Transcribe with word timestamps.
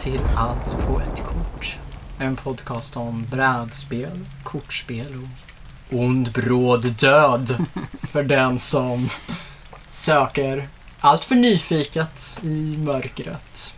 Till 0.00 0.20
Allt 0.36 0.86
på 0.86 1.00
ett 1.00 1.24
kort. 1.24 1.76
En 2.18 2.36
podcast 2.36 2.96
om 2.96 3.26
brädspel, 3.30 4.26
kortspel 4.44 5.28
och 5.90 5.98
ond 5.98 6.32
bråd 6.32 6.86
död 6.86 7.66
för 8.02 8.22
den 8.22 8.58
som 8.58 9.08
söker 9.86 10.68
allt 11.00 11.24
för 11.24 11.34
nyfiket 11.34 12.38
i 12.42 12.76
mörkret. 12.78 13.76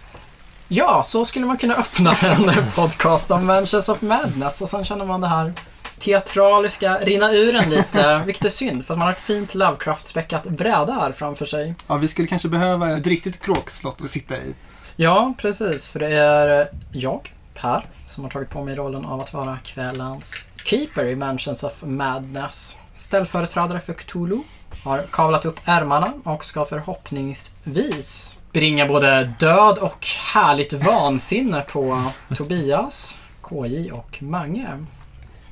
Ja, 0.68 1.02
så 1.06 1.24
skulle 1.24 1.46
man 1.46 1.56
kunna 1.56 1.74
öppna 1.74 2.16
en 2.20 2.52
podcast 2.74 3.30
om 3.30 3.46
Mansions 3.46 3.88
of 3.88 4.02
Madness 4.02 4.60
och 4.60 4.68
sen 4.68 4.84
känner 4.84 5.04
man 5.04 5.20
det 5.20 5.28
här 5.28 5.52
teatraliska 5.98 6.98
rinna 6.98 7.32
ur 7.32 7.56
en 7.56 7.70
lite, 7.70 8.22
vilket 8.26 8.44
är 8.44 8.50
synd 8.50 8.86
för 8.86 8.94
att 8.94 8.98
man 8.98 9.06
har 9.06 9.12
ett 9.12 9.20
fint 9.20 9.54
Lovecraft-späckat 9.54 10.44
bräde 10.44 10.92
här 10.92 11.12
framför 11.12 11.46
sig. 11.46 11.74
Ja, 11.86 11.96
vi 11.96 12.08
skulle 12.08 12.28
kanske 12.28 12.48
behöva 12.48 12.96
ett 12.96 13.06
riktigt 13.06 13.40
kråkslott 13.40 14.00
att 14.00 14.10
sitta 14.10 14.36
i. 14.36 14.54
Ja, 14.96 15.34
precis. 15.38 15.90
För 15.90 16.00
det 16.00 16.16
är 16.16 16.60
eh, 16.60 16.66
jag, 16.92 17.32
Per, 17.54 17.86
som 18.06 18.24
har 18.24 18.30
tagit 18.30 18.50
på 18.50 18.64
mig 18.64 18.74
rollen 18.76 19.04
av 19.04 19.20
att 19.20 19.32
vara 19.32 19.58
kvällens 19.64 20.44
keeper 20.64 21.04
i 21.04 21.16
Mansions 21.16 21.64
of 21.64 21.82
Madness. 21.82 22.78
Ställföreträdare 22.96 23.80
för 23.80 23.92
Cthulhu. 23.92 24.38
Har 24.84 24.98
kavlat 24.98 25.44
upp 25.44 25.60
ärmarna 25.64 26.12
och 26.24 26.44
ska 26.44 26.64
förhoppningsvis 26.64 28.38
bringa 28.52 28.86
både 28.86 29.32
död 29.38 29.78
och 29.78 30.06
härligt 30.34 30.72
vansinne 30.72 31.60
på 31.60 32.10
Tobias, 32.34 33.18
KJ 33.42 33.92
och 33.92 34.22
Mange. 34.22 34.68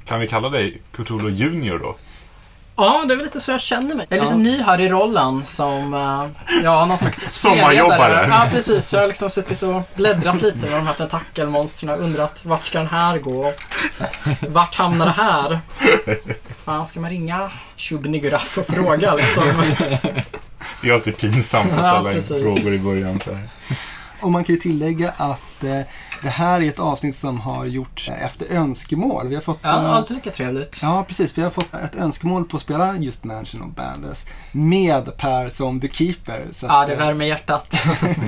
Kan 0.04 0.20
vi 0.20 0.28
kalla 0.28 0.48
dig 0.48 0.82
Cthulhu 0.92 1.30
Junior 1.30 1.78
då? 1.78 1.96
Ja, 2.84 3.04
det 3.08 3.14
är 3.14 3.16
väl 3.16 3.24
lite 3.26 3.40
så 3.40 3.50
jag 3.50 3.60
känner 3.60 3.94
mig. 3.94 4.06
Jag 4.08 4.18
är 4.18 4.22
lite 4.22 4.34
Ja. 4.34 4.38
ny 4.38 4.62
här 4.62 4.80
i 4.80 4.88
rollen 4.88 5.46
som, 5.46 5.94
eh, 5.94 6.58
ja, 6.64 6.84
någon 6.84 6.98
slags 6.98 7.28
Sommarjobbare. 7.40 8.26
Ja, 8.30 8.46
precis. 8.50 8.86
Så 8.88 8.96
jag 8.96 9.00
har 9.02 9.08
liksom 9.08 9.30
suttit 9.30 9.62
och 9.62 9.82
bläddrat 9.94 10.42
lite 10.42 10.58
med 10.58 10.72
de 10.72 10.86
här 10.86 10.94
tentakelmonstren 10.94 11.90
och 11.90 11.98
undrat 12.00 12.40
vart 12.44 12.66
ska 12.66 12.78
den 12.78 12.88
här 12.88 13.18
gå? 13.18 13.52
Vart 14.48 14.74
hamnar 14.74 15.06
det 15.06 15.12
här? 15.12 15.60
Fan, 16.64 16.86
ska 16.86 17.00
man 17.00 17.10
ringa 17.10 17.50
Shubniguraff 17.76 18.58
och 18.58 18.66
fråga 18.74 19.14
liksom? 19.14 19.44
Det 20.82 20.88
är 20.90 20.94
alltid 20.94 21.16
pinsamt 21.16 21.72
att 21.72 21.84
Ja, 21.84 21.90
ställa 21.92 22.10
precis. 22.12 22.42
frågor 22.42 22.74
i 22.74 22.78
början. 22.78 23.20
Så 23.24 23.34
här. 23.34 23.48
Och 24.20 24.30
man 24.32 24.44
kan 24.44 24.54
ju 24.54 24.60
tillägga 24.60 25.12
att 25.16 25.64
eh, 25.64 25.80
det 26.22 26.28
här 26.28 26.60
är 26.60 26.68
ett 26.68 26.78
avsnitt 26.78 27.16
som 27.16 27.40
har 27.40 27.64
gjorts 27.64 28.08
eh, 28.08 28.24
efter 28.24 28.46
önskemål. 28.46 29.28
Vi 29.28 29.34
har 29.34 29.42
fått... 29.42 29.58
Ja, 29.62 29.68
eh, 29.68 29.90
alltid 29.90 30.16
lika 30.16 30.30
trevligt. 30.30 30.80
Ja, 30.82 31.04
precis. 31.08 31.38
Vi 31.38 31.42
har 31.42 31.50
fått 31.50 31.74
ett 31.74 31.96
önskemål 31.96 32.44
på 32.44 32.56
att 32.56 32.62
spela 32.62 32.96
just 32.96 33.24
Mansion 33.24 33.62
of 33.62 33.76
Bandless 33.76 34.26
med 34.52 35.16
Per 35.16 35.48
som 35.48 35.80
The 35.80 35.88
Keeper. 35.88 36.46
Så 36.52 36.66
Ja, 36.66 36.86
det 36.86 36.92
eh, 36.92 36.98
värmer 36.98 37.24
hjärtat. 37.24 37.86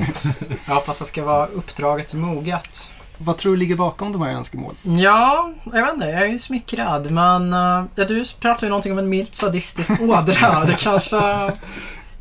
Jag 0.66 0.74
hoppas 0.74 0.98
det 0.98 1.04
ska 1.04 1.24
vara 1.24 1.46
uppdraget 1.46 2.14
moget. 2.14 2.92
Vad 3.18 3.38
tror 3.38 3.52
du 3.52 3.58
ligger 3.58 3.76
bakom 3.76 4.12
de 4.12 4.22
här 4.22 4.32
önskemålen? 4.32 4.76
Ja, 4.82 5.52
jag 5.64 5.84
vet 5.84 5.94
inte. 5.94 6.06
Jag 6.06 6.22
är 6.22 6.26
ju 6.26 6.38
smickrad. 6.38 7.10
Men 7.10 7.52
uh, 7.52 7.84
ja, 7.94 8.04
du 8.04 8.24
pratar 8.40 8.66
ju 8.66 8.68
någonting 8.68 8.92
om 8.92 8.98
en 8.98 9.08
milt 9.08 9.34
sadistisk 9.34 10.00
ådra. 10.00 10.64
Det 10.64 10.76
kanske... 10.78 11.52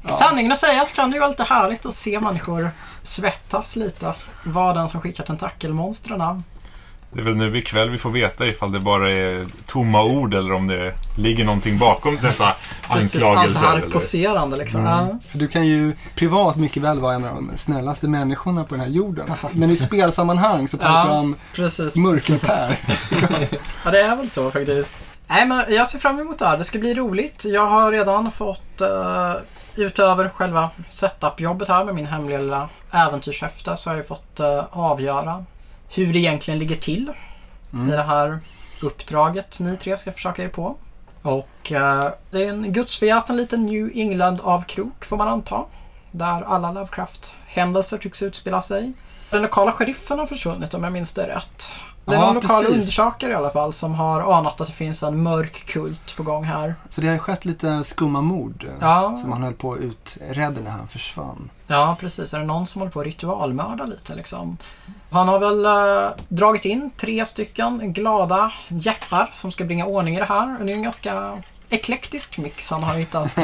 Sanningen 0.10 0.52
att 0.52 0.58
säga 0.58 0.86
så 0.86 0.96
kan 0.96 1.10
det 1.12 1.14
ju 1.16 1.20
vara 1.20 1.30
lite 1.30 1.44
härligt 1.44 1.86
att 1.86 1.96
se 1.96 2.20
människor 2.20 2.72
svettas 3.04 3.76
lite. 3.76 4.14
Var 4.44 4.74
den 4.74 4.90
som 4.90 5.02
skickar 5.02 5.24
tentakelmonstren. 5.24 6.44
Det 7.14 7.20
är 7.22 7.26
väl 7.26 7.36
nu 7.36 7.58
ikväll 7.58 7.90
vi 7.90 7.98
får 7.98 8.10
veta 8.10 8.46
ifall 8.46 8.72
det 8.72 8.80
bara 8.80 9.12
är 9.12 9.48
tomma 9.66 10.04
ord 10.04 10.34
eller 10.34 10.54
om 10.54 10.68
det 10.68 10.94
ligger 11.18 11.46
någonting 11.46 11.78
bakom 11.78 12.16
dessa 12.16 12.56
Precis, 12.90 13.16
allt 13.16 13.22
det 13.24 13.28
anklagelser. 13.28 13.68
här 13.68 13.78
eller? 13.78 13.88
poserande 13.90 14.58
liksom. 14.58 14.80
Mm. 14.82 14.92
Ja. 14.94 15.18
För 15.30 15.38
du 15.38 15.48
kan 15.48 15.66
ju 15.68 15.94
privat 16.16 16.56
mycket 16.56 16.84
väl 16.84 17.00
vara 17.00 17.16
en 17.16 17.26
av 17.26 17.36
de 17.36 17.52
snällaste 17.58 18.08
människorna 18.08 18.64
på 18.64 18.76
den 18.76 18.84
här 18.84 18.92
jorden. 18.92 19.32
Men 19.52 19.72
i 19.72 19.78
spelsammanhang 19.78 20.68
så 20.68 20.78
tar 20.78 20.88
du 20.90 20.94
Ja. 20.96 21.06
fram 21.06 21.36
Precis. 21.56 21.96
Mörker-Per. 21.96 22.78
Ja, 23.86 23.92
det 23.92 24.02
är 24.02 24.16
väl 24.16 24.30
så 24.30 24.52
faktiskt. 24.52 25.12
Nej, 25.28 25.46
men 25.46 25.66
jag 25.70 25.88
ser 25.88 26.00
fram 26.00 26.20
emot 26.20 26.40
det 26.40 26.46
här. 26.48 26.58
Det 26.58 26.64
ska 26.64 26.80
bli 26.80 26.94
roligt. 26.94 27.46
Jag 27.46 27.66
har 27.66 27.92
redan 27.92 28.32
fått, 28.32 28.82
uh, 28.82 29.34
utöver 29.76 30.30
själva 30.30 30.70
setup-jobbet 30.90 31.68
här 31.68 31.84
med 31.84 31.96
min 31.96 32.06
hemliga 32.06 32.38
lilla 32.38 32.70
äventyrshäfte, 32.92 33.78
så 33.78 33.90
har 33.90 33.98
jag 33.98 34.08
fått 34.08 34.40
eh, 34.40 34.64
avgöra 34.72 35.46
hur 35.90 36.14
det 36.14 36.20
egentligen 36.20 36.60
ligger 36.60 36.76
till 36.76 37.12
i 37.88 37.92
det 37.92 38.04
här 38.04 38.40
uppdraget 38.82 39.60
ni 39.60 39.78
tre 39.78 39.98
ska 39.98 40.12
försöka 40.12 40.44
er 40.44 40.48
på. 40.48 40.76
Och 41.22 41.72
eh, 41.72 42.12
det 42.32 42.44
är 42.44 42.50
en 42.50 42.74
gudsförgäten 42.74 43.38
liten 43.38 43.66
New 43.66 43.92
England-avkrok 43.94 45.06
får 45.06 45.18
man 45.18 45.28
anta. 45.28 45.66
Där 46.12 46.42
alla 46.42 46.72
Lovecraft-händelser 46.72 47.98
tycks 47.98 48.24
utspela 48.24 48.62
sig. 48.62 48.94
Den 49.30 49.42
lokala 49.42 49.72
sheriffen 49.72 50.20
har 50.20 50.26
försvunnit 50.26 50.74
om 50.74 50.84
jag 50.84 50.94
minns 50.94 51.14
det 51.14 51.28
rätt. 51.28 51.72
Det 52.06 52.12
är 52.12 52.20
Ja, 52.20 52.26
någon 52.26 52.36
lokal 52.36 52.50
precis. 52.64 52.70
undersökare 52.76 53.32
i 53.32 53.36
alla 53.36 53.50
fall 53.50 53.74
som 53.74 53.94
har 53.94 54.34
anat 54.38 54.62
att 54.62 54.68
det 54.68 54.74
finns 54.74 55.04
en 55.04 55.24
mörk 55.24 55.66
kult 55.66 56.16
på 56.18 56.24
gång 56.24 56.44
här. 56.44 56.76
För 56.90 57.02
det 57.02 57.08
har 57.08 57.18
skett 57.18 57.46
lite 57.46 57.84
skumma 57.84 58.22
mord. 58.22 58.66
Ja. 58.80 59.18
Som 59.22 59.32
han 59.32 59.44
höll 59.44 59.54
på 59.54 59.74
att 59.74 59.80
utreda 59.80 60.62
när 60.62 60.72
han 60.72 60.88
försvann. 60.88 61.50
Ja, 61.68 61.98
precis. 62.00 62.34
Är 62.34 62.40
det 62.40 62.46
någon 62.46 62.68
som 62.68 62.82
håller 62.82 62.92
på 62.92 63.00
att 63.00 63.06
ritualmörda 63.06 63.86
lite 63.86 64.16
liksom? 64.16 64.58
Han 65.12 65.28
har 65.28 65.40
väl 65.40 65.66
eh, 65.66 66.10
dragit 66.28 66.66
in 66.66 66.92
tre 66.98 67.26
stycken 67.26 67.94
glada 67.94 68.52
jeppar 68.68 69.30
som 69.34 69.52
ska 69.52 69.64
bringa 69.66 69.86
ordning 69.86 70.16
i 70.16 70.20
det 70.20 70.26
här. 70.26 70.60
Och 70.60 70.66
Det 70.66 70.72
är 70.72 70.76
en 70.76 70.84
ganska 70.84 71.42
eklektisk 71.70 72.38
mix 72.38 72.72
han 72.72 72.84
har 72.84 72.96
hittat. 72.96 73.38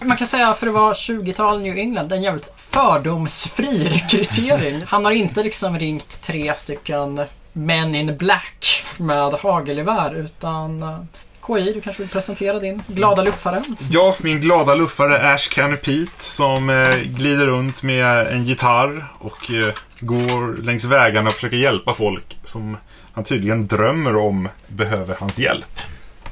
Man 0.00 0.16
kan 0.16 0.26
säga 0.26 0.54
för 0.54 0.66
det 0.66 0.72
var 0.72 0.94
20-tal 0.94 1.60
New 1.62 1.78
England, 1.78 2.12
en 2.12 2.22
jävligt 2.22 2.52
fördomsfri 2.56 3.88
rekrytering. 3.88 4.82
Han 4.86 5.04
har 5.04 5.12
inte 5.12 5.42
liksom 5.42 5.78
ringt 5.78 6.22
tre 6.22 6.54
stycken 6.56 7.20
men 7.58 7.94
in 7.94 8.16
Black 8.16 8.84
med 8.96 9.32
hagelgevär 9.32 10.14
utan 10.14 10.82
eh, 10.82 10.98
KI, 11.46 11.72
du 11.72 11.80
kanske 11.80 12.02
vill 12.02 12.10
presentera 12.10 12.58
din 12.58 12.82
glada 12.86 13.22
luffare? 13.22 13.62
Ja, 13.90 14.14
min 14.18 14.40
glada 14.40 14.74
luffare 14.74 15.34
Ash 15.34 15.48
Canny 15.50 15.76
Pete 15.76 16.22
som 16.22 16.70
eh, 16.70 16.96
glider 16.96 17.46
runt 17.46 17.82
med 17.82 18.26
en 18.26 18.44
gitarr 18.44 19.12
och 19.18 19.50
eh, 19.50 19.74
går 20.00 20.62
längs 20.62 20.84
vägarna 20.84 21.26
och 21.26 21.32
försöker 21.32 21.56
hjälpa 21.56 21.94
folk 21.94 22.38
som 22.44 22.76
han 23.12 23.24
tydligen 23.24 23.66
drömmer 23.66 24.16
om 24.16 24.48
behöver 24.68 25.16
hans 25.20 25.38
hjälp. 25.38 25.80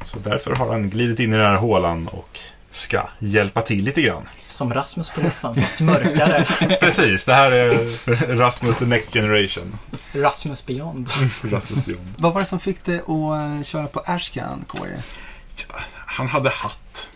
Så 0.05 0.19
därför 0.19 0.55
har 0.55 0.69
han 0.69 0.91
glidit 0.91 1.21
in 1.21 1.33
i 1.33 1.37
den 1.37 1.47
här 1.47 1.57
hålan 1.57 2.09
och 2.09 2.39
ska 2.77 3.09
hjälpa 3.19 3.63
till 3.63 3.85
lite 3.85 4.03
grann. 4.03 4.29
Som 4.49 4.75
Rasmus 4.75 5.11
på 5.11 5.21
luffen, 5.21 5.55
fast 5.55 5.81
mörkare. 5.81 6.45
Precis, 6.81 7.25
det 7.25 7.35
här 7.35 7.53
är 7.53 8.37
Rasmus 8.37 8.79
the 8.79 8.87
Next 8.87 9.13
Generation. 9.13 9.79
Rasmus 10.13 10.67
Beyond. 10.67 11.11
Rasmus 11.43 11.85
Beyond. 11.85 12.15
Vad 12.19 12.33
var 12.33 12.41
det 12.41 12.47
som 12.47 12.61
fick 12.61 12.85
dig 12.85 12.99
att 12.99 13.09
eh, 13.09 13.63
köra 13.65 13.87
på 13.87 14.01
Ashcan, 14.07 14.65
KJ? 14.69 14.89
Han 15.93 16.29
hade 16.29 16.51
hatt. 16.51 17.11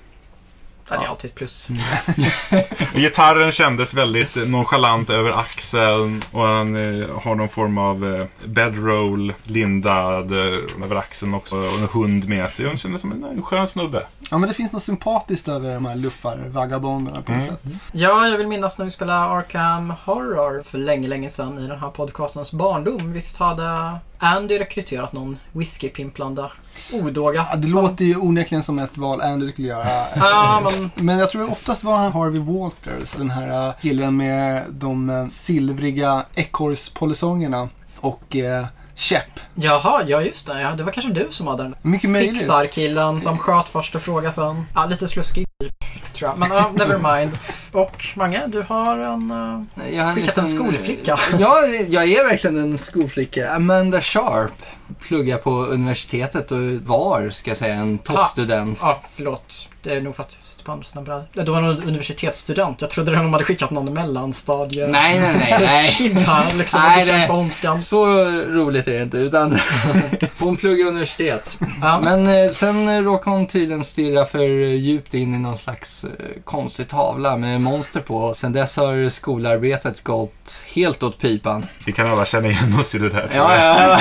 Det 0.99 1.05
är 1.05 1.09
alltid 1.09 1.31
ett 1.31 1.35
plus. 1.35 1.69
Gitarren 2.95 3.53
kändes 3.53 3.95
väldigt 3.95 4.49
nonchalant 4.49 5.11
över 5.11 5.31
axeln 5.31 6.25
och 6.33 6.43
han 6.47 6.77
eh, 7.03 7.09
har 7.23 7.35
någon 7.35 7.49
form 7.49 7.79
av 7.79 8.15
eh, 8.17 8.27
bedroll 8.45 9.33
lindad 9.45 10.33
eh, 10.33 10.85
över 10.85 10.97
axeln 10.97 11.35
också 11.35 11.57
och 11.57 11.79
en 11.79 11.89
hund 11.93 12.29
med 12.29 12.51
sig. 12.51 12.67
Han 12.67 12.77
kändes 12.77 13.01
som 13.01 13.13
en, 13.13 13.25
en 13.25 13.43
skön 13.43 13.67
snubbe. 13.67 14.07
Ja, 14.31 14.39
men 14.39 14.49
det 14.49 14.55
finns 14.55 14.73
något 14.73 14.83
sympatiskt 14.83 15.49
över 15.49 15.75
de 15.75 15.87
här 15.87 15.97
luffar-vagabonderna 15.97 17.23
på 17.23 17.33
något 17.33 17.41
Mm. 17.43 17.51
sätt. 17.57 17.61
Ja, 17.93 18.29
jag 18.29 18.39
vill 18.39 18.47
minnas 18.47 18.79
när 18.79 18.85
vi 18.85 18.91
spelade 18.91 19.21
Arkham 19.21 19.91
Horror 20.05 20.63
för 20.63 20.79
länge, 20.79 21.09
länge 21.09 21.31
sedan 21.31 21.59
i 21.59 21.67
den 21.67 21.79
här 21.81 21.91
podcastens 21.91 22.53
barndom. 22.53 23.13
Visst 23.13 23.39
hade 23.39 23.99
Andy 24.23 24.59
rekryterat 24.59 25.13
någon 25.13 25.39
whiskypimplande 25.53 26.51
odåga? 26.93 27.47
Ja, 27.51 27.57
det 27.57 27.67
som- 27.67 27.83
låter 27.83 28.05
ju 28.05 28.17
onekligen 28.17 28.63
som 28.65 28.79
ett 28.79 28.97
val 28.97 29.21
Andy 29.21 29.53
skulle 29.53 29.69
göra. 29.69 30.07
Ja, 30.17 30.61
men 30.71 30.91
Men 31.07 31.19
jag 31.19 31.31
tror 31.31 31.51
oftast 31.51 31.85
var 31.85 31.97
han 31.97 32.13
Harvey 32.13 32.41
Walters, 32.41 33.13
den 33.17 33.31
här 33.31 33.69
eh, 33.69 33.75
killen 33.83 34.17
med 34.17 34.65
de 34.71 35.11
eh, 35.11 35.27
silvriga 35.27 36.25
ekorrspolisongerna 36.35 37.69
och 37.97 38.37
eh, 38.37 38.67
käpp. 39.01 39.41
jaha, 39.55 40.03
ja 40.07 40.23
just 40.23 40.47
det. 40.47 40.61
Ja, 40.61 40.71
det 40.73 40.83
var 40.83 40.93
kanske 40.93 41.13
du 41.13 41.27
som 41.31 41.47
hade 41.47 41.63
den. 41.63 41.75
Mycket 41.83 42.11
möjligt. 42.11 42.39
Fixar-killen 42.39 43.21
som 43.21 43.39
sköt 43.39 43.69
först 43.69 43.95
och 43.95 44.03
frågade 44.03 44.35
sen. 44.35 44.67
Ja, 44.75 44.87
lite 44.87 45.09
sluskig 45.09 45.47
typ, 45.61 45.73
tror 46.13 46.31
jag. 46.31 46.39
Men 46.39 46.51
ja, 46.51 46.71
never 46.75 47.17
mind. 47.17 47.39
Och 47.73 48.05
Mange, 48.17 48.47
du 48.47 48.63
har 48.63 48.99
en... 48.99 49.31
eh, 49.77 49.95
Jag 49.97 50.05
har 50.05 50.15
Skickat 50.15 50.39
en 50.39 50.47
skolflicka. 50.47 51.19
Ja, 51.39 51.67
jag 51.89 52.05
är 52.13 52.25
verkligen 52.25 52.59
en 52.59 52.79
skolflicka. 52.79 53.51
Amanda 53.53 54.01
Sharp 54.01 54.53
pluggar 55.01 55.37
på 55.39 55.51
universitetet 55.51 56.53
och 56.53 56.59
var, 56.87 57.31
ska 57.31 57.51
jag 57.51 57.59
säga, 57.59 57.75
en 57.75 57.99
toppstudent. 57.99 58.79
Ja, 58.83 59.01
förlåt. 59.13 59.69
Det 59.83 59.95
är 59.95 60.01
nog 60.01 60.17
för 60.17 60.23
att 60.23 60.39
sitter 60.61 60.67
på 60.67 60.73
andra 60.73 60.85
sidan 60.85 61.05
brädet. 61.05 61.25
Ja, 61.33 61.43
Du 61.43 61.53
var 61.53 61.61
någon 61.61 61.83
universitetsstudent. 61.83 62.81
Jag 62.81 62.91
trodde 62.91 63.13
de 63.13 63.33
hade 63.33 63.45
skickat 63.45 63.71
någon 63.71 63.95
mellanstadie... 63.95 64.87
Nej, 64.87 65.21
nej, 65.21 65.33
nej, 65.39 65.57
nej. 65.61 65.87
Kid 65.99 66.19
här 66.19 66.55
liksom. 66.55 66.81
Nej, 66.83 67.01
det- 67.07 67.13
bekämpa 67.13 67.35
ondskan. 67.35 67.83
Så 67.83 68.07
roligt 68.49 68.89
är 68.89 68.93
det 68.93 69.03
inte, 69.03 69.17
utan 69.17 69.59
hon 70.39 70.57
pluggar 70.57 70.87
universitet. 70.87 71.59
Ja, 71.83 72.01
Men 72.05 72.27
eh, 72.27 72.51
sen 72.51 73.05
råkade 73.05 73.37
hon 73.37 73.47
tydligen 73.47 73.85
stirra 73.85 74.27
för 74.27 74.47
djupt 74.75 75.15
in 75.15 75.35
i 75.35 75.39
någon 75.39 75.57
slags 75.57 76.05
eh, 76.05 76.11
konstig 76.45 76.89
tavla 76.89 77.37
med 77.37 77.61
monster 77.61 78.01
på. 78.01 78.35
Sen 78.35 78.53
dess 78.53 78.77
har 78.77 79.09
skolarbetet 79.09 80.05
gått 80.05 80.63
helt 80.75 81.03
åt 81.03 81.19
pipan. 81.21 81.67
Vi 81.87 81.93
kan 81.93 82.11
alla 82.11 82.25
känna 82.25 82.49
igen 82.49 82.77
oss 82.79 82.95
i 82.95 82.99
det 82.99 83.09
där. 83.09 83.31
Ja, 83.35 83.57
ja. 83.57 83.99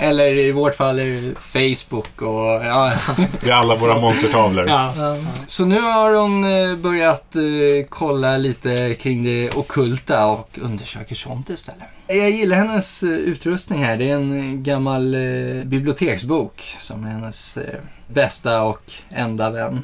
Eller 0.00 0.26
i 0.38 0.52
vårt 0.52 0.74
fall 0.76 0.98
är 0.98 1.04
det 1.04 1.34
Facebook 1.40 2.22
och 2.22 2.64
ja. 2.64 2.92
Vi 3.40 3.50
har 3.50 3.60
alla 3.60 3.74
våra 3.76 4.00
monstertavlor. 4.00 4.68
ja. 4.68 4.92
Ja. 4.96 5.16
Så 5.64 5.68
nu 5.68 5.80
har 5.80 6.14
hon 6.14 6.44
eh, 6.44 6.76
börjat 6.76 7.36
eh, 7.36 7.42
kolla 7.88 8.36
lite 8.36 8.94
kring 8.94 9.24
det 9.24 9.50
ockulta 9.50 10.26
och 10.26 10.58
undersöker 10.62 11.14
sånt 11.14 11.50
istället. 11.50 11.82
Jag 12.06 12.30
gillar 12.30 12.56
hennes 12.56 13.02
eh, 13.02 13.08
utrustning 13.08 13.84
här. 13.84 13.96
Det 13.96 14.10
är 14.10 14.14
en 14.14 14.62
gammal 14.62 15.16
biblioteksbok 15.64 16.76
som 16.80 17.04
är 17.04 17.08
hennes 17.08 17.58
bästa 18.06 18.62
och 18.62 18.92
enda 19.10 19.50
vän 19.50 19.82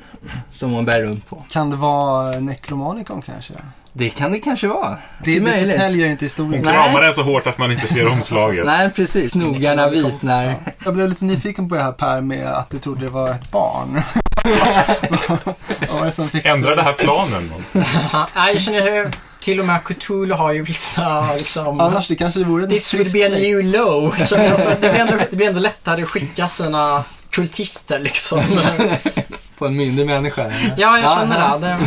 som 0.53 0.73
hon 0.73 0.85
bär 0.85 1.03
runt 1.03 1.27
på. 1.27 1.45
Kan 1.49 1.71
det 1.71 1.77
vara 1.77 2.41
Necromanicon 2.41 3.23
kanske? 3.23 3.55
Det 3.93 4.11
kan 4.11 4.33
det 4.33 4.39
kanske 4.39 4.69
vara. 4.69 4.97
Det, 5.25 5.35
det 5.35 5.41
möjligt. 5.41 5.77
förtäljer 5.77 6.07
inte 6.07 6.25
Hon 6.25 6.27
historien. 6.27 6.63
Nej. 6.63 6.75
kramar 6.75 7.03
den 7.03 7.13
så 7.13 7.23
hårt 7.23 7.47
att 7.47 7.59
man 7.59 7.73
inte 7.73 7.87
ser 7.87 8.09
omslaget. 8.09 8.67
Nej, 8.67 8.91
precis. 8.91 9.33
Knogarna 9.33 9.89
vitnar. 9.89 10.57
Jag 10.85 10.95
blev 10.95 11.09
lite 11.09 11.25
nyfiken 11.25 11.69
på 11.69 11.75
det 11.75 11.83
här 11.83 11.93
Per 11.93 12.21
med 12.21 12.47
att 12.47 12.71
du 12.71 12.79
trodde 12.79 13.01
det 13.01 13.11
var 13.11 13.31
ett 13.31 13.51
barn. 13.51 14.03
Vad 15.91 15.99
var 15.99 16.07
det 16.07 16.13
som 16.13 16.29
fick 16.29 16.45
Ändrar 16.45 16.77
det 16.77 16.83
här 16.83 16.93
planen? 16.93 17.53
Nej, 17.73 18.55
jag 18.55 18.63
känner 18.63 18.91
hur 18.91 19.11
till 19.41 19.61
och 19.61 19.67
med 19.67 19.85
Cthulhu 19.85 20.35
har 20.35 20.53
ju 20.53 20.63
vissa 20.63 21.35
liksom... 21.35 21.81
Annars 21.81 22.09
det 22.09 22.17
kanske 22.17 22.41
det 22.41 22.47
vore 22.47 22.65
en 22.65 22.71
This 22.71 22.95
will 22.95 23.13
be 23.13 23.27
a 23.27 23.29
new 23.29 23.65
low. 23.65 24.15
Så, 24.27 24.37
alltså, 24.37 24.69
det, 24.69 24.91
blir 24.91 25.01
ändå, 25.01 25.15
det 25.31 25.37
blir 25.37 25.47
ändå 25.47 25.61
lättare 25.61 26.03
att 26.03 26.09
skicka 26.09 26.49
sina 26.49 27.05
kultister 27.31 27.99
liksom. 27.99 28.43
På 29.59 29.67
en 29.67 29.77
myndig 29.77 30.07
människa. 30.07 30.53
Ja, 30.77 30.99
jag 30.99 31.19
känner 31.19 31.41
ja. 31.41 31.59
det. 31.59 31.79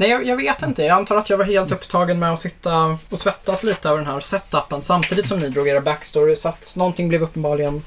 Nej, 0.00 0.10
jag, 0.10 0.26
jag 0.26 0.36
vet 0.36 0.62
inte. 0.62 0.82
Jag 0.82 0.96
antar 0.96 1.16
att 1.16 1.30
jag 1.30 1.38
var 1.38 1.44
helt 1.44 1.72
upptagen 1.72 2.18
med 2.18 2.32
att 2.32 2.40
sitta 2.40 2.98
och 3.08 3.18
svettas 3.18 3.62
lite 3.62 3.88
över 3.88 3.98
den 3.98 4.06
här 4.06 4.20
setupen 4.20 4.82
samtidigt 4.82 5.26
som 5.26 5.38
ni 5.38 5.48
drog 5.48 5.68
era 5.68 5.80
backstory. 5.80 6.36
Så 6.36 6.48
att 6.48 6.74
någonting 6.76 7.08
blev 7.08 7.22
uppenbarligen 7.22 7.82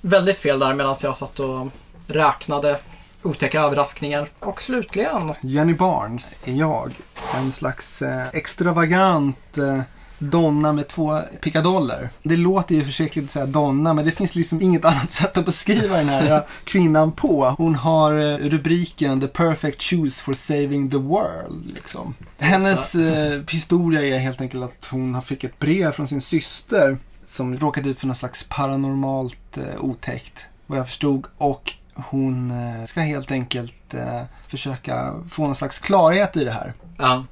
väldigt 0.00 0.38
fel 0.38 0.58
där 0.58 0.74
medan 0.74 0.96
jag 1.02 1.16
satt 1.16 1.40
och 1.40 1.68
räknade 2.06 2.78
otäcka 3.22 3.60
överraskningar. 3.60 4.28
Och 4.38 4.62
slutligen, 4.62 5.34
Jenny 5.40 5.74
Barnes 5.74 6.40
är 6.44 6.52
jag. 6.52 6.92
En 7.34 7.52
slags 7.52 8.02
eh, 8.02 8.28
extravagant 8.32 9.58
eh, 9.58 9.80
donna 10.18 10.72
med 10.72 10.88
två 10.88 11.20
pickadoller. 11.40 12.10
Det 12.22 12.36
låter 12.36 12.74
ju 12.74 12.84
försiktigt 12.84 13.24
att 13.24 13.30
säga 13.30 13.46
donna, 13.46 13.94
men 13.94 14.04
det 14.04 14.10
finns 14.10 14.34
liksom 14.34 14.62
inget 14.62 14.84
annat 14.96 15.10
sätt 15.10 15.38
att 15.38 15.46
beskriva 15.46 15.96
den 15.96 16.08
här 16.08 16.46
kvinnan 16.64 17.12
på. 17.12 17.54
Hon 17.58 17.74
har 17.74 18.12
eh, 18.12 18.36
rubriken 18.36 19.20
The 19.20 19.28
Perfect 19.28 19.82
Shoes 19.82 20.20
for 20.20 20.34
Saving 20.34 20.90
the 20.90 20.96
World. 20.96 21.74
Liksom. 21.74 22.14
Hennes 22.38 22.94
eh, 22.94 23.40
historia 23.50 24.16
är 24.16 24.18
helt 24.18 24.40
enkelt 24.40 24.64
att 24.64 24.86
hon 24.86 25.22
fick 25.22 25.44
ett 25.44 25.58
brev 25.58 25.92
från 25.92 26.08
sin 26.08 26.20
syster 26.20 26.98
som 27.26 27.56
råkade 27.56 27.88
ut 27.88 28.00
för 28.00 28.06
något 28.06 28.16
slags 28.16 28.46
paranormalt 28.48 29.58
eh, 29.58 29.80
otäckt, 29.84 30.44
vad 30.66 30.78
jag 30.78 30.86
förstod. 30.86 31.26
Och 31.38 31.72
hon 31.94 32.50
eh, 32.50 32.84
ska 32.84 33.00
helt 33.00 33.30
enkelt 33.30 33.94
eh, 33.94 34.22
försöka 34.48 35.14
få 35.30 35.42
någon 35.42 35.54
slags 35.54 35.78
klarhet 35.78 36.36
i 36.36 36.44
det 36.44 36.50
här. 36.50 36.72
ja. 36.98 37.24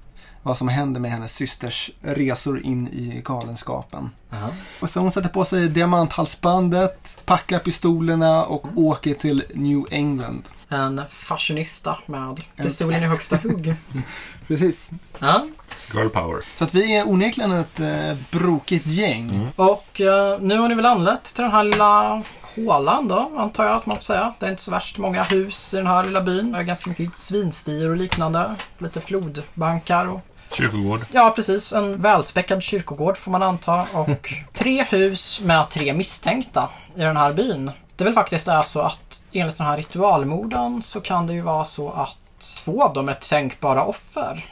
Vad 0.47 0.59
som 0.59 0.69
händer 0.69 1.01
med 1.01 1.11
hennes 1.11 1.35
systers 1.35 1.91
resor 2.03 2.61
in 2.61 2.89
i 2.89 3.23
galenskapen. 3.25 4.11
Och 4.81 4.91
så 4.91 5.01
hon 5.01 5.11
sätter 5.11 5.29
på 5.29 5.45
sig 5.45 5.69
diamanthalsbandet, 5.69 7.09
packar 7.25 7.59
pistolerna 7.59 8.45
och 8.45 8.67
åker 8.77 9.15
till 9.15 9.45
New 9.55 9.85
England. 9.91 10.43
en 10.69 11.03
fashionista 11.11 11.99
med 12.07 12.41
pistolen 12.57 13.03
i 13.03 13.07
högsta 13.07 13.37
hugg. 13.37 13.75
Precis. 14.47 14.91
Ja. 15.19 15.47
Girl 15.95 16.09
power. 16.09 16.45
Så 16.57 16.65
att 16.65 16.75
vi 16.75 16.97
är 16.97 17.09
onekligen 17.09 17.53
ett 17.53 17.81
eh, 17.81 18.17
brokigt 18.31 18.87
gäng. 18.87 19.31
Mm. 19.31 19.49
Och 19.57 20.01
eh, 20.01 20.41
nu 20.41 20.59
har 20.59 20.69
ni 20.69 20.75
väl 20.75 20.87
anlänt 20.87 21.25
till 21.25 21.43
den 21.43 21.53
här 21.53 21.65
lilla 21.65 22.23
hålan 22.43 23.09
då, 23.09 23.31
antar 23.37 23.65
jag 23.65 23.77
att 23.77 23.87
man 23.87 23.97
får 23.97 24.03
säga. 24.03 24.35
Det 24.39 24.47
är 24.47 24.51
inte 24.51 24.63
så 24.63 24.71
värst 24.71 24.99
många 24.99 25.23
hus 25.23 25.75
i 25.75 25.77
den 25.77 25.87
här 25.87 26.05
lilla 26.05 26.21
byn. 26.21 26.53
Det 26.53 26.59
är 26.59 26.63
ganska 26.63 26.91
mycket 26.91 27.19
svinstier 27.19 27.91
och 27.91 27.97
liknande. 27.97 28.55
Lite 28.79 29.01
flodbankar 29.01 30.07
och... 30.07 30.21
Kyrkogård. 30.55 31.01
Ja, 31.13 31.33
precis. 31.37 31.73
En 31.73 32.03
välspäckad 32.03 32.63
kyrkogård 32.63 33.17
får 33.17 33.31
man 33.31 33.43
anta. 33.43 33.87
Och 33.93 34.35
tre 34.53 34.83
hus 34.83 35.41
med 35.41 35.71
tre 35.71 35.93
misstänkta 35.93 36.69
i 36.97 37.01
den 37.01 37.17
här 37.17 37.33
byn. 37.33 37.71
Det 37.97 38.05
väl 38.05 38.13
faktiskt 38.13 38.49
är 38.49 38.63
så 38.63 38.81
att 38.81 39.23
enligt 39.33 39.57
den 39.57 39.67
här 39.67 39.77
ritualmorden 39.77 40.83
så 40.83 41.01
kan 41.01 41.27
det 41.27 41.33
ju 41.33 41.41
vara 41.41 41.65
så 41.65 41.91
att 41.91 42.19
två 42.57 42.83
av 42.83 42.93
dem 42.93 43.09
är 43.09 43.15
tänkbara 43.15 43.85
offer. 43.85 44.47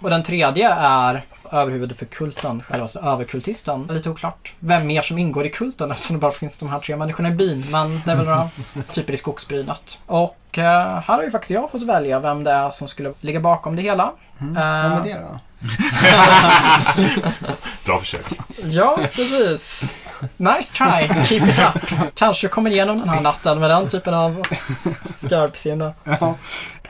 Och 0.00 0.10
den 0.10 0.22
tredje 0.22 0.74
är 0.74 1.24
överhuvudet 1.52 1.98
för 1.98 2.06
kulten, 2.06 2.62
alltså 2.68 3.00
överkultisten. 3.00 3.88
Lite 3.90 4.10
oklart 4.10 4.52
vem 4.58 4.86
mer 4.86 5.02
som 5.02 5.18
ingår 5.18 5.46
i 5.46 5.50
kulten 5.50 5.90
eftersom 5.90 6.16
det 6.16 6.20
bara 6.20 6.32
finns 6.32 6.58
de 6.58 6.68
här 6.68 6.80
tre 6.80 6.96
människorna 6.96 7.28
i 7.28 7.32
byn. 7.32 7.66
Men 7.70 8.02
det 8.04 8.12
är 8.12 8.16
väl 8.16 8.26
några 8.26 8.48
typer 8.90 9.12
i 9.12 9.16
skogsbrynet. 9.16 10.00
Och 10.06 10.58
eh, 10.58 11.00
här 11.00 11.16
har 11.16 11.22
ju 11.22 11.30
faktiskt 11.30 11.50
jag 11.50 11.70
fått 11.70 11.82
välja 11.82 12.20
vem 12.20 12.44
det 12.44 12.50
är 12.50 12.70
som 12.70 12.88
skulle 12.88 13.12
ligga 13.20 13.40
bakom 13.40 13.76
det 13.76 13.82
hela. 13.82 14.12
Mm. 14.40 14.56
Eh, 14.56 14.62
Vem 14.62 14.92
är 14.92 15.02
det 15.04 15.20
då? 15.20 15.40
Bra 17.84 18.00
försök. 18.00 18.26
Ja, 18.64 18.98
precis. 19.12 19.90
Nice 20.36 20.72
try. 20.74 21.24
Keep 21.24 21.48
it 21.50 21.58
up. 21.58 21.98
Kanske 22.14 22.48
kommer 22.48 22.70
igenom 22.70 22.98
den 22.98 23.08
här 23.08 23.20
natten 23.20 23.60
med 23.60 23.70
den 23.70 23.88
typen 23.88 24.14
av 24.14 24.42
skarpsinne. 25.18 25.94
Ja. 26.04 26.34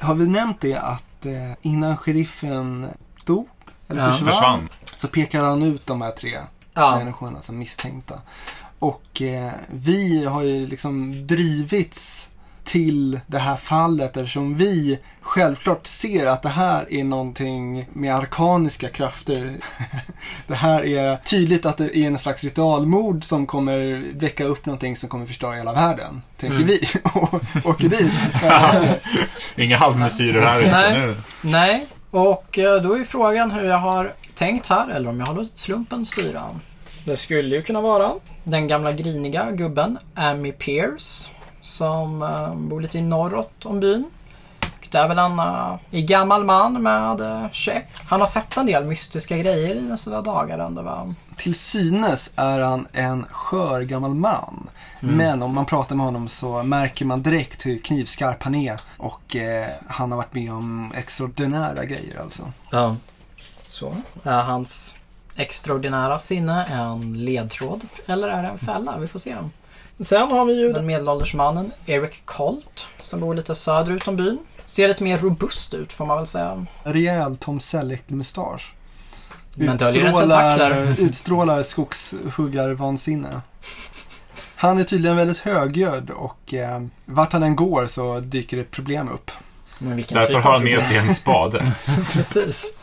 Har 0.00 0.14
vi 0.14 0.26
nämnt 0.26 0.60
det 0.60 0.76
att 0.76 1.26
eh, 1.26 1.32
innan 1.62 1.96
sheriffen 1.96 2.88
dog, 3.24 3.48
eller 3.88 4.02
Ja. 4.04 4.10
försvann, 4.12 4.28
Försvann. 4.32 4.68
så 4.96 5.08
pekade 5.08 5.44
han 5.46 5.62
ut 5.62 5.86
de 5.86 6.02
här 6.02 6.10
tre 6.10 6.38
Ja, 6.74 6.96
människorna 6.96 7.42
som 7.42 7.58
misstänkta. 7.58 8.14
Och 8.78 9.22
eh, 9.22 9.50
vi 9.70 10.24
har 10.24 10.42
ju 10.42 10.66
liksom 10.66 11.26
drivits 11.26 12.30
till 12.64 13.20
det 13.26 13.38
här 13.38 13.56
fallet 13.56 14.16
eftersom 14.16 14.56
vi 14.56 14.98
självklart 15.20 15.86
ser 15.86 16.26
att 16.26 16.42
det 16.42 16.48
här 16.48 16.86
är 16.94 17.04
någonting 17.04 17.86
med 17.92 18.14
arkaniska 18.14 18.88
krafter. 18.88 19.54
det 20.46 20.54
här 20.54 20.84
är 20.86 21.16
tydligt 21.16 21.66
att 21.66 21.76
det 21.76 21.96
är 21.96 22.06
en 22.06 22.18
slags 22.18 22.44
ritualmord 22.44 23.24
som 23.24 23.46
kommer 23.46 24.04
väcka 24.14 24.44
upp 24.44 24.66
någonting 24.66 24.96
som 24.96 25.08
kommer 25.08 25.26
förstöra 25.26 25.52
hela 25.54 25.72
världen. 25.72 26.22
Tänker 26.40 26.56
Mm. 26.56 26.66
vi 26.66 26.80
och 27.14 27.40
åker 27.64 27.88
dit. 27.88 28.12
Inga 29.56 29.76
halvmesyrer 29.76 30.40
här 30.40 30.58
inte. 30.58 30.70
Nej. 30.70 30.92
Nu. 31.00 31.16
nej. 31.40 31.86
Och 32.10 32.58
eh, 32.58 32.82
då 32.82 32.92
är 32.94 32.98
ju 32.98 33.04
frågan 33.04 33.50
hur 33.50 33.64
jag 33.64 33.78
har 33.78 34.12
tänkt 34.34 34.66
här 34.66 34.88
eller 34.88 35.08
om 35.08 35.20
jag 35.20 35.26
har 35.26 35.34
låtit 35.34 35.58
slumpen 35.58 36.06
styra. 36.06 36.42
Det 37.04 37.16
skulle 37.16 37.56
ju 37.56 37.62
kunna 37.62 37.80
vara 37.80 38.12
den 38.44 38.68
gamla 38.68 38.92
griniga 38.92 39.50
gubben 39.50 39.98
Amy 40.14 40.52
Pierce 40.52 41.30
som 41.64 42.22
eh, 42.22 42.54
bor 42.54 42.80
lite 42.80 42.98
i 42.98 43.02
norrut 43.02 43.66
om 43.66 43.80
byn. 43.80 44.04
Och 44.60 44.88
Det 44.90 44.98
är 44.98 45.08
väl 45.08 45.18
en 45.18 45.40
uh, 45.40 45.78
gammal 45.90 46.44
man 46.44 46.82
med 46.82 47.20
uh, 47.20 47.50
käpp. 47.50 47.84
Han 47.94 48.20
har 48.20 48.26
sett 48.26 48.56
en 48.56 48.66
del 48.66 48.84
mystiska 48.84 49.36
grejer 49.36 49.74
i 49.74 49.80
dessa 49.80 50.22
dagar 50.22 50.58
ändå 50.58 50.82
va? 50.82 51.14
Till 51.36 51.54
synes 51.54 52.30
är 52.36 52.60
han 52.60 52.86
en 52.92 53.24
skör 53.30 53.82
gammal 53.82 54.14
man. 54.14 54.68
Men 55.00 55.42
om 55.42 55.54
man 55.54 55.66
pratar 55.66 55.96
med 55.96 56.06
honom 56.06 56.28
så 56.28 56.62
märker 56.62 57.04
man 57.04 57.22
direkt 57.22 57.66
hur 57.66 57.78
knivskarp 57.78 58.42
han 58.42 58.54
är. 58.54 58.80
Och 58.96 59.36
eh, 59.36 59.68
han 59.86 60.10
har 60.10 60.16
varit 60.16 60.34
med 60.34 60.52
om 60.52 60.92
extraordinära 60.96 61.84
grejer 61.84 62.20
alltså. 62.20 62.52
Ja. 62.70 62.96
Så. 63.68 63.96
Är 64.22 64.42
hans 64.42 64.94
extraordinära 65.36 66.18
sinne 66.18 66.64
en 66.64 67.24
ledtråd 67.24 67.80
eller 68.06 68.28
är 68.28 68.42
det 68.42 68.48
en 68.48 68.58
fälla? 68.58 68.98
Vi 68.98 69.06
får 69.06 69.18
se. 69.18 69.36
Sen 70.00 70.30
har 70.30 70.44
vi 70.44 70.60
ju 70.60 70.72
den 70.72 70.86
medelålders 70.86 71.34
mannen 71.34 71.72
Eric 71.86 72.22
Colt 72.24 72.86
som 73.02 73.20
bor 73.20 73.34
lite 73.34 73.54
söderut 73.54 74.08
om 74.08 74.16
byn. 74.16 74.38
Ser 74.64 74.88
lite 74.88 75.04
mer 75.04 75.18
robust 75.18 75.74
ut 75.74 75.92
får 75.92 76.06
man 76.06 76.16
väl 76.16 76.26
säga. 76.26 76.66
Rejäl 76.82 77.36
Tom 77.36 77.60
Selleck-mustasch. 77.60 78.74
Men 79.54 79.76
döljer 79.76 80.06
inte 80.06 80.18
Utstrålar, 80.24 80.94
utstrålar 80.98 81.62
skogshuggarvansinne. 81.62 83.40
Han 84.56 84.78
är 84.78 84.84
tydligen 84.84 85.16
väldigt 85.16 85.38
högljudd 85.38 86.10
och 86.10 86.54
eh, 86.54 86.80
vart 87.04 87.32
han 87.32 87.42
än 87.42 87.56
går 87.56 87.86
så 87.86 88.20
dyker 88.20 88.56
det 88.56 88.64
problem 88.64 89.08
upp. 89.08 89.30
Därför 89.78 90.26
typ 90.26 90.44
har 90.44 90.52
han 90.52 90.64
med 90.64 90.82
sig 90.82 90.96
en 90.96 91.14
spade. 91.14 91.74
Precis. 92.12 92.74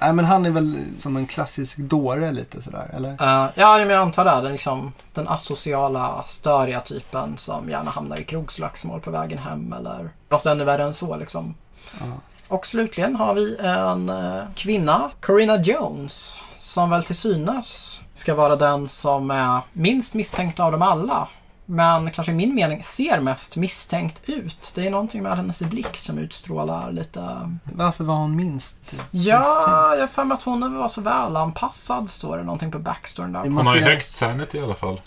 Nej 0.00 0.12
men 0.12 0.24
han 0.24 0.46
är 0.46 0.50
väl 0.50 0.84
som 0.98 1.16
en 1.16 1.26
klassisk 1.26 1.76
dåre 1.76 2.32
lite 2.32 2.62
sådär, 2.62 2.90
eller? 2.94 3.10
Uh, 3.10 3.50
ja, 3.54 3.78
men 3.78 3.90
jag 3.90 4.02
antar 4.02 4.24
det. 4.24 4.40
Den, 4.40 4.52
liksom, 4.52 4.92
den 5.14 5.28
asociala, 5.28 6.24
störiga 6.26 6.80
typen 6.80 7.36
som 7.36 7.70
gärna 7.70 7.90
hamnar 7.90 8.20
i 8.20 8.24
krogslagsmål 8.24 9.00
på 9.00 9.10
vägen 9.10 9.38
hem 9.38 9.72
eller 9.72 10.10
något 10.28 10.46
ännu 10.46 10.64
värre 10.64 10.82
än 10.82 10.94
så 10.94 11.16
liksom. 11.16 11.54
Ja. 12.00 12.06
Och 12.48 12.66
slutligen 12.66 13.16
har 13.16 13.34
vi 13.34 13.56
en 13.58 14.08
eh, 14.08 14.42
kvinna, 14.54 15.10
Corinna 15.20 15.56
Jones, 15.62 16.38
som 16.58 16.90
väl 16.90 17.04
till 17.04 17.16
synes 17.16 18.02
ska 18.14 18.34
vara 18.34 18.56
den 18.56 18.88
som 18.88 19.30
är 19.30 19.60
minst 19.72 20.14
misstänkt 20.14 20.60
av 20.60 20.72
dem 20.72 20.82
alla. 20.82 21.28
Men 21.70 22.10
kanske 22.10 22.32
i 22.32 22.34
min 22.34 22.54
mening 22.54 22.82
ser 22.82 23.20
mest 23.20 23.56
misstänkt 23.56 24.22
ut. 24.28 24.72
Det 24.74 24.86
är 24.86 24.90
någonting 24.90 25.22
med 25.22 25.36
hennes 25.36 25.62
blick 25.62 25.96
som 25.96 26.18
utstrålar 26.18 26.92
lite... 26.92 27.50
Varför 27.64 28.04
var 28.04 28.14
hon 28.14 28.36
minst 28.36 28.78
Ja, 28.92 29.38
misstänkt? 29.38 29.68
jag 29.68 30.00
har 30.00 30.06
för 30.06 30.24
mig 30.24 30.34
att 30.34 30.42
hon 30.42 30.78
var 30.78 30.88
så 30.88 31.00
välanpassad, 31.00 32.10
står 32.10 32.36
det 32.36 32.42
någonting 32.42 32.70
på 32.70 32.78
backstoryn 32.78 33.32
där. 33.32 33.40
Man 33.40 33.52
Hon 33.52 33.66
har 33.66 33.76
ju 33.76 33.82
högst 33.82 34.14
sanity 34.14 34.58
i 34.58 34.62
alla 34.62 34.74
fall. 34.74 35.00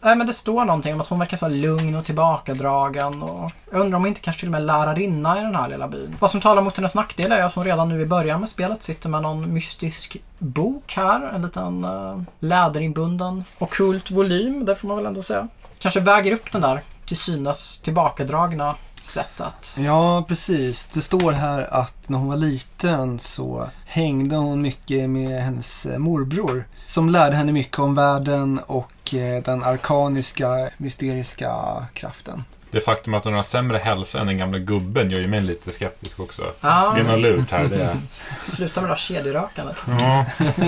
Nej, 0.00 0.16
men 0.16 0.26
det 0.26 0.32
står 0.32 0.64
någonting 0.64 0.94
om 0.94 1.00
att 1.00 1.08
hon 1.08 1.18
verkar 1.18 1.36
så 1.36 1.48
lugn 1.48 1.94
och 1.94 2.04
tillbakadragen. 2.04 3.22
Och 3.22 3.52
jag 3.70 3.80
undrar 3.80 3.96
om 3.96 4.02
hon 4.02 4.08
inte 4.08 4.20
kanske 4.20 4.40
till 4.40 4.48
och 4.48 4.52
med 4.52 4.60
är 4.60 4.64
lärarinna 4.64 5.38
i 5.38 5.42
den 5.42 5.54
här 5.54 5.68
lilla 5.68 5.88
byn. 5.88 6.16
Vad 6.20 6.30
som 6.30 6.40
talar 6.40 6.62
mot 6.62 6.76
hennes 6.76 6.94
nackdel 6.94 7.32
är 7.32 7.42
att 7.44 7.54
hon 7.54 7.64
redan 7.64 7.88
nu 7.88 8.00
i 8.00 8.06
början 8.06 8.40
med 8.40 8.48
spelet 8.48 8.82
sitter 8.82 9.08
med 9.08 9.22
någon 9.22 9.54
mystisk 9.54 10.16
bok 10.38 10.92
här. 10.96 11.30
En 11.34 11.42
liten 11.42 11.84
uh, 11.84 12.22
läderinbunden 12.40 13.44
ockult 13.58 14.10
volym, 14.10 14.64
det 14.64 14.74
får 14.74 14.88
man 14.88 14.96
väl 14.96 15.06
ändå 15.06 15.22
säga. 15.22 15.48
Kanske 15.78 16.00
väger 16.00 16.32
upp 16.32 16.52
den 16.52 16.60
där 16.62 16.80
till 17.06 17.16
synes 17.16 17.78
tillbakadragna 17.78 18.74
sättet. 19.02 19.74
Ja, 19.76 20.24
precis. 20.28 20.86
Det 20.86 21.02
står 21.02 21.32
här 21.32 21.74
att 21.74 22.08
när 22.08 22.18
hon 22.18 22.28
var 22.28 22.36
liten 22.36 23.18
så 23.18 23.68
hängde 23.86 24.36
hon 24.36 24.62
mycket 24.62 25.10
med 25.10 25.42
hennes 25.42 25.86
eh, 25.86 25.98
morbror. 25.98 26.64
Som 26.86 27.08
lärde 27.08 27.36
henne 27.36 27.52
mycket 27.52 27.78
om 27.78 27.94
världen 27.94 28.60
och 28.66 29.14
eh, 29.14 29.42
den 29.42 29.62
arkaniska, 29.64 30.70
mysteriska 30.76 31.54
kraften. 31.94 32.44
Det 32.70 32.80
faktum 32.80 33.14
att 33.14 33.24
hon 33.24 33.34
har 33.34 33.42
sämre 33.42 33.78
hälsa 33.78 34.20
än 34.20 34.26
den 34.26 34.38
gamla 34.38 34.58
gubben 34.58 35.10
gör 35.10 35.18
ju 35.18 35.28
mig 35.28 35.40
lite 35.40 35.72
skeptisk 35.72 36.20
också. 36.20 36.42
Ja, 36.60 36.92
Det 36.94 37.00
är 37.00 37.04
något 37.04 37.20
lurt 37.20 37.50
här. 37.50 37.64
Det 37.64 37.82
är... 37.82 38.00
sluta 38.44 38.80
med 38.80 38.90
det 38.90 38.92
där 38.92 38.98
kedjerökandet. 39.00 39.76
Ja. 40.00 40.26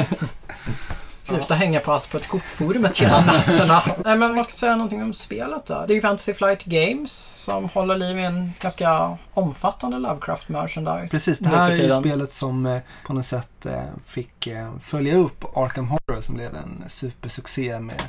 Sluta 1.28 1.54
hänga 1.54 1.80
på 1.80 1.92
allt 1.92 2.11
på 2.11 2.16
ett 2.16 2.28
Coop-forumet 2.28 3.00
hela 3.00 3.20
nätterna. 3.20 3.82
Nej, 4.04 4.16
men 4.16 4.35
man 4.35 4.44
ska 4.44 4.52
säga 4.52 4.76
någonting 4.76 5.02
om 5.02 5.12
spelet 5.12 5.66
då. 5.66 5.85
Det 5.87 5.92
är 5.92 5.94
ju 5.94 6.00
Fantasy 6.00 6.35
Flight 6.35 6.64
Games 6.64 7.32
som 7.37 7.68
håller 7.68 7.97
liv 7.97 8.18
i 8.18 8.25
en 8.25 8.52
ganska 8.61 9.18
omfattande 9.35 9.97
Lovecraft-merchandise. 9.97 11.11
Precis, 11.11 11.38
det 11.38 11.49
här 11.49 11.70
är 11.70 11.76
ju 11.76 12.00
spelet 12.00 12.32
som 12.32 12.66
eh, 12.66 12.78
på 13.06 13.12
något 13.12 13.26
sätt 13.26 13.66
eh, 13.66 13.82
fick 14.06 14.47
eh, 14.47 14.78
följa 14.80 15.16
upp 15.16 15.56
Arkham 15.56 15.88
Horror 15.88 16.20
som 16.20 16.35
blev 16.35 16.56
en 16.56 16.85
supersuccé 16.88 17.80
med 17.80 18.02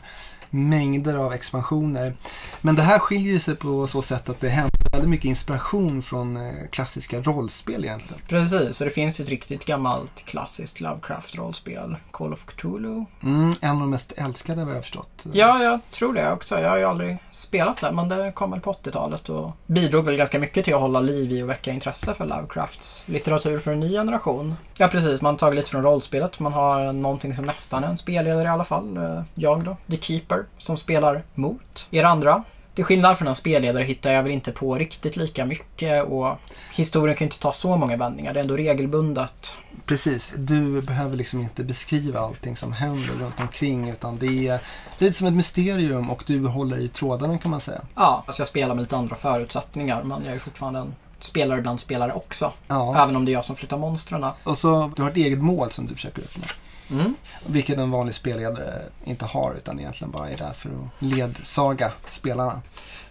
mängder 0.50 1.16
av 1.16 1.34
expansioner. 1.34 2.14
Men 2.62 2.76
det 2.76 2.82
här 2.82 3.00
skiljer 3.00 3.40
sig 3.40 3.56
på 3.56 3.88
så 3.88 4.02
sätt 4.02 4.30
att 4.30 4.40
det 4.42 4.50
hämtar 4.50 4.80
väldigt 4.92 5.10
mycket 5.10 5.26
inspiration 5.26 6.02
från 6.02 6.38
eh, 6.38 6.54
klassiska 6.72 7.22
rollspel 7.22 7.86
egentligen. 7.86 8.22
Precis, 8.28 8.82
och 8.82 8.86
det 8.86 8.92
finns 8.92 9.20
ju 9.20 9.24
ett 9.24 9.30
riktigt 9.30 9.66
gammalt 9.66 10.26
klassiskt 10.26 10.80
Lovecraft-rollspel. 10.82 11.96
Call 12.12 12.34
of 12.34 12.46
Cthulhu. 12.46 13.06
Mm, 13.24 13.54
en 13.62 13.70
av 13.72 13.80
de 13.80 13.90
mest 13.90 14.12
älskade 14.18 14.62
vad 14.66 14.70
jag 14.72 14.78
har 14.78 14.82
förstått. 14.82 15.26
Ja, 15.34 15.64
jag 15.64 15.80
tror 15.92 16.14
det 16.14 16.32
också. 16.32 16.60
Jag 16.62 16.70
har 16.70 16.78
ju 16.78 16.84
aldrig 16.84 17.18
spelat 17.32 17.82
det, 17.82 17.92
men 17.92 18.10
det 18.10 18.32
kom 18.32 18.52
väl 18.52 18.60
på 18.60 18.74
80-talet 18.74 19.30
och 19.30 19.52
bidrog 19.66 20.06
väl 20.06 20.16
ganska 20.16 20.40
mycket 20.40 20.66
till 20.66 20.74
att 20.74 20.82
hålla 20.82 21.00
liv 21.00 21.32
i 21.32 21.44
och 21.44 21.50
väcka 21.50 21.72
intresse 21.72 22.14
för 22.14 22.26
Lovecrafts 22.26 23.04
litteratur 23.08 23.60
för 23.60 23.72
en 23.72 23.80
ny 23.80 23.92
generation. 23.92 24.56
Ja, 24.78 24.88
precis. 24.88 25.22
Man 25.22 25.34
har 25.34 25.40
tagit 25.40 25.56
lite 25.56 25.70
från 25.70 25.84
rollspelet. 25.84 26.40
Man 26.40 26.54
har 26.54 26.94
någonting 26.94 27.36
som 27.36 27.46
nästan 27.46 27.84
är 27.84 27.88
en 27.88 27.98
spelledare 27.98 28.44
i 28.44 28.48
alla 28.48 28.64
fall. 28.64 28.98
Eh, 28.98 29.22
Jag 29.36 29.64
då, 29.64 29.78
The 29.90 29.98
Keeper, 29.98 30.39
som 30.58 30.78
spelar 30.78 31.24
mot 31.36 31.88
er 31.92 32.04
andra. 32.04 32.44
Till 32.74 32.86
skillnad 32.86 33.18
från 33.18 33.28
en 33.28 33.36
spelledare 33.36 33.84
hittar 33.84 34.12
jag 34.12 34.24
väl 34.24 34.32
inte 34.32 34.52
på 34.52 34.76
riktigt 34.76 35.16
lika 35.16 35.46
mycket 35.46 36.06
och 36.06 36.38
historien 36.74 37.16
kan 37.16 37.26
ju 37.26 37.28
inte 37.28 37.40
ta 37.40 37.54
så 37.54 37.78
många 37.78 37.98
vändningar. 37.98 38.34
Det 38.34 38.40
är 38.40 38.42
ändå 38.42 38.58
regelbundet. 38.58 39.54
Precis, 39.86 40.34
du 40.38 40.82
behöver 40.82 41.18
liksom 41.18 41.40
inte 41.40 41.64
beskriva 41.64 42.20
allting 42.20 42.56
som 42.56 42.74
händer 42.74 43.14
runt 43.14 43.40
omkring 43.40 43.90
utan 43.90 44.18
det 44.18 44.48
är 44.48 44.60
lite 44.98 45.18
som 45.18 45.28
ett 45.28 45.34
mysterium 45.34 46.10
och 46.10 46.24
du 46.26 46.48
håller 46.48 46.78
i 46.78 46.88
trådarna 46.88 47.38
kan 47.38 47.52
man 47.52 47.62
säga. 47.62 47.82
Ja, 47.96 48.24
alltså 48.26 48.42
jag 48.42 48.48
spelar 48.48 48.76
med 48.76 48.82
lite 48.82 48.98
andra 48.98 49.16
förutsättningar 49.16 50.04
men 50.04 50.22
jag 50.22 50.30
är 50.30 50.34
ju 50.34 50.40
fortfarande 50.40 50.80
en 50.80 50.96
spelare 51.20 51.62
bland 51.62 51.80
spelare 51.80 52.14
också. 52.14 52.52
Ja. 52.68 53.04
Även 53.04 53.16
om 53.16 53.26
det 53.26 53.32
är 53.32 53.34
jag 53.34 53.46
som 53.46 53.56
flyttar 53.56 53.78
monstren. 53.78 54.26
Och 54.44 54.58
så 54.58 54.92
du 54.96 55.02
har 55.02 55.10
ett 55.10 55.18
eget 55.18 55.40
mål 55.40 55.72
som 55.72 55.88
du 55.88 55.96
försöker 55.96 56.22
uppnå. 56.22 56.44
Mm. 56.92 57.16
Vilket 57.46 57.78
en 57.78 57.92
vanlig 57.92 58.16
spelledare 58.16 58.82
inte 59.04 59.26
har 59.26 59.54
utan 59.58 59.80
egentligen 59.80 60.12
bara 60.12 60.30
är 60.30 60.38
där 60.38 60.54
för 60.54 60.70
att 60.70 61.04
ledsaga 61.04 61.92
spelarna. 62.10 62.62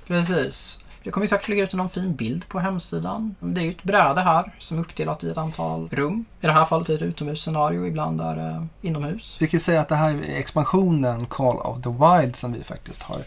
Precis. 0.06 0.84
Det 1.02 1.10
kommer 1.10 1.26
säkert 1.26 1.48
ligga 1.48 1.64
ut 1.64 1.72
någon 1.72 1.90
fin 1.90 2.14
bild 2.14 2.48
på 2.48 2.58
hemsidan. 2.60 3.34
Det 3.40 3.60
är 3.60 3.64
ju 3.64 3.70
ett 3.70 3.82
bräde 3.82 4.20
här 4.20 4.52
som 4.58 4.78
är 4.78 4.82
uppdelat 4.82 5.24
i 5.24 5.30
ett 5.30 5.38
antal 5.38 5.88
rum. 5.92 6.24
I 6.40 6.46
det 6.46 6.52
här 6.52 6.64
fallet 6.64 6.88
är 6.88 6.92
det 6.92 7.04
ett 7.04 7.08
utomhusscenario, 7.08 7.86
ibland 7.86 8.20
är 8.20 8.36
det 8.36 8.66
inomhus. 8.82 9.36
Vi 9.40 9.46
kan 9.46 9.60
säga 9.60 9.80
att 9.80 9.88
det 9.88 9.96
här 9.96 10.10
är 10.10 10.38
expansionen 10.38 11.26
Call 11.26 11.56
of 11.56 11.82
the 11.82 11.90
Wild 11.90 12.36
som 12.36 12.52
vi 12.52 12.64
faktiskt 12.64 13.02
har 13.02 13.18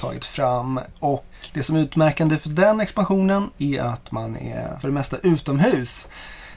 tagit 0.00 0.24
fram. 0.24 0.80
Och 0.98 1.26
det 1.52 1.62
som 1.62 1.76
är 1.76 1.80
utmärkande 1.80 2.38
för 2.38 2.48
den 2.48 2.80
expansionen 2.80 3.50
är 3.58 3.82
att 3.82 4.12
man 4.12 4.36
är 4.36 4.78
för 4.80 4.88
det 4.88 4.94
mesta 4.94 5.16
utomhus. 5.22 6.08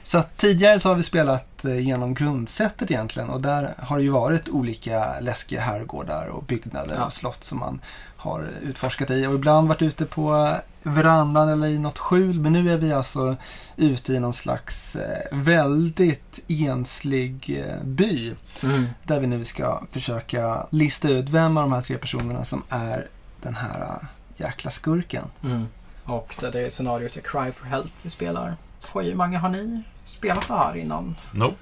Så 0.02 0.18
att 0.18 0.36
tidigare 0.36 0.78
så 0.80 0.88
har 0.88 0.96
vi 0.96 1.02
spelat 1.02 1.64
eh, 1.64 1.78
genom 1.78 2.14
grundsättet 2.14 2.90
egentligen 2.90 3.30
och 3.30 3.40
där 3.40 3.74
har 3.78 3.96
det 3.96 4.02
ju 4.02 4.10
varit 4.10 4.48
olika 4.48 5.20
läskiga 5.20 5.60
herrgårdar 5.60 6.26
och 6.26 6.42
byggnader 6.44 6.96
Ja. 6.96 7.04
och 7.04 7.12
slott 7.12 7.44
som 7.44 7.58
man 7.58 7.80
har 8.16 8.48
utforskat 8.62 9.10
i 9.10 9.26
och 9.26 9.34
ibland 9.34 9.68
varit 9.68 9.82
ute 9.82 10.06
på 10.06 10.56
verandan 10.82 11.48
eller 11.48 11.66
i 11.66 11.78
något 11.78 11.98
skjul 11.98 12.40
men 12.40 12.52
nu 12.52 12.70
är 12.72 12.78
vi 12.78 12.92
alltså 12.92 13.36
ute 13.76 14.12
i 14.14 14.20
någon 14.20 14.32
slags 14.34 14.96
eh, 14.96 15.26
väldigt 15.38 16.40
enslig 16.48 17.64
eh, 17.66 17.82
by 17.84 18.34
Mm. 18.62 18.86
där 19.04 19.20
vi 19.20 19.26
nu 19.26 19.44
ska 19.44 19.82
försöka 19.90 20.66
lista 20.70 21.08
ut 21.08 21.28
vem 21.28 21.56
av 21.56 21.62
de 21.62 21.72
här 21.72 21.80
tre 21.82 21.98
personerna 21.98 22.44
som 22.44 22.62
är 22.68 23.08
den 23.42 23.54
här 23.54 23.98
jäkla 24.36 24.70
skurken. 24.70 25.24
Mm. 25.44 25.66
Och 26.04 26.34
det, 26.40 26.50
det 26.50 26.60
är 26.60 26.70
scenariot 26.70 27.16
är 27.16 27.20
Cry 27.20 27.52
for 27.52 27.66
Help 27.66 27.90
vi 28.02 28.10
spelar. 28.10 28.56
Hur 28.94 29.14
många 29.14 29.38
har 29.38 29.48
ni 29.48 29.82
spelat 30.04 30.48
det 30.48 30.54
här 30.54 30.76
innan? 30.76 31.16
Nope. 31.32 31.56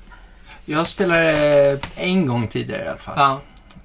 Jag 0.64 0.86
spelade 0.86 1.78
en 1.96 2.26
gång 2.26 2.48
tidigare 2.48 2.84
i 2.84 2.88
alla 2.88 2.98
fall. 2.98 3.14
Ja. 3.18 3.40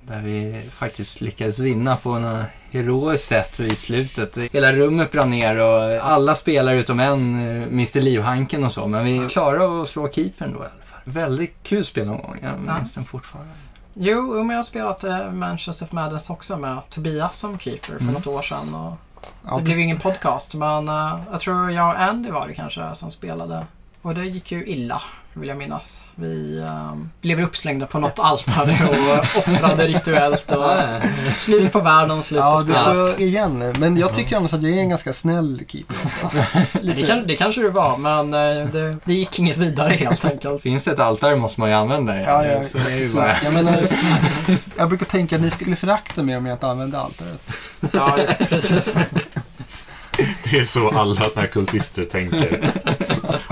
Där 0.08 0.22
vi 0.22 0.70
faktiskt 0.74 1.22
lyckades 1.22 1.60
vinna 1.60 1.96
på 1.96 2.20
något 2.20 2.46
heroiskt 2.72 3.28
sätt 3.28 3.60
i 3.60 3.76
slutet. 3.76 4.38
Hela 4.54 4.72
rummet 4.72 5.12
brann 5.12 5.30
ner 5.30 5.58
och 5.58 6.06
alla 6.12 6.36
spelare 6.36 6.80
utom 6.80 7.00
en 7.00 7.48
eh, 7.62 7.68
miste 7.68 8.02
livhanken 8.02 8.64
och 8.64 8.72
så. 8.72 8.88
Men 8.88 9.06
vi 9.06 9.28
klarade 9.30 9.82
att 9.82 9.88
slå 9.90 10.10
keepern 10.12 10.54
då 10.54 10.60
i 10.60 10.62
alla 10.62 10.70
fall. 10.86 11.00
Väldigt 11.04 11.56
kul 11.64 11.86
spelomgång. 11.86 12.40
Jag 12.42 12.60
minns 12.60 12.68
Ja. 12.78 12.90
den 12.96 13.06
fortfarande. 13.06 13.52
Jo, 13.94 14.34
jo, 14.36 14.44
men 14.44 14.50
jag 14.50 14.56
har 14.58 14.64
spelat 14.64 15.04
eh, 15.04 15.32
Manchester 15.32 15.86
of 15.86 15.92
Madness 15.92 16.30
också 16.30 16.58
med 16.58 16.78
Tobias 16.90 17.40
som 17.40 17.60
keeper 17.60 17.94
för 17.94 18.02
Mm. 18.02 18.14
något 18.14 18.28
år 18.28 18.42
sedan. 18.42 18.76
Och 18.76 18.94
Ja, 19.46 19.56
det 19.56 19.64
blev 19.64 19.78
ju 19.78 19.84
ingen 19.84 20.00
podcast, 20.00 20.54
men 20.54 20.90
eh, 20.90 21.20
jag 21.32 21.40
tror 21.40 21.72
jag 21.72 21.88
och 21.88 22.02
Andy 22.02 22.32
var 22.32 22.48
det 22.48 22.54
kanske 22.54 22.96
som 22.96 23.12
spelade. 23.12 23.66
Och 24.06 24.16
det 24.16 24.26
gick 24.26 24.52
ju 24.52 24.66
illa, 24.66 25.02
vill 25.34 25.50
jag 25.50 25.58
minnas. 25.58 26.04
Vi 26.16 26.60
eh, 26.60 26.94
blev 27.22 27.42
uppslängda 27.42 27.86
på 27.86 28.00
något 28.00 28.20
altare 28.20 28.78
och 28.90 29.20
offrade 29.38 29.88
rituellt. 29.88 30.52
Och 30.52 30.72
slut 31.34 31.72
på 31.72 31.80
världen, 31.80 32.24
slut 32.24 32.42
på 32.42 32.48
Ja, 32.48 32.58
det 32.58 32.64
spelet. 32.64 33.12
får 33.16 33.22
igen. 33.22 33.74
Men 33.80 33.98
jag 33.98 34.14
tycker 34.14 34.38
annars 34.38 34.54
att 34.54 34.62
jag 34.62 34.72
är 34.72 34.78
en 34.78 34.90
ganska 34.90 35.14
snäll 35.14 35.62
keeper. 35.68 35.96
Alltså. 36.24 36.38
Det, 36.82 37.08
kan, 37.08 37.28
det 37.28 37.36
kanske 37.36 37.62
du 37.62 37.70
var, 37.70 37.98
men 37.98 38.34
eh, 38.34 38.68
det, 38.72 38.98
det 39.06 39.14
gick 39.14 39.40
inget 39.40 39.58
vidare 39.58 39.94
helt 39.94 40.26
enkelt. 40.26 40.62
Finns 40.62 40.84
det 40.84 40.92
ett 40.92 41.00
altare 41.00 41.36
måste 41.36 41.60
man 41.60 41.70
ju 41.70 41.76
använda 41.76 42.14
det. 42.14 42.22
Ja, 42.22 42.46
ja, 42.46 42.64
Så 42.64 42.78
det 42.78 42.92
är 42.94 42.98
ju 43.00 43.14
bara... 43.14 43.32
jag, 43.44 43.54
menar, 43.54 43.82
jag 44.78 44.90
brukar 44.90 45.06
tänka 45.06 45.36
att 45.36 45.42
ni 45.42 45.52
skulle 45.52 45.76
förakta 45.76 46.24
mig 46.24 46.38
om 46.38 46.46
jag 46.46 46.56
inte 46.56 46.68
använde 46.68 47.00
altaret. 47.00 47.42
Ja, 47.92 48.18
precis. 48.50 48.96
Det 50.52 50.60
är 50.60 50.64
så 50.64 50.90
alla 50.90 51.16
såna 51.16 51.42
här 51.42 51.48
kultister 51.48 52.06
tänker. 52.06 52.72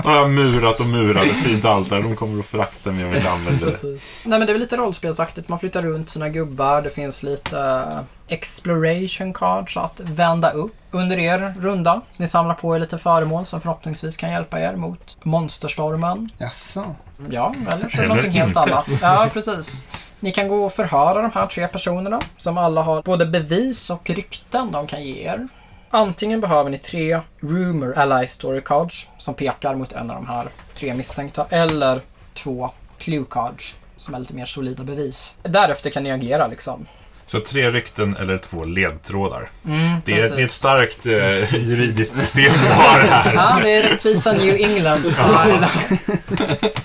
Och 0.04 0.10
jag 0.10 0.20
har 0.20 0.28
murat 0.28 0.80
och 0.80 0.86
murat 0.86 1.24
ett 1.24 1.36
fint 1.36 1.64
altare. 1.64 2.02
De 2.02 2.16
kommer 2.16 2.40
att 2.40 2.46
förakta 2.46 2.90
mig 2.92 3.04
om 3.04 3.10
jag 3.10 3.18
inte 3.18 3.30
använder 3.30 3.66
det. 3.66 3.72
Precis. 3.72 4.22
Nej 4.24 4.38
men 4.38 4.46
det 4.46 4.50
är 4.50 4.54
väl 4.54 4.60
lite 4.60 4.76
rollspelsaktigt. 4.76 5.48
Man 5.48 5.58
flyttar 5.58 5.82
runt 5.82 6.08
sina 6.08 6.28
gubbar. 6.28 6.82
Det 6.82 6.90
finns 6.90 7.22
lite 7.22 7.58
eh, 7.58 8.00
exploration 8.28 9.32
cards 9.32 9.76
att 9.76 10.00
vända 10.00 10.50
upp 10.50 10.74
under 10.90 11.18
er 11.18 11.54
runda. 11.60 12.00
Så 12.10 12.22
ni 12.22 12.28
samlar 12.28 12.54
på 12.54 12.76
er 12.76 12.80
lite 12.80 12.98
föremål 12.98 13.46
som 13.46 13.60
förhoppningsvis 13.60 14.16
kan 14.16 14.30
hjälpa 14.30 14.60
er 14.60 14.76
mot 14.76 15.16
monsterstormen. 15.22 16.30
Jaså? 16.38 16.94
Ja, 17.30 17.54
eller 17.70 17.70
så 17.70 17.74
är 17.84 17.88
det 17.88 17.96
Eller 17.98 18.08
någonting 18.08 18.32
helt 18.32 18.56
annat. 18.56 18.86
Ja, 19.00 19.28
precis. 19.32 19.84
Ni 20.20 20.32
kan 20.32 20.48
gå 20.48 20.64
och 20.64 20.72
förhöra 20.72 21.22
de 21.22 21.30
här 21.34 21.46
tre 21.46 21.68
personerna 21.68 22.20
som 22.36 22.58
alla 22.58 22.82
har 22.82 23.02
både 23.02 23.26
bevis 23.26 23.90
och 23.90 24.10
rykten 24.10 24.72
de 24.72 24.86
kan 24.86 25.02
ge 25.04 25.24
er. 25.24 25.48
Antingen 25.94 26.40
behöver 26.40 26.70
ni 26.70 26.78
tre 26.78 27.20
Rumor 27.40 27.98
Ally 27.98 28.26
Story 28.26 28.60
Cards 28.64 29.06
som 29.18 29.34
pekar 29.34 29.74
mot 29.74 29.92
en 29.92 30.10
av 30.10 30.16
de 30.16 30.26
här 30.26 30.46
tre 30.74 30.94
misstänkta 30.94 31.46
eller 31.50 32.00
två 32.34 32.70
Clue 32.98 33.24
Cards 33.30 33.74
som 33.96 34.14
är 34.14 34.18
lite 34.18 34.34
mer 34.34 34.46
solida 34.46 34.84
bevis. 34.84 35.34
Därefter 35.42 35.90
kan 35.90 36.02
ni 36.02 36.10
agera 36.10 36.46
liksom. 36.46 36.86
Så 37.26 37.40
tre 37.40 37.70
rykten 37.70 38.16
eller 38.20 38.38
två 38.38 38.64
ledtrådar. 38.64 39.50
Mm, 39.66 40.00
Det 40.04 40.12
är, 40.12 40.30
det 40.30 40.40
är 40.40 40.44
ett 40.44 40.50
starkt 40.50 41.06
eh, 41.06 41.54
juridiskt 41.56 42.18
system 42.18 42.52
vi 42.62 42.68
har 42.68 42.98
här. 43.00 43.34
Ja, 43.34 43.58
det 43.62 43.70
är 43.72 43.82
rättvisa 43.88 44.32
New 44.32 44.54
England 44.56 44.98
style. 45.06 45.68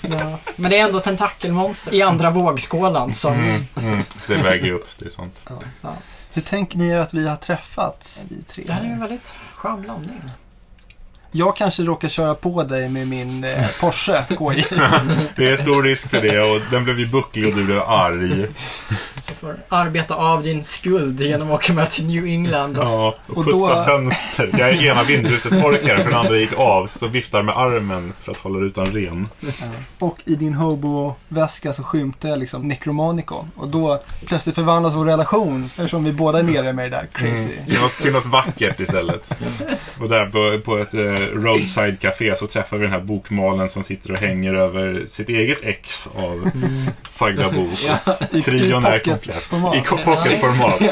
ja. 0.00 0.38
Men 0.56 0.70
det 0.70 0.78
är 0.78 0.84
ändå 0.84 1.00
tentakelmonster 1.00 1.94
i 1.94 2.02
andra 2.02 2.30
vågskålen. 2.30 3.14
Så 3.14 3.28
Mm, 3.28 3.48
mm, 3.82 4.02
det 4.26 4.34
väger 4.36 4.72
upp, 4.72 4.88
det 4.98 5.06
är 5.06 5.10
sånt. 5.10 5.50
Hur 6.38 6.42
tänker 6.42 6.78
ni 6.78 6.88
er 6.88 6.98
att 6.98 7.14
vi 7.14 7.28
har 7.28 7.36
träffats, 7.36 8.26
vi 8.28 8.42
tre? 8.42 8.64
Ja, 8.66 8.74
det 8.80 8.86
är 8.88 8.92
en 8.92 9.00
väldigt 9.00 9.34
skön 9.54 9.82
blandning. 9.82 10.20
Jag 11.30 11.56
kanske 11.56 11.82
råkar 11.82 12.08
köra 12.08 12.34
på 12.34 12.62
dig 12.62 12.88
med 12.88 13.08
min 13.08 13.44
eh, 13.44 13.66
Porsche 13.80 14.24
KJ. 14.38 14.64
Det 15.36 15.48
är 15.48 15.56
stor 15.56 15.82
risk 15.82 16.10
för 16.10 16.20
det 16.22 16.40
och 16.40 16.60
den 16.70 16.84
blev 16.84 16.98
ju 17.00 17.06
bucklig 17.06 17.46
och 17.46 17.52
du 17.54 17.64
blev 17.64 17.82
arg. 17.82 18.46
Så 19.22 19.34
får 19.34 19.48
du 19.48 19.56
arbeta 19.68 20.14
av 20.14 20.42
din 20.42 20.64
skuld 20.64 21.20
genom 21.20 21.48
att 21.48 21.54
åka 21.54 21.72
med 21.72 21.90
till 21.90 22.06
New 22.06 22.24
England. 22.26 22.78
Och... 22.78 22.84
Ja, 22.84 23.14
och 23.26 23.36
Och 23.38 23.44
då- 23.44 23.52
putsa 23.52 23.84
fönster. 23.84 24.50
Jag 24.58 24.68
är 24.70 24.84
ena 24.86 25.02
vindrutetorkaren 25.02 25.98
för 26.04 26.10
den 26.10 26.14
andra 26.20 26.36
gick 26.38 26.52
av, 26.58 26.86
så 26.86 27.06
viftar 27.06 27.42
med 27.42 27.56
armen 27.58 28.12
för 28.22 28.32
att 28.32 28.38
hålla 28.38 28.58
rutan 28.58 28.86
ren. 28.86 29.28
Och 29.98 30.18
i 30.24 30.34
din 30.34 30.54
hobo-väska 30.54 31.72
så 31.72 31.82
skymtar 31.82 32.28
jag 32.28 32.38
liksom 32.38 32.68
Necromonicon. 32.68 33.50
Och 33.56 33.68
då 33.68 34.02
plötsligt 34.26 34.54
förvandlas 34.54 34.94
vår 34.94 35.04
relation 35.04 35.64
eftersom 35.64 36.04
vi 36.04 36.12
båda 36.12 36.38
är 36.38 36.42
nere 36.42 36.72
med 36.72 36.90
det 36.90 36.96
där 36.96 37.06
crazy. 37.12 37.48
Till 37.68 37.80
något, 37.80 37.96
till 38.02 38.12
något 38.12 38.26
vackert 38.26 38.80
istället. 38.80 39.32
Och 40.00 40.08
där 40.08 40.26
på, 40.26 40.64
på 40.64 40.78
ett 40.78 40.94
eh, 40.94 41.18
roadside 41.34 42.00
café 42.00 42.36
så 42.36 42.46
träffar 42.46 42.76
vi 42.76 42.82
den 42.82 42.92
här 42.92 43.00
bokmalen 43.00 43.68
som 43.68 43.82
sitter 43.82 44.12
och 44.12 44.18
hänger 44.18 44.54
över 44.54 45.04
sitt 45.06 45.28
eget 45.28 45.58
ex 45.62 46.06
av 46.06 46.50
sagda 47.08 47.52
bok. 47.52 47.78
I, 48.32 48.40
Trion 48.40 48.84
är 48.84 48.98
komplett. 48.98 49.52
I 49.74 49.80
pocketformat. 50.04 50.82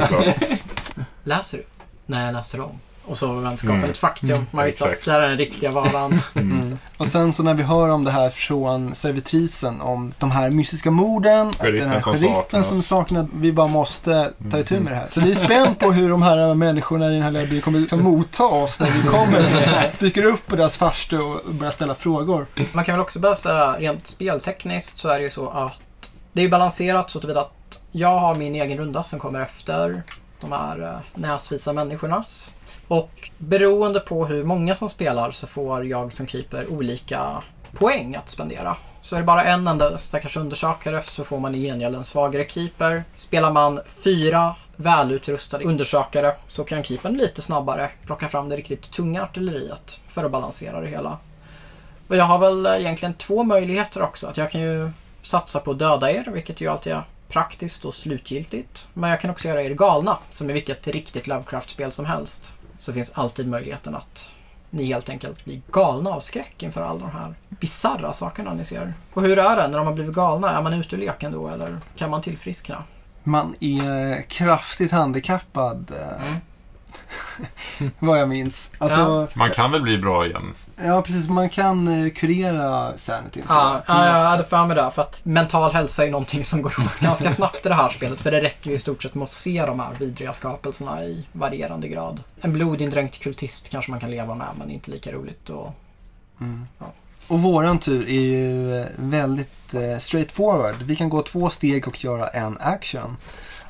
Läser 1.24 1.58
du? 1.58 1.64
Nej, 2.06 2.24
jag 2.24 2.32
läser 2.32 2.60
om. 2.60 2.80
Och 3.06 3.18
så 3.18 3.32
vänskapen 3.32 3.76
Mm. 3.76 3.90
ett 3.90 3.98
faktum. 3.98 4.46
Man 4.50 4.64
visste 4.64 4.84
att 4.84 5.04
det 5.04 5.10
här 5.12 5.20
är 5.20 5.28
den 5.28 5.38
riktiga 5.38 5.70
varan. 5.70 6.20
Mm. 6.34 6.78
Och 6.96 7.06
sen 7.06 7.32
så 7.32 7.42
när 7.42 7.54
vi 7.54 7.62
hör 7.62 7.88
om 7.88 8.04
det 8.04 8.10
här 8.10 8.30
från 8.30 8.94
servitrisen 8.94 9.80
om 9.80 10.12
de 10.18 10.30
här 10.30 10.50
mystiska 10.50 10.90
morden 10.90 11.48
och 11.48 11.54
Sheriffen 11.56 11.80
den 11.80 11.88
här 11.88 12.00
som 12.00 12.16
sheriffen 12.16 12.64
som 12.64 12.82
saknar, 12.82 13.26
vi 13.34 13.52
bara 13.52 13.66
måste 13.66 14.30
ta 14.50 14.58
itu 14.58 14.80
med 14.80 14.92
det 14.92 14.96
här. 14.96 15.08
Så 15.12 15.20
vi 15.20 15.30
är 15.30 15.34
spänt 15.34 15.78
på 15.78 15.92
hur 15.92 16.10
de 16.10 16.22
här 16.22 16.54
människorna 16.54 17.10
i 17.10 17.14
den 17.14 17.22
här 17.22 17.46
byn 17.46 17.60
kommer 17.60 17.80
liksom 17.80 18.02
motta 18.02 18.44
oss 18.44 18.80
när 18.80 18.86
vi 18.90 19.08
kommer, 19.08 19.90
dyker 20.00 20.24
upp 20.24 20.46
på 20.46 20.56
deras 20.56 20.76
farstu 20.76 21.18
och 21.18 21.54
börjar 21.54 21.72
ställa 21.72 21.94
frågor. 21.94 22.46
Man 22.72 22.84
kan 22.84 22.94
väl 22.94 23.02
också 23.02 23.18
bara 23.18 23.36
säga 23.36 23.72
rent 23.78 24.06
speltekniskt 24.06 24.98
så 24.98 25.08
är 25.08 25.18
det 25.18 25.24
ju 25.24 25.30
så 25.30 25.48
att 25.50 25.72
det 26.32 26.42
är 26.42 26.48
balanserat 26.48 27.10
så 27.10 27.20
tillvida 27.20 27.40
att 27.40 27.80
jag 27.92 28.18
har 28.18 28.34
min 28.34 28.54
egen 28.54 28.78
runda 28.78 29.04
som 29.04 29.18
kommer 29.18 29.40
efter 29.40 30.02
de 30.40 30.52
här 30.52 30.82
eh, 30.82 31.20
näsvisa 31.20 31.72
människornas. 31.72 32.50
Och 32.88 33.30
beroende 33.38 34.00
på 34.00 34.26
hur 34.26 34.44
många 34.44 34.76
som 34.76 34.88
spelar 34.88 35.30
så 35.30 35.46
får 35.46 35.86
jag 35.86 36.12
som 36.12 36.26
keeper 36.26 36.72
olika 36.72 37.42
poäng 37.72 38.14
att 38.14 38.28
spendera. 38.28 38.76
Så 39.02 39.16
är 39.16 39.20
det 39.20 39.26
bara 39.26 39.44
en 39.44 39.68
enda 39.68 39.98
stackars 39.98 40.36
undersökare 40.36 41.02
så 41.02 41.24
får 41.24 41.40
man 41.40 41.54
i 41.54 41.60
gengäld 41.60 41.96
en 41.96 42.04
svagare 42.04 42.48
keeper. 42.48 43.04
Spelar 43.14 43.52
man 43.52 43.80
fyra 43.86 44.54
välutrustade 44.76 45.64
undersökare 45.64 46.34
så 46.46 46.64
kan 46.64 46.82
keepern 46.82 47.16
lite 47.16 47.42
snabbare 47.42 47.90
plocka 48.06 48.28
fram 48.28 48.48
det 48.48 48.56
riktigt 48.56 48.90
tunga 48.90 49.22
artilleriet 49.22 50.00
för 50.08 50.24
att 50.24 50.30
balansera 50.30 50.80
det 50.80 50.88
hela. 50.88 51.18
Och 52.08 52.16
jag 52.16 52.24
har 52.24 52.38
väl 52.38 52.66
egentligen 52.66 53.14
två 53.14 53.44
möjligheter 53.44 54.02
också. 54.02 54.26
Att 54.26 54.36
jag 54.36 54.50
kan 54.50 54.60
ju 54.60 54.90
satsa 55.22 55.60
på 55.60 55.70
att 55.70 55.78
döda 55.78 56.10
er, 56.10 56.24
vilket 56.32 56.60
ju 56.60 56.68
alltid 56.68 56.92
är 56.92 57.02
praktiskt 57.28 57.84
och 57.84 57.94
slutgiltigt. 57.94 58.88
Men 58.94 59.10
jag 59.10 59.20
kan 59.20 59.30
också 59.30 59.48
göra 59.48 59.62
er 59.62 59.70
galna, 59.70 60.18
som 60.30 60.50
i 60.50 60.52
vilket 60.52 60.86
riktigt 60.86 61.26
Lovecraft-spel 61.26 61.92
som 61.92 62.04
helst. 62.04 62.52
Så 62.78 62.92
finns 62.92 63.10
alltid 63.14 63.48
möjligheten 63.48 63.94
att 63.94 64.30
ni 64.70 64.84
helt 64.84 65.08
enkelt 65.08 65.44
blir 65.44 65.60
galna 65.72 66.10
av 66.10 66.20
skräck 66.20 66.62
inför 66.62 66.82
alla 66.82 67.00
de 67.00 67.10
här 67.10 67.34
bisarra 67.48 68.12
sakerna 68.12 68.54
ni 68.54 68.64
ser. 68.64 68.94
Och 69.14 69.22
hur 69.22 69.38
är 69.38 69.56
det 69.56 69.68
när 69.68 69.78
de 69.78 69.86
har 69.86 69.94
blivit 69.94 70.14
galna? 70.14 70.50
Är 70.50 70.62
man 70.62 70.72
ute 70.72 70.96
ur 70.96 71.00
leken 71.00 71.32
då 71.32 71.48
eller 71.48 71.80
kan 71.96 72.10
man 72.10 72.22
tillfriskna? 72.22 72.84
Man 73.22 73.54
är 73.60 74.22
kraftigt 74.22 74.92
handikappad, 74.92 75.92
eh, 76.00 76.26
Mm. 76.26 76.36
vad 77.98 78.20
jag 78.20 78.28
minns. 78.28 78.70
Alltså, 78.78 79.28
Man 79.34 79.50
kan 79.50 79.72
väl 79.72 79.82
bli 79.82 79.98
bra 79.98 80.26
igen? 80.26 80.54
ja. 80.84 81.02
precis, 81.02 81.28
man 81.28 81.48
kan 81.48 81.88
eh, 81.88 82.10
kurera 82.10 82.98
sanity. 82.98 83.42
Ja, 83.48 83.82
ja, 83.88 84.06
jag 84.06 84.28
hade 84.28 84.44
för 84.44 84.66
mig 84.66 84.76
det. 84.76 84.90
För 84.94 85.02
att 85.02 85.24
mental 85.24 85.72
hälsa 85.72 86.06
är 86.06 86.10
någonting 86.10 86.44
som 86.44 86.62
går 86.62 86.74
åt 86.86 87.00
ganska 87.00 87.32
snabbt 87.32 87.66
i 87.66 87.68
det 87.68 87.74
här 87.74 87.88
spelet. 87.88 88.20
För 88.20 88.30
det 88.30 88.40
räcker 88.40 88.70
ju 88.70 88.76
i 88.76 88.78
stort 88.78 89.02
sett 89.02 89.14
med 89.14 89.22
att 89.22 89.30
se 89.30 89.66
de 89.66 89.80
här 89.80 89.94
vidriga 89.98 90.32
skapelserna 90.32 91.04
i 91.04 91.26
varierande 91.32 91.88
grad. 91.88 92.22
En 92.40 92.52
blodindränkt 92.52 93.18
kultist 93.18 93.70
kanske 93.70 93.90
man 93.90 94.00
kan 94.00 94.10
leva 94.10 94.34
med, 94.34 94.48
men 94.58 94.70
inte 94.70 94.90
lika 94.90 95.12
roligt. 95.12 95.50
Och... 95.50 95.72
Mm. 96.40 96.66
Ja. 96.78 96.86
Och 97.28 97.40
våran 97.40 97.78
tur 97.78 98.08
är 98.08 98.20
ju 98.20 98.80
eh, 98.80 98.86
väldigt 98.96 99.74
eh, 99.74 99.98
straightforward. 99.98 100.82
Vi 100.82 100.96
kan 100.96 101.08
gå 101.08 101.22
två 101.22 101.50
steg 101.50 101.88
och 101.88 102.04
göra 102.04 102.28
en 102.28 102.58
action. 102.60 103.16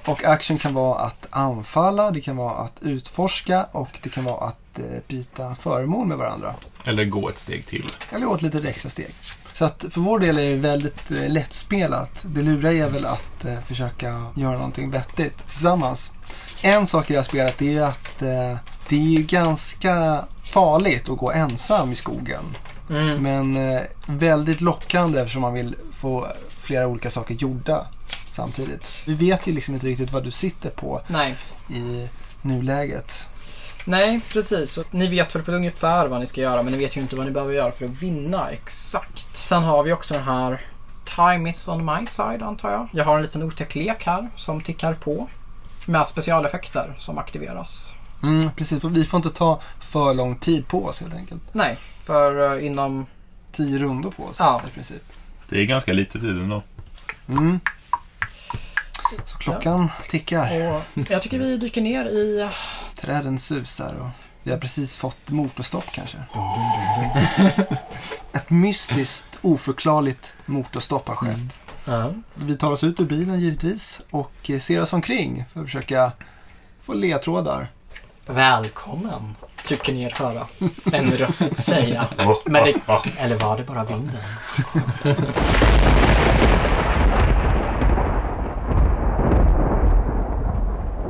Och 0.06 0.24
action 0.24 0.58
kan 0.58 0.74
vara 0.74 0.98
att 0.98 1.26
anfalla, 1.30 2.10
det 2.10 2.20
kan 2.20 2.36
vara 2.36 2.54
att 2.54 2.76
utforska 2.80 3.66
och 3.72 3.98
det 4.02 4.08
kan 4.08 4.24
vara 4.24 4.44
att 4.44 4.78
eh, 4.78 4.84
byta 5.08 5.54
föremål 5.54 6.06
med 6.06 6.18
varandra. 6.18 6.54
Eller 6.84 7.04
gå 7.04 7.28
ett 7.28 7.38
steg 7.38 7.66
till? 7.66 7.90
Eller 8.10 8.26
gå 8.26 8.34
ett 8.34 8.42
litet 8.42 8.64
extra 8.64 8.90
steg. 8.90 9.14
Så 9.52 9.64
att 9.64 9.84
för 9.90 10.00
vår 10.00 10.18
del 10.18 10.38
är 10.38 10.50
det 10.50 10.56
väldigt 10.56 11.10
eh, 11.10 11.28
lättspelat. 11.28 12.24
Det 12.26 12.42
luriga 12.42 12.86
är 12.86 12.90
väl 12.90 13.06
att 13.06 13.44
eh, 13.44 13.60
försöka 13.60 14.26
göra 14.34 14.56
någonting 14.56 14.90
vettigt 14.90 15.38
tillsammans. 15.48 16.12
En 16.62 16.86
sak 16.86 17.10
i 17.10 17.12
det 17.12 17.18
här 17.18 17.26
spelet 17.26 17.62
är 17.62 17.80
att 17.80 18.22
eh, 18.22 18.56
det 18.88 18.96
är 18.96 19.18
ju 19.18 19.22
ganska 19.22 20.24
farligt 20.44 21.08
att 21.08 21.18
gå 21.18 21.32
ensam 21.32 21.92
i 21.92 21.94
skogen. 21.94 22.56
Mm. 22.90 23.22
Men 23.22 23.56
eh, 23.56 23.82
väldigt 24.06 24.60
lockande 24.60 25.20
eftersom 25.20 25.42
man 25.42 25.54
vill 25.54 25.76
få 25.92 26.26
flera 26.58 26.86
olika 26.86 27.10
saker 27.10 27.34
gjorda 27.34 27.86
samtidigt. 28.36 28.88
Vi 29.04 29.14
vet 29.14 29.46
ju 29.46 29.52
liksom 29.52 29.74
inte 29.74 29.86
riktigt 29.86 30.12
vad 30.12 30.24
du 30.24 30.30
sitter 30.30 30.70
på 30.70 31.02
Nej. 31.06 31.36
i 31.70 32.08
nuläget. 32.42 33.12
Nej, 33.84 34.20
precis. 34.32 34.78
Och 34.78 34.94
ni 34.94 35.06
vet 35.06 35.34
väl 35.34 35.42
på 35.42 35.52
ungefär 35.52 36.08
vad 36.08 36.20
ni 36.20 36.26
ska 36.26 36.40
göra, 36.40 36.62
men 36.62 36.72
ni 36.72 36.78
vet 36.78 36.96
ju 36.96 37.00
inte 37.00 37.16
vad 37.16 37.26
ni 37.26 37.32
behöver 37.32 37.54
göra 37.54 37.72
för 37.72 37.84
att 37.84 37.90
vinna 37.90 38.50
exakt. 38.50 39.36
Sen 39.36 39.62
har 39.62 39.82
vi 39.82 39.92
också 39.92 40.14
den 40.14 40.22
här 40.22 40.60
Time 41.16 41.50
is 41.50 41.68
on 41.68 41.84
my 41.84 42.06
side, 42.06 42.42
antar 42.42 42.70
jag. 42.70 42.88
Jag 42.92 43.04
har 43.04 43.16
en 43.16 43.22
liten 43.22 43.42
otäck 43.42 43.74
lek 43.74 44.06
här 44.06 44.28
som 44.36 44.60
tickar 44.60 44.94
på. 44.94 45.28
Med 45.86 46.06
specialeffekter 46.06 46.96
som 46.98 47.18
aktiveras. 47.18 47.94
Mm, 48.22 48.50
precis, 48.50 48.80
för 48.80 48.88
vi 48.88 49.04
får 49.04 49.18
inte 49.18 49.30
ta 49.30 49.60
för 49.80 50.14
lång 50.14 50.36
tid 50.36 50.68
på 50.68 50.86
oss 50.86 51.00
helt 51.00 51.14
enkelt. 51.14 51.42
Nej, 51.52 51.78
för 52.02 52.56
eh, 52.56 52.66
inom... 52.66 53.06
Tio 53.52 53.78
rundor 53.78 54.10
på 54.10 54.24
oss 54.24 54.36
Ja. 54.38 54.62
i 54.68 54.74
princip. 54.74 55.02
Det 55.48 55.60
är 55.60 55.64
ganska 55.64 55.92
lite 55.92 56.18
tid 56.18 56.30
ändå. 56.30 56.62
Mm. 57.28 57.60
Så 59.24 59.38
klockan 59.38 59.90
tickar. 60.08 60.74
Och 60.74 60.82
jag 61.10 61.22
tycker 61.22 61.38
vi 61.38 61.56
dyker 61.56 61.80
ner 61.80 62.04
i... 62.04 62.48
Träden 62.96 63.38
susar 63.38 63.94
och 63.94 64.08
vi 64.42 64.50
har 64.52 64.58
precis 64.58 64.96
fått 64.96 65.30
motorstopp 65.30 65.84
kanske. 65.92 66.18
Ett 68.32 68.50
mystiskt, 68.50 69.28
oförklarligt 69.42 70.34
motorstopp 70.46 71.08
har 71.08 71.14
skett. 71.14 71.60
Vi 72.34 72.56
tar 72.56 72.72
oss 72.72 72.84
ut 72.84 73.00
ur 73.00 73.04
bilen 73.04 73.40
givetvis 73.40 74.00
och 74.10 74.50
eh, 74.50 74.60
ser 74.60 74.82
oss 74.82 74.92
omkring 74.92 75.44
för 75.52 75.60
att 75.60 75.66
försöka 75.66 76.12
få 76.82 76.94
ledtrådar. 76.94 77.70
Välkommen, 78.26 79.34
tycker 79.64 79.92
ni 79.92 80.02
er 80.02 80.14
höra 80.18 80.46
en 80.92 81.12
röst 81.12 81.56
säga. 81.56 82.08
Men 82.46 82.64
det, 82.64 82.74
eller 83.18 83.36
var 83.36 83.56
det 83.56 83.64
bara 83.64 83.84
vinden? 83.84 84.16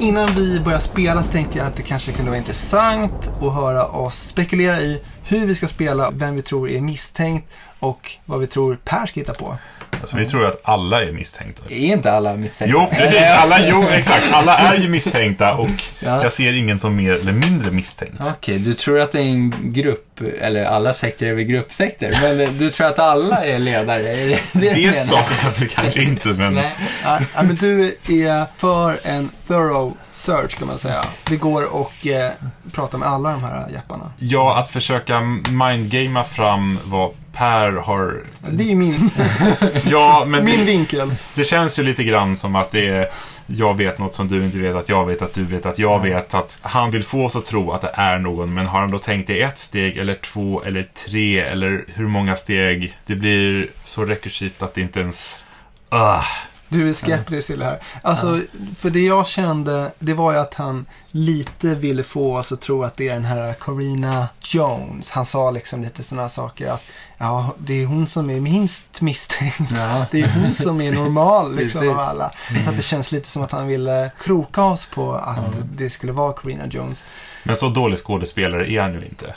Innan 0.01 0.29
vi 0.29 0.61
börjar 0.61 0.81
spela 0.81 1.23
så 1.23 1.33
tänkte 1.33 1.59
jag 1.59 1.67
att 1.67 1.77
det 1.77 1.83
kanske 1.83 2.13
kunde 2.13 2.31
vara 2.31 2.39
intressant 2.39 3.31
att 3.41 3.55
höra 3.55 3.87
oss 3.87 4.19
spekulera 4.19 4.81
i 4.81 5.03
hur 5.25 5.47
vi 5.47 5.55
ska 5.55 5.67
spela, 5.67 6.11
vem 6.11 6.35
vi 6.37 6.43
tror 6.43 6.71
är 6.71 6.81
misstänkt 6.81 7.49
och 7.79 8.13
vad 8.25 8.41
vi 8.41 8.47
tror 8.47 8.79
Per 8.85 9.07
ska 9.07 9.21
hitta 9.21 9.35
på. 9.35 9.57
Alltså, 10.01 10.17
vi 10.17 10.27
tror 10.27 10.43
ju 10.43 10.49
att 10.49 10.61
alla 10.65 11.03
är 11.03 11.13
misstänkta. 11.13 11.63
Är 11.71 11.79
inte 11.79 12.13
alla 12.13 12.35
misstänkta? 12.37 12.79
Jo, 12.81 12.87
precis. 12.97 13.21
Alla, 13.37 13.69
jo, 13.69 13.83
exakt. 13.89 14.33
Alla 14.33 14.59
är 14.59 14.77
ju 14.77 14.89
misstänkta 14.89 15.55
och 15.55 15.69
Ja. 16.05 16.23
jag 16.23 16.33
ser 16.33 16.53
ingen 16.53 16.79
som 16.81 16.97
mer 16.97 17.13
eller 17.13 17.33
mindre 17.33 17.71
misstänkt. 17.71 18.15
Okej, 18.21 18.59
du 18.59 18.75
tror 18.75 19.01
att 19.01 19.13
det 19.13 19.19
är 19.19 19.23
en 19.25 19.73
grupp, 19.73 20.21
eller 20.41 20.65
alla 20.65 20.93
sekter 20.93 21.27
är 21.27 21.33
väl 21.35 21.45
gruppsekter, 21.45 22.19
men 22.23 22.59
du 22.59 22.71
tror 22.71 22.87
att 22.87 22.99
alla 22.99 23.45
är 23.45 23.59
ledare? 23.59 24.03
Det 24.03 24.39
det? 24.53 24.73
Det 24.73 24.93
sa 24.93 25.21
jag 25.43 25.51
väl 25.51 25.69
kanske 25.69 26.03
inte, 26.03 26.29
men 26.29 26.55
Nej. 26.55 26.75
Ja, 27.05 27.19
men 27.43 27.57
du 27.57 27.87
är 28.09 28.47
för 28.57 28.99
en 29.03 29.31
thorough 29.47 29.93
search 30.11 30.59
kan 30.59 30.67
man 30.67 30.79
säga. 30.79 31.05
Det 31.29 31.37
går 31.37 31.75
och 31.77 32.07
eh, 32.07 32.31
prata 32.73 32.99
med 32.99 33.09
alla 33.09 33.31
de 33.31 33.43
här 33.43 33.69
jepparna. 33.73 34.13
ja, 34.19 34.59
att 34.59 34.69
försöka 34.69 35.21
mindgamea 35.51 36.25
fram 36.25 36.79
vad 36.85 37.11
Per 37.37 37.73
har... 37.73 38.23
Det 38.51 38.71
är 38.71 38.75
min, 38.75 39.11
Ja, 39.91 40.25
men 40.27 40.45
min 40.45 40.59
det, 40.59 40.65
vinkel. 40.65 41.15
det 41.35 41.45
känns 41.45 41.79
ju 41.79 41.83
lite 41.83 42.05
grann 42.05 42.37
som 42.37 42.57
att 42.57 42.71
det 42.71 42.89
är 42.89 43.07
jag 43.47 43.77
vet 43.77 43.99
något 43.99 44.15
som 44.15 44.29
du 44.29 44.45
inte 44.45 44.59
vet, 44.59 44.77
att 44.77 44.89
jag 44.89 45.07
vet 45.07 45.23
att 45.23 45.35
du 45.35 45.45
vet 45.45 45.67
att 45.67 45.79
jag 45.79 46.03
vet. 46.03 46.35
Att 46.35 46.59
han 46.63 46.91
vill 46.91 47.05
få 47.05 47.25
oss 47.25 47.37
att 47.37 47.45
tro 47.45 47.73
att 47.73 47.83
det 47.83 47.91
är 47.95 48.19
någon, 48.19 48.55
men 48.55 48.67
har 48.67 48.81
han 48.81 48.91
då 48.91 48.99
tänkt 48.99 49.31
i 49.31 49.41
ett 49.41 49.59
steg, 49.59 49.97
eller 49.97 50.15
två, 50.15 50.63
eller 50.63 50.83
tre, 50.83 51.41
eller 51.41 51.85
hur 51.95 52.09
många 52.09 52.37
steg? 52.37 52.99
Det 53.07 53.15
blir 53.15 53.69
så 53.85 54.05
rekursivt 54.05 54.63
att 54.63 54.75
det 54.75 54.81
inte 54.81 55.01
ens... 55.01 55.45
Ah, 55.89 56.23
Du 56.69 56.89
är 56.89 56.95
skeptisk 56.95 57.47
till 57.47 57.59
det 57.59 57.65
här. 57.65 57.79
Alltså, 58.03 58.41
för 58.77 58.91
det 58.91 59.01
jag 59.01 59.27
kände, 59.27 59.93
det 59.99 60.15
var 60.15 60.33
ju 60.33 60.39
att 60.39 60.55
han 60.55 60.87
lite 61.11 61.75
ville 61.75 62.03
få 62.03 62.37
oss 62.37 62.53
att 62.53 62.61
tro 62.61 62.83
att 62.83 62.97
det 62.97 63.09
är 63.09 63.13
den 63.13 63.25
här 63.25 63.55
Corina 63.55 64.29
Jones. 64.41 65.11
Han 65.11 65.27
sa 65.27 65.51
liksom 65.51 65.83
lite 65.83 66.03
sådana 66.03 66.29
saker 66.29 66.71
att 66.71 66.83
ja, 67.19 67.55
det 67.59 67.83
är 67.83 67.87
hon 67.87 68.07
som 68.07 68.31
är 68.31 68.41
minst 68.41 69.01
misstänkt. 69.01 69.73
Ja. 69.77 70.07
Det 70.11 70.21
är 70.21 70.29
hon 70.29 70.55
som 70.55 70.81
är 70.81 70.93
normal 70.93 71.57
liksom 71.57 71.89
av 71.89 71.99
alla. 71.99 72.33
Så 72.65 72.71
att 72.71 72.77
det 72.77 72.83
känns 72.83 73.13
lite 73.13 73.29
som 73.29 73.43
att 73.43 73.53
han 73.53 73.67
ville 73.67 74.11
kroka 74.23 74.65
oss 74.65 74.87
på 74.87 75.13
att 75.13 75.55
det 75.73 75.91
skulle 75.91 76.13
vara 76.13 76.33
Corina 76.33 76.67
Jones. 76.67 77.05
Men 77.43 77.57
så 77.57 77.69
dålig 77.69 77.99
skådespelare 77.99 78.71
är 78.73 78.81
han 78.81 78.93
ju 78.93 79.01
inte. 79.01 79.35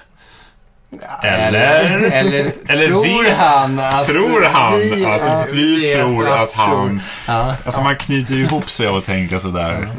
Ja, 0.92 1.28
Eller? 1.28 1.82
Eller, 2.12 2.52
Eller 2.68 2.88
tror 2.92 3.24
vet- 3.24 3.38
han 3.38 3.80
att... 3.80 4.06
Tror 4.06 4.44
han 4.44 4.80
vi- 4.80 5.06
att 5.06 5.22
ja, 5.28 5.44
vi 5.52 5.94
tror 5.94 6.28
att 6.28 6.54
han... 6.54 6.70
tror- 6.72 7.00
Ja. 7.28 7.56
Alltså 7.66 7.82
man 7.82 7.96
knyter 7.96 8.34
ju 8.34 8.44
ihop 8.44 8.70
sig 8.72 8.88
av 8.88 8.96
att 8.96 9.06
tänka 9.06 9.40
sådär. 9.40 9.90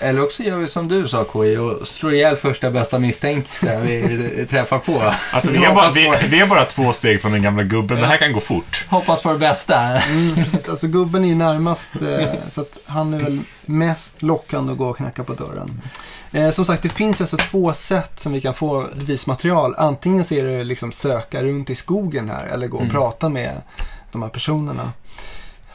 Eh, 0.00 0.08
Eller 0.08 0.22
också 0.22 0.42
gör 0.42 0.56
vi 0.56 0.68
som 0.68 0.88
du 0.88 1.08
sa 1.08 1.24
KI 1.32 1.56
och 1.56 1.86
slår 1.86 2.14
ihjäl 2.14 2.36
första 2.36 2.70
bästa 2.70 2.98
misstänkta 2.98 3.80
vi 3.80 4.46
träffar 4.50 4.78
på. 4.78 5.12
Alltså 5.32 5.52
vi 5.52 5.64
är, 5.64 5.74
bara, 5.74 5.90
vi, 5.90 6.12
vi 6.28 6.40
är 6.40 6.46
bara 6.46 6.64
två 6.64 6.92
steg 6.92 7.20
från 7.22 7.32
den 7.32 7.42
gamla 7.42 7.62
gubben. 7.62 8.00
Det 8.00 8.06
här 8.06 8.16
kan 8.16 8.32
gå 8.32 8.40
fort. 8.40 8.84
Hoppas 8.88 9.22
på 9.22 9.32
det 9.32 9.38
bästa. 9.38 9.76
Mm, 9.80 10.34
precis, 10.34 10.68
alltså 10.68 10.86
gubben 10.86 11.24
är 11.24 11.34
närmast 11.34 11.90
eh, 11.94 12.28
så 12.50 12.60
att 12.60 12.78
han 12.86 13.14
är 13.14 13.18
väl 13.18 13.40
mest 13.64 14.22
lockande 14.22 14.72
att 14.72 14.78
gå 14.78 14.86
och 14.88 14.96
knacka 14.96 15.24
på 15.24 15.32
dörren. 15.34 15.80
Eh, 16.32 16.50
som 16.50 16.64
sagt, 16.64 16.82
det 16.82 16.88
finns 16.88 17.20
alltså 17.20 17.36
två 17.36 17.72
sätt 17.72 18.20
som 18.20 18.32
vi 18.32 18.40
kan 18.40 18.54
få 18.54 18.86
bevismaterial. 18.94 19.74
Antingen 19.78 20.24
så 20.24 20.34
är 20.34 20.44
det 20.44 20.64
liksom 20.64 20.92
söka 20.92 21.42
runt 21.42 21.70
i 21.70 21.74
skogen 21.74 22.28
här 22.28 22.46
eller 22.46 22.68
gå 22.68 22.76
och 22.76 22.82
Mm. 22.82 22.94
prata 22.94 23.28
med 23.28 23.62
de 24.12 24.22
här 24.22 24.28
personerna. 24.28 24.92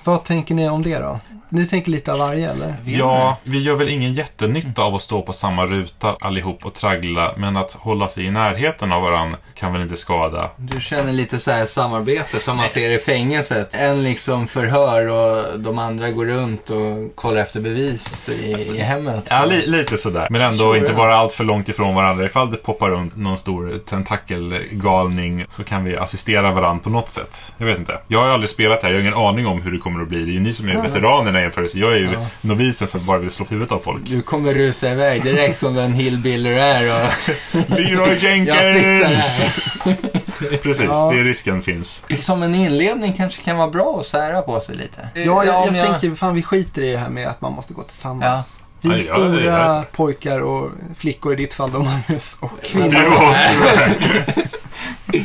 Vad 0.04 0.24
tänker 0.24 0.56
ni 0.56 0.70
om 0.70 0.82
det 0.82 0.98
då? 1.00 1.20
Ni 1.50 1.66
tänker 1.68 1.92
lite 1.92 2.12
av 2.12 2.20
varje 2.20 2.52
eller? 2.52 2.76
Ja, 2.86 3.38
vi 3.44 3.62
gör 3.62 3.76
väl 3.76 3.90
ingen 3.90 4.14
jättenytta 4.14 4.84
av 4.84 4.96
att 4.96 5.02
stå 5.02 5.22
på 5.22 5.34
samma 5.34 5.66
ruta 5.66 6.16
allihop 6.20 6.66
och 6.66 6.74
traggla, 6.74 7.34
men 7.38 7.58
att 7.58 7.74
hålla 7.74 8.08
sig 8.08 8.26
i 8.26 8.32
närheten 8.32 8.92
av 8.92 9.02
varandra 9.02 9.38
kan 9.54 9.74
väl 9.74 9.82
inte 9.82 9.98
skada. 9.98 10.50
Du 10.58 10.82
känner 10.82 11.12
lite 11.12 11.40
så 11.40 11.52
här 11.52 11.66
samarbete 11.66 12.40
som 12.40 12.58
man 12.58 12.70
ser 12.70 12.90
i 12.90 13.00
fängelset. 13.00 13.76
En 13.76 14.04
liksom 14.04 14.48
förhör 14.48 15.08
och 15.08 15.60
de 15.60 15.80
andra 15.80 16.12
går 16.12 16.26
runt 16.26 16.70
och 16.70 17.16
kollar 17.16 17.42
efter 17.42 17.60
bevis 17.60 18.30
i, 18.30 18.52
i 18.52 18.78
hemmet. 18.78 19.24
Ja, 19.30 19.46
li, 19.46 19.68
lite 19.68 19.98
sådär. 19.98 20.28
Men 20.30 20.42
ändå 20.42 20.66
Sure, 20.66 20.78
inte 20.78 20.94
vara 20.94 21.16
allt 21.16 21.34
för 21.34 21.44
långt 21.44 21.70
ifrån 21.70 21.96
varandra. 21.96 22.26
Ifall 22.26 22.52
det 22.52 22.58
poppar 22.58 22.90
runt 22.90 23.16
någon 23.16 23.38
stor 23.38 23.80
tentakelgalning 23.86 25.46
så 25.50 25.64
kan 25.64 25.84
vi 25.84 25.98
assistera 25.98 26.52
varandra 26.52 26.84
på 26.84 26.90
något 26.90 27.10
sätt. 27.10 27.54
Jag 27.58 27.66
vet 27.66 27.78
inte. 27.78 28.00
Jag 28.08 28.22
har 28.22 28.30
aldrig 28.30 28.50
spelat 28.50 28.84
här. 28.84 28.90
Jag 28.90 28.96
har 28.96 29.02
ingen 29.02 29.14
aning 29.14 29.48
om 29.48 29.62
hur 29.62 29.72
det 29.72 29.78
kommer 29.78 30.02
att 30.02 30.08
bli. 30.08 30.26
Det 30.26 30.32
är 30.32 30.34
ju 30.34 30.40
ni 30.40 30.54
som 30.54 30.70
är 30.70 30.74
i 31.40 31.44
jämförelse. 31.44 31.80
Jag 31.80 31.94
är 31.94 31.98
ju 31.98 32.12
Ja. 32.14 32.26
novisen 32.42 32.88
som 32.88 33.06
bara 33.06 33.18
vill 33.18 33.32
slå 33.32 33.46
huvudet 33.50 33.72
av 33.72 33.80
folk. 33.80 34.02
Du 34.06 34.22
kommer 34.22 34.54
rusa 34.54 34.92
iväg 34.92 35.24
direkt 35.24 35.58
som 35.58 35.74
den 35.76 35.94
hillbilly 35.94 36.50
du 36.50 36.60
är 36.60 37.04
och 37.06 37.10
Leroy 37.70 38.08
jag 38.10 38.18
Jenkins! 38.24 39.44
här. 39.84 39.96
Precis, 40.64 40.86
Ja. 40.86 41.12
det 41.14 41.20
är 41.20 41.24
risken 41.24 41.62
finns. 41.62 42.04
Som 42.20 42.44
en 42.44 42.56
inledning 42.56 43.14
kanske 43.14 43.42
kan 43.42 43.58
vara 43.58 43.68
bra 43.70 43.98
att 44.00 44.06
sära 44.06 44.42
på 44.42 44.60
sig 44.60 44.76
lite. 44.76 45.10
Ja, 45.14 45.22
jag, 45.24 45.46
jag, 45.46 45.68
om 45.68 45.74
tänker 45.74 46.16
fan 46.16 46.36
vi 46.36 46.44
skiter 46.44 46.82
i 46.84 46.92
det 46.92 46.98
här 46.98 47.10
med 47.10 47.28
att 47.28 47.42
man 47.42 47.54
måste 47.54 47.74
gå 47.74 47.82
tillsammans. 47.82 48.58
Vi 48.82 48.90
Ja, 48.90 48.96
är 48.96 49.00
ja, 49.00 49.04
stora 49.04 49.80
det. 49.80 49.86
pojkar 49.92 50.40
och 50.40 50.72
flickor 50.98 51.34
i 51.34 51.36
ditt 51.36 51.54
fall 51.54 51.72
då 51.72 51.80
Magnus 51.80 52.38
och 52.40 52.52
Det 52.62 52.68
kvinnor. 52.68 53.10
var- 53.20 53.38
Ja, 55.14 55.22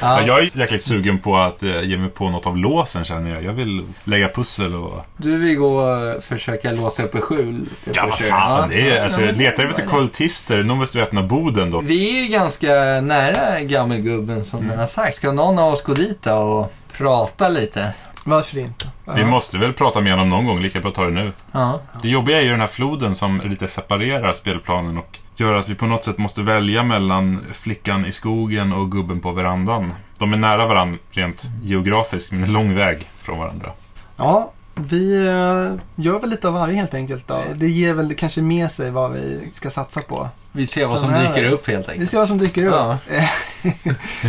Ja, 0.00 0.22
jag 0.22 0.38
är 0.38 0.58
jäkligt 0.58 0.82
sugen 0.84 1.18
på 1.18 1.36
att 1.36 1.62
eh, 1.62 1.82
ge 1.82 1.96
mig 1.98 2.10
på 2.10 2.30
något 2.30 2.46
av 2.46 2.56
låsen 2.56 3.04
känner 3.04 3.34
jag. 3.34 3.44
Jag 3.44 3.52
vill 3.52 3.82
lägga 4.04 4.28
pussel 4.28 4.74
och... 4.74 5.06
du 5.16 5.36
vill 5.36 5.56
gå 5.56 5.76
och 5.80 6.24
försöka 6.24 6.72
låsa 6.72 7.02
upp 7.02 7.14
ett 7.14 7.22
skjul. 7.24 7.66
Ja, 7.94 8.06
vad 8.10 8.18
fan. 8.18 8.68
Det 8.68 8.90
är, 8.90 9.04
alltså, 9.04 9.20
letar 9.20 9.64
efter 9.64 9.86
kultister, 9.86 10.62
någon 10.62 10.78
måste 10.78 10.98
ju 10.98 11.04
öppna 11.04 11.22
boden 11.22 11.70
då. 11.70 11.80
Vi 11.80 12.18
är 12.18 12.22
ju 12.22 12.28
ganska 12.28 12.68
nära 13.00 13.60
gammelgubben 13.60 14.44
som 14.44 14.58
Mm. 14.58 14.70
den 14.70 14.78
har 14.78 14.86
sagt. 14.86 15.14
Ska 15.16 15.32
någon 15.32 15.58
av 15.58 15.72
oss 15.72 15.82
gå 15.82 15.94
dit 15.94 16.22
då 16.22 16.32
och 16.32 16.72
prata 16.92 17.48
lite? 17.48 17.92
Varför 18.28 18.58
inte? 18.58 18.88
Vi 19.14 19.24
måste 19.24 19.58
väl 19.58 19.72
prata 19.72 20.00
med 20.00 20.12
honom 20.12 20.28
någon 20.28 20.46
gång, 20.46 20.60
lika 20.60 20.80
bra 20.80 20.88
att 20.88 20.94
ta 20.94 21.04
det 21.04 21.10
nu. 21.10 21.32
Ja. 21.52 21.80
Det 22.02 22.08
jobbiga 22.08 22.38
är 22.38 22.42
ju 22.42 22.50
den 22.50 22.60
här 22.60 22.66
floden 22.66 23.14
som 23.14 23.40
lite 23.44 23.68
separerar 23.68 24.32
spelplanen 24.32 24.98
och 24.98 25.18
gör 25.36 25.52
att 25.54 25.68
vi 25.68 25.74
på 25.74 25.86
något 25.86 26.04
sätt 26.04 26.18
måste 26.18 26.42
välja 26.42 26.82
mellan 26.82 27.44
flickan 27.52 28.06
i 28.06 28.12
skogen 28.12 28.72
och 28.72 28.92
gubben 28.92 29.20
på 29.20 29.32
verandan. 29.32 29.92
De 30.18 30.32
är 30.32 30.36
nära 30.36 30.66
varandra 30.66 30.98
rent 31.10 31.42
geografiskt, 31.62 32.32
men 32.32 32.42
är 32.42 32.48
lång 32.48 32.74
väg 32.74 33.08
från 33.14 33.38
varandra. 33.38 33.70
Ja, 34.16 34.52
vi 34.74 35.26
eh, 35.26 36.02
gör 36.04 36.20
väl 36.20 36.30
lite 36.30 36.48
av 36.48 36.54
varje 36.54 36.74
helt 36.76 36.94
enkelt 36.94 37.28
då. 37.28 37.42
Det 37.54 37.68
ger 37.68 37.94
väl 37.94 38.14
kanske 38.14 38.42
med 38.42 38.72
sig 38.72 38.90
vad 38.90 39.12
vi 39.12 39.48
ska 39.52 39.70
satsa 39.70 40.00
på. 40.00 40.28
Vi 40.52 40.66
ser 40.66 40.86
vad 40.86 41.00
som 41.00 41.12
dyker 41.12 41.44
upp 41.44 41.66
helt 41.68 41.88
Vi 41.88 41.92
enkelt. 41.92 42.10
ser 42.10 42.18
vad 42.18 42.28
som 42.28 42.38
dyker 42.38 42.66
upp. 42.66 42.72
Ja. 42.74 42.98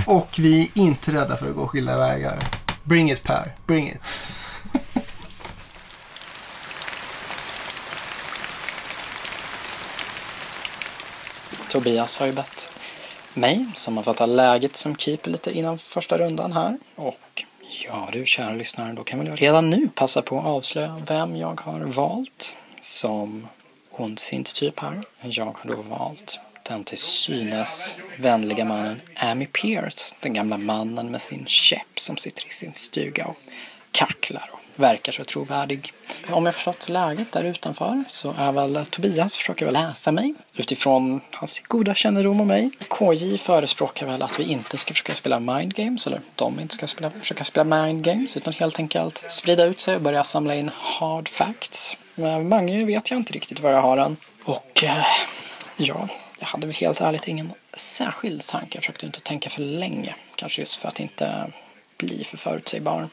och 0.08 0.36
vi 0.40 0.62
är 0.62 0.82
inte 0.82 1.14
rädda 1.14 1.38
för 1.38 1.50
att 1.50 1.56
gå 1.56 1.68
skilda 1.68 1.98
vägar. 1.98 2.40
Bring 2.88 3.12
it 3.12 3.24
Per, 3.24 3.52
bring 3.66 3.88
it. 3.88 3.98
Tobias 11.70 12.20
har 12.20 12.26
ju 12.26 12.34
bett 12.34 12.70
mig 13.34 13.66
sammanfatta 13.76 14.26
läget 14.26 14.76
som 14.76 14.96
keeper 14.96 15.32
lite 15.32 15.58
innan 15.58 15.78
första 15.78 16.18
rundan 16.18 16.52
här. 16.52 16.78
Och 16.96 17.44
ja 17.86 18.10
du 18.12 18.26
kära 18.26 18.54
lyssnare, 18.54 18.94
då 18.94 19.04
kan 19.04 19.20
väl 19.20 19.28
jag 19.28 19.42
redan 19.42 19.70
nu 19.70 19.90
passa 19.96 20.22
på 20.22 20.40
att 20.40 20.46
avslöja 20.46 21.02
vem 21.08 21.36
jag 21.36 21.62
har 21.62 21.80
valt 21.80 22.56
som 22.82 23.48
ondsint 23.92 24.56
typ 24.56 24.80
här. 24.80 25.02
Jag 25.22 25.46
har 25.46 25.76
då 25.76 25.82
valt 25.82 26.40
den 26.68 26.84
till 26.84 26.98
synes 26.98 27.96
vänliga 28.18 28.66
mannen 28.66 29.02
Amy 29.16 29.46
Pierce. 29.46 30.16
Den 30.20 30.34
gamla 30.34 30.58
mannen 30.58 31.12
med 31.12 31.22
sin 31.22 31.46
käpp 31.46 32.00
som 32.00 32.18
sitter 32.18 32.48
i 32.48 32.50
sin 32.50 32.74
stuga 32.74 33.26
och 33.26 33.38
kacklar 33.92 34.50
och 34.54 34.60
verkar 34.76 35.12
så 35.12 35.24
trovärdig. 35.24 35.94
Om 36.30 36.46
jag 36.46 36.56
förstått 36.56 36.90
läget 36.90 37.32
där 37.32 37.44
utanför 37.44 38.04
så 38.08 38.34
är 38.38 38.52
väl 38.52 38.86
Tobias 38.86 39.38
försöker 39.38 39.66
väl 39.66 39.74
läsa 39.74 40.12
mig 40.12 40.34
utifrån 40.56 41.22
hans 41.32 41.60
goda 41.60 41.96
kännedom 41.96 42.42
om 42.42 42.48
mig. 42.48 42.70
KJ 42.90 43.38
förespråkar 43.38 44.08
väl 44.08 44.22
att 44.22 44.40
vi 44.40 44.44
inte 44.44 44.78
ska 44.78 44.94
försöka 44.94 45.14
spela 45.14 45.40
mind 45.40 45.76
games 45.76 46.08
eller 46.08 46.22
de 46.36 46.60
inte 46.60 46.76
ska 46.76 46.88
spela, 46.88 47.10
försöka 47.10 47.44
spela 47.44 47.64
mind 47.64 48.04
games 48.04 48.38
utan 48.38 48.54
helt 48.54 48.80
enkelt 48.80 49.32
sprida 49.32 49.66
ut 49.66 49.80
sig 49.80 49.96
och 49.96 50.02
börja 50.02 50.24
samla 50.24 50.56
in 50.56 50.72
hard 50.74 51.30
facts. 51.30 51.98
Men 52.16 52.50
Mange 52.50 52.86
vet 52.86 53.12
jag 53.12 53.20
inte 53.20 53.34
riktigt 53.34 53.60
var 53.60 53.72
jag 53.72 53.82
har 53.82 53.98
han 53.98 54.18
Och 54.44 54.84
eh, 54.84 55.06
ja, 55.78 56.08
jag 56.40 56.48
hade 56.48 56.68
väl 56.68 56.76
helt 56.76 57.02
ärligt 57.02 57.28
ingen 57.28 57.54
särskild 57.74 58.42
tanke. 58.48 58.68
Jag 58.72 58.84
försökte 58.84 59.06
inte 59.06 59.20
tänka 59.20 59.50
för 59.50 59.62
länge. 59.62 60.16
Kanske 60.36 60.62
just 60.62 60.76
för 60.76 60.88
att 60.88 61.00
inte 61.00 61.52
bli 61.98 62.24
för 62.24 62.38
förutsägbar. 62.38 63.08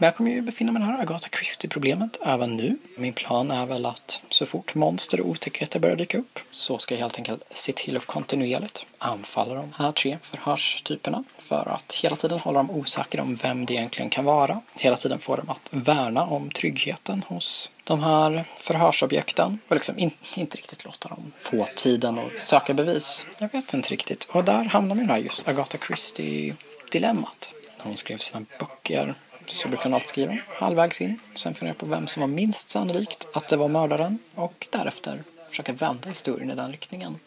Men 0.00 0.06
jag 0.06 0.16
kommer 0.16 0.30
ju 0.30 0.40
befinna 0.40 0.72
mig 0.72 0.82
i 0.82 0.86
det 0.86 0.92
här 0.92 1.02
Agatha 1.02 1.28
Christie-problemet 1.28 2.18
även 2.24 2.56
nu. 2.56 2.78
Min 2.96 3.12
plan 3.12 3.50
är 3.50 3.66
väl 3.66 3.86
att 3.86 4.20
så 4.28 4.46
fort 4.46 4.74
monster 4.74 5.20
och 5.20 5.28
otäckheter 5.28 5.80
börjar 5.80 5.96
dyka 5.96 6.18
upp 6.18 6.38
så 6.50 6.78
ska 6.78 6.94
jag 6.94 7.00
helt 7.00 7.18
enkelt 7.18 7.42
se 7.50 7.72
till 7.72 7.96
att 7.96 8.06
kontinuerligt 8.06 8.86
anfalla 8.98 9.54
de 9.54 9.72
här 9.76 9.92
tre 9.92 10.18
förhörstyperna 10.22 11.24
för 11.38 11.68
att 11.68 11.92
hela 11.92 12.16
tiden 12.16 12.38
hålla 12.38 12.58
dem 12.58 12.70
osäkra 12.70 13.22
om 13.22 13.34
vem 13.36 13.66
det 13.66 13.74
egentligen 13.74 14.10
kan 14.10 14.24
vara. 14.24 14.60
Hela 14.74 14.96
tiden 14.96 15.18
få 15.18 15.36
dem 15.36 15.50
att 15.50 15.68
värna 15.70 16.22
om 16.22 16.50
tryggheten 16.50 17.24
hos 17.28 17.70
de 17.84 18.02
här 18.02 18.44
förhörsobjekten 18.56 19.58
och 19.68 19.74
liksom 19.74 19.98
in, 19.98 20.10
inte 20.36 20.56
riktigt 20.56 20.84
låta 20.84 21.08
dem 21.08 21.32
få 21.40 21.66
tiden 21.76 22.18
att 22.18 22.38
söka 22.38 22.74
bevis. 22.74 23.26
Jag 23.38 23.52
vet 23.52 23.74
inte 23.74 23.88
riktigt. 23.88 24.24
Och 24.24 24.44
där 24.44 24.64
hamnar 24.64 24.94
man 24.94 25.06
det 25.06 25.12
här 25.12 25.20
just 25.20 25.48
Agatha 25.48 25.78
Christie-dilemmat. 25.78 27.50
När 27.78 27.84
hon 27.84 27.96
skrev 27.96 28.18
sina 28.18 28.44
böcker 28.58 29.14
så 29.48 29.68
brukar 29.68 29.90
hon 29.90 30.00
skriva 30.00 30.38
halvvägs 30.48 31.00
in. 31.00 31.20
Sen 31.34 31.54
fundera 31.54 31.74
på 31.74 31.86
vem 31.86 32.06
som 32.06 32.20
var 32.20 32.28
minst 32.28 32.70
sannolikt 32.70 33.28
att 33.34 33.48
det 33.48 33.56
var 33.56 33.68
mördaren 33.68 34.18
och 34.34 34.66
därefter 34.70 35.22
försöka 35.48 35.72
vända 35.72 36.08
historien 36.08 36.50
i 36.50 36.54
den 36.54 36.70
riktningen. 36.70 37.18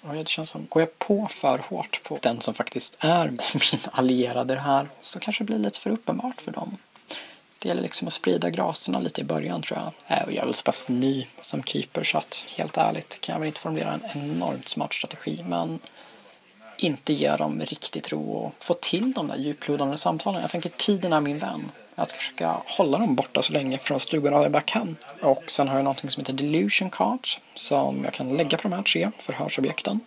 Och 0.00 0.14
det 0.14 0.28
känns 0.28 0.50
som, 0.50 0.66
går 0.68 0.82
jag 0.82 0.98
på 0.98 1.28
för 1.30 1.58
hårt 1.58 2.00
på 2.02 2.18
den 2.22 2.40
som 2.40 2.54
faktiskt 2.54 2.96
är 3.00 3.28
min 3.72 3.80
allierade 3.92 4.52
i 4.52 4.56
det 4.56 4.62
här 4.62 4.88
så 5.00 5.20
kanske 5.20 5.44
det 5.44 5.46
blir 5.46 5.58
lite 5.58 5.80
för 5.80 5.90
uppenbart 5.90 6.40
för 6.40 6.52
dem. 6.52 6.76
Det 7.58 7.68
gäller 7.68 7.82
liksom 7.82 8.08
att 8.08 8.14
sprida 8.14 8.50
graserna 8.50 8.98
lite 8.98 9.20
i 9.20 9.24
början 9.24 9.62
tror 9.62 9.78
jag. 9.78 10.18
Äh, 10.18 10.24
och 10.24 10.32
Jag 10.32 10.42
är 10.42 10.44
väl 10.44 10.54
så 10.54 10.62
pass 10.62 10.88
ny 10.88 11.26
som 11.40 11.62
keeper 11.62 12.04
så 12.04 12.18
att 12.18 12.44
helt 12.56 12.76
ärligt 12.76 13.20
kan 13.20 13.32
jag 13.32 13.40
väl 13.40 13.46
inte 13.46 13.60
formulera 13.60 13.92
en 13.92 14.22
enormt 14.22 14.68
smart 14.68 14.94
strategi 14.94 15.44
men 15.48 15.78
inte 16.78 17.12
ge 17.12 17.36
dem 17.36 17.60
riktigt 17.60 18.12
ro 18.12 18.32
och 18.32 18.54
få 18.58 18.74
till 18.74 19.12
de 19.12 19.28
där 19.28 19.36
djuplodande 19.36 19.96
samtalen. 19.96 20.40
Jag 20.40 20.50
tänker 20.50 20.68
tiden 20.68 21.12
är 21.12 21.20
min 21.20 21.38
vän. 21.38 21.70
Jag 21.94 22.10
ska 22.10 22.18
försöka 22.18 22.56
hålla 22.64 22.98
dem 22.98 23.14
borta 23.14 23.42
så 23.42 23.52
länge 23.52 23.78
från 23.78 24.00
stugorna 24.00 24.42
jag 24.42 24.52
bara 24.52 24.62
kan. 24.62 24.96
Och 25.22 25.44
sen 25.46 25.68
har 25.68 25.76
jag 25.76 25.84
någonting 25.84 26.10
som 26.10 26.20
heter 26.20 26.32
Delusion 26.32 26.90
Cards 26.90 27.40
som 27.54 28.04
jag 28.04 28.12
kan 28.12 28.36
lägga 28.36 28.58
på 28.58 28.68
de 28.68 28.74
här 28.74 28.82
tre 28.82 29.10
förhörsobjekten. 29.18 30.00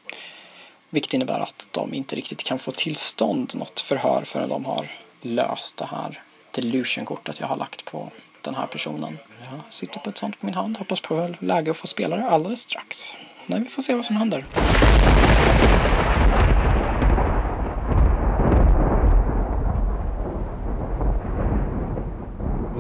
Vilket 0.90 1.14
innebär 1.14 1.40
att 1.40 1.68
de 1.72 1.94
inte 1.94 2.16
riktigt 2.16 2.44
kan 2.44 2.60
få 2.60 2.72
till 2.72 2.96
stånd 2.96 3.52
något 3.56 3.80
förhör 3.80 4.22
förrän 4.26 4.50
de 4.50 4.66
har 4.66 4.92
löst 5.22 5.78
det 5.78 5.86
här 5.86 6.22
Delusion-kortet 6.52 7.40
jag 7.40 7.48
har 7.48 7.58
lagt 7.58 7.86
på 7.86 8.12
den 8.42 8.56
här 8.56 8.68
personen. 8.68 9.18
Jag 9.52 9.74
sitter 9.74 10.00
på 10.00 10.10
ett 10.10 10.18
sånt 10.18 10.40
på 10.40 10.46
min 10.46 10.56
hand. 10.56 10.78
Hoppas 10.78 11.02
på 11.02 11.16
väl 11.16 11.38
läge 11.40 11.72
att 11.72 11.78
få 11.78 11.88
spela 11.88 12.16
det 12.16 12.30
alldeles 12.30 12.62
strax. 12.62 13.14
Nej, 13.46 13.60
vi 13.60 13.70
får 13.70 13.82
se 13.82 13.96
vad 13.96 14.06
som 14.06 14.16
händer. 14.16 14.46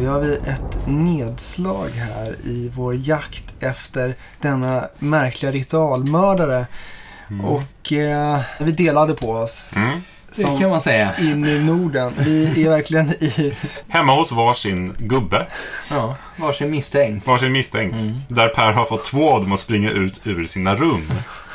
Då 0.01 0.05
gör 0.05 0.19
vi 0.19 0.33
ett 0.35 0.87
nedslag 0.87 1.89
här 1.89 2.35
i 2.43 2.71
vår 2.75 2.95
jakt 2.95 3.43
efter 3.63 4.15
denna 4.39 4.87
märkliga 4.99 5.51
ritualmördare. 5.51 6.65
Och 7.43 7.93
eh, 7.93 8.39
vi 8.59 8.71
delade 8.71 9.13
på 9.13 9.31
oss. 9.31 9.65
Mm. 9.75 10.01
Det 10.35 10.59
kan 10.59 10.69
man 10.69 10.81
säga. 10.81 11.11
in 11.19 11.45
i 11.45 11.59
Norden. 11.59 12.13
Vi 12.17 12.65
är 12.65 12.69
verkligen 12.69 13.09
i... 13.09 13.57
Hemma 13.87 14.15
hos 14.15 14.31
varsin 14.31 14.95
gubbe, 14.97 15.47
Ja, 15.89 16.17
varsin 16.35 16.71
misstänkt. 16.71 17.27
varsin 17.27 17.51
misstänkt. 17.51 17.97
Där 18.27 18.47
Per 18.47 18.71
har 18.71 18.85
fått 18.85 19.05
två 19.05 19.29
av 19.33 19.41
dem 19.41 19.51
att 19.51 19.59
springa 19.59 19.89
ut 19.91 20.21
ur 20.27 20.47
sina 20.47 20.75
rum. 20.75 21.11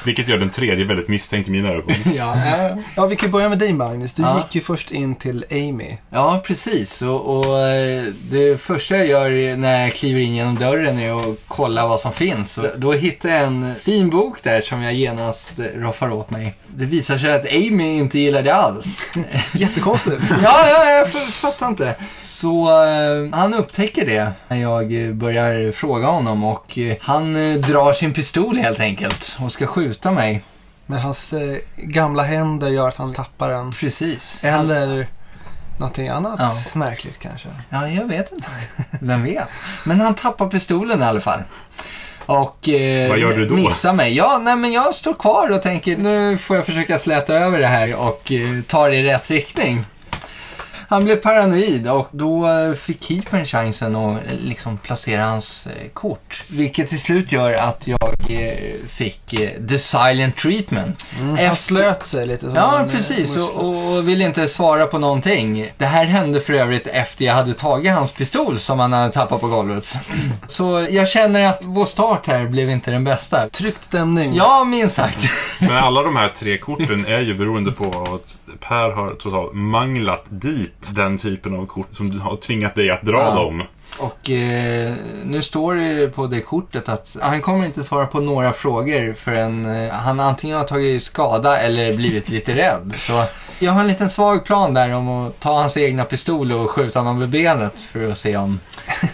Vilket 0.06 0.28
gör 0.28 0.38
den 0.38 0.50
tredje 0.50 0.84
väldigt 0.84 1.08
misstänkt 1.08 1.48
i 1.48 1.50
mina 1.50 1.68
ögon. 1.68 1.94
Ja, 2.04 2.36
ja. 2.58 2.76
Ja, 2.96 3.06
vi 3.06 3.16
kan 3.16 3.30
börja 3.30 3.48
med 3.48 3.58
dig 3.58 3.72
Magnus. 3.72 4.14
Du 4.14 4.22
Ja. 4.22 4.36
gick 4.36 4.54
ju 4.54 4.60
först 4.60 4.90
in 4.90 5.14
till 5.14 5.44
Amy. 5.50 5.96
ja 6.10 6.42
precis. 6.46 7.02
Och, 7.02 7.36
och 7.38 7.58
eh, 7.68 8.04
det 8.30 8.60
första 8.60 8.96
jag 8.96 9.06
gör 9.06 9.56
när 9.56 9.82
jag 9.82 9.92
kliver 9.94 10.20
in 10.20 10.34
genom 10.34 10.54
dörren 10.54 10.98
är 10.98 11.12
att 11.32 11.38
kolla 11.48 11.86
vad 11.86 12.00
som 12.00 12.12
finns. 12.12 12.58
Och 12.58 12.66
då 12.76 12.92
hittar 12.92 13.28
jag 13.28 13.42
en 13.42 13.74
fin 13.82 14.10
bok 14.10 14.42
där 14.42 14.60
som 14.60 14.82
jag 14.82 14.94
genast 14.94 15.58
eh, 15.58 15.64
roffar 15.64 16.12
åt 16.12 16.30
mig. 16.30 16.54
Det 16.68 16.84
visar 16.84 17.18
sig 17.18 17.32
att 17.32 17.46
Amy 17.54 17.98
inte 17.98 18.18
gillar 18.18 18.42
det 18.42 18.54
alls. 18.54 18.86
Jättekonstigt. 19.54 20.22
Ja, 20.42 20.68
ja, 20.68 20.90
jag 20.90 21.08
fattar 21.12 21.68
inte. 21.68 21.94
Så 22.20 22.68
eh, 22.84 23.38
han 23.38 23.54
upptäcker 23.54 24.06
det 24.06 24.32
när 24.48 24.56
jag 24.56 25.14
börjar 25.14 25.72
fråga 25.72 26.06
honom 26.06 26.44
och 26.44 26.78
han 27.00 27.32
drar 27.60 27.92
sin 27.92 28.12
pistol 28.12 28.56
helt 28.56 28.80
enkelt 28.80 29.36
och 29.40 29.52
ska 29.52 29.66
skjuta 29.66 29.95
mig. 30.04 30.44
Men 30.86 30.98
hans 31.02 31.32
eh, 31.32 31.56
gamla 31.76 32.22
händer 32.22 32.68
gör 32.68 32.88
att 32.88 32.96
han 32.96 33.14
tappar 33.14 33.48
den. 33.50 33.72
Precis. 33.72 34.40
Eller 34.44 35.06
någonting 35.78 36.08
annat 36.08 36.34
Ja. 36.38 36.56
märkligt 36.72 37.18
kanske. 37.18 37.48
Ja, 37.70 37.88
jag 37.88 38.04
vet 38.04 38.32
inte. 38.32 38.48
Vem 39.00 39.22
vet? 39.24 39.44
Men 39.84 40.00
han 40.00 40.14
tappar 40.14 40.48
pistolen 40.48 41.02
i 41.02 41.04
alla 41.04 41.20
fall. 41.20 41.40
Och 42.26 42.68
eh, 42.68 43.08
Vad 43.08 43.18
gör 43.18 43.32
du 43.36 43.46
då? 43.48 43.54
missar 43.54 43.92
mig. 43.92 44.14
Ja, 44.16 44.38
nej 44.42 44.56
men 44.56 44.72
jag 44.72 44.94
står 44.94 45.14
kvar 45.14 45.50
och 45.52 45.62
tänker 45.62 45.96
nu 45.96 46.38
får 46.38 46.56
jag 46.56 46.66
försöka 46.66 46.98
släta 46.98 47.34
över 47.34 47.58
det 47.58 47.66
här 47.66 47.94
och 47.94 48.32
eh, 48.32 48.62
ta 48.66 48.88
det 48.88 48.96
i 48.96 49.02
rätt 49.02 49.30
riktning. 49.30 49.84
Han 50.88 51.04
blev 51.04 51.16
paranoid 51.16 51.88
och 51.88 52.08
då 52.10 52.48
eh, 52.48 52.72
fick 52.72 53.04
keepern 53.04 53.44
chansen 53.44 53.96
att 53.96 54.16
eh, 54.16 54.34
liksom 54.38 54.78
placera 54.78 55.24
hans 55.24 55.66
eh, 55.66 55.88
kort. 55.92 56.42
Vilket 56.48 56.88
till 56.88 57.00
slut 57.00 57.32
gör 57.32 57.52
att 57.52 57.86
jag 57.86 58.14
fick 58.88 59.34
the 59.68 59.78
silent 59.78 60.36
treatment. 60.36 61.06
Mm. 61.16 61.28
Han 61.28 61.38
Efter- 61.38 61.56
slöt 61.56 62.02
sig 62.02 62.26
lite 62.26 62.46
som 62.46 62.54
Ja, 62.54 62.86
precis. 62.90 63.36
Och, 63.36 63.96
och 63.96 64.08
ville 64.08 64.24
inte 64.24 64.48
svara 64.48 64.86
på 64.86 64.98
någonting. 64.98 65.70
Det 65.78 65.86
här 65.86 66.04
hände 66.04 66.40
för 66.40 66.52
övrigt 66.52 66.86
efter 66.86 67.24
jag 67.24 67.34
hade 67.34 67.54
tagit 67.54 67.92
hans 67.92 68.12
pistol 68.12 68.58
som 68.58 68.78
han 68.80 68.92
hade 68.92 69.12
tappat 69.12 69.40
på 69.40 69.48
golvet. 69.48 69.96
Så 70.46 70.86
jag 70.90 71.08
känner 71.08 71.42
att 71.44 71.62
vår 71.64 71.84
start 71.84 72.26
här 72.26 72.46
blev 72.46 72.70
inte 72.70 72.90
den 72.90 73.04
bästa. 73.04 73.48
Tryckt 73.48 73.84
stämning. 73.84 74.34
Ja, 74.34 74.64
minst 74.64 74.96
sagt. 74.96 75.24
Men 75.60 75.76
alla 75.76 76.02
de 76.02 76.16
här 76.16 76.28
tre 76.28 76.58
korten 76.58 77.06
är 77.06 77.20
ju 77.20 77.34
beroende 77.34 77.72
på 77.72 77.84
att 77.84 78.58
Per 78.60 78.90
har 78.90 79.14
totalt 79.14 79.54
manglat 79.54 80.24
dit 80.28 80.75
den 80.94 81.18
typen 81.18 81.54
av 81.56 81.66
kort 81.66 81.88
som 81.92 82.20
har 82.20 82.36
tvingat 82.36 82.74
dig 82.74 82.90
att 82.90 83.02
dra 83.02 83.18
Ja. 83.18 83.34
dem. 83.34 83.62
Och 83.98 84.30
eh, 84.30 84.94
nu 85.24 85.42
står 85.42 85.74
det 85.74 86.08
på 86.08 86.26
det 86.26 86.40
kortet 86.40 86.88
att 86.88 87.16
han 87.20 87.42
kommer 87.42 87.64
inte 87.66 87.84
svara 87.84 88.06
på 88.06 88.20
några 88.20 88.52
frågor 88.52 89.12
förrän 89.12 89.66
eh, 89.66 89.92
han 89.92 90.20
antingen 90.20 90.56
har 90.56 90.64
tagit 90.64 91.02
skada 91.02 91.58
eller 91.58 91.96
blivit 91.96 92.28
lite 92.28 92.54
rädd. 92.54 92.92
Så 92.96 93.24
jag 93.58 93.72
har 93.72 93.80
en 93.80 93.86
liten 93.86 94.10
svag 94.10 94.44
plan 94.44 94.74
där 94.74 94.94
om 94.94 95.08
att 95.08 95.40
ta 95.40 95.58
hans 95.60 95.76
egna 95.76 96.04
pistol 96.04 96.52
och 96.52 96.70
skjuta 96.70 96.98
honom 97.00 97.18
vid 97.20 97.28
benet 97.28 97.80
för 97.80 98.10
att 98.10 98.18
se 98.18 98.36
om, 98.36 98.60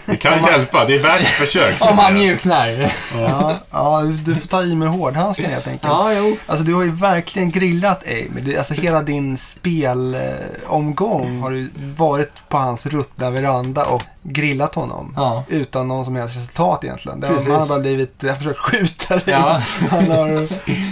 Det 0.05 0.15
kan 0.15 0.43
hjälpa, 0.45 0.85
det 0.85 0.95
är 0.95 0.99
värt 1.03 1.21
ett 1.21 1.27
försök. 1.27 1.75
om 1.81 1.97
han 1.97 2.13
mjuknar. 2.13 2.91
Ja, 3.17 3.55
ja, 3.71 4.01
du 4.25 4.35
får 4.35 4.47
ta 4.47 4.63
i 4.63 4.75
med 4.75 4.89
hårdhandsken 4.89 5.51
helt 5.51 5.67
enkelt. 5.67 5.93
Ja, 5.93 6.13
jo. 6.13 6.37
Alltså 6.45 6.65
du 6.65 6.73
har 6.73 6.83
ju 6.83 6.91
verkligen 6.91 7.49
grillat 7.51 8.03
Amy. 8.07 8.55
Alltså 8.57 8.73
hela 8.73 9.01
din 9.01 9.37
spelomgång 9.37 11.41
har 11.41 11.51
du 11.51 11.69
varit 11.97 12.31
på 12.49 12.57
hans 12.57 12.85
ruttna 12.85 13.29
veranda 13.29 13.85
och 13.85 14.03
grillat 14.23 14.75
honom. 14.75 15.13
Ja. 15.15 15.43
Utan 15.49 15.87
någon 15.87 16.05
som 16.05 16.15
helst 16.15 16.37
resultat 16.37 16.83
egentligen. 16.83 17.19
Det- 17.19 17.27
Precis. 17.27 17.47
Han 17.47 17.59
har 17.59 17.67
bara 17.67 17.79
blivit, 17.79 18.13
jag 18.19 18.29
har 18.29 18.35
försökt 18.37 18.59
skjuta 18.59 19.15
dig. 19.15 19.23
Ja. 19.25 19.61
Han 19.89 20.11
har 20.11 20.47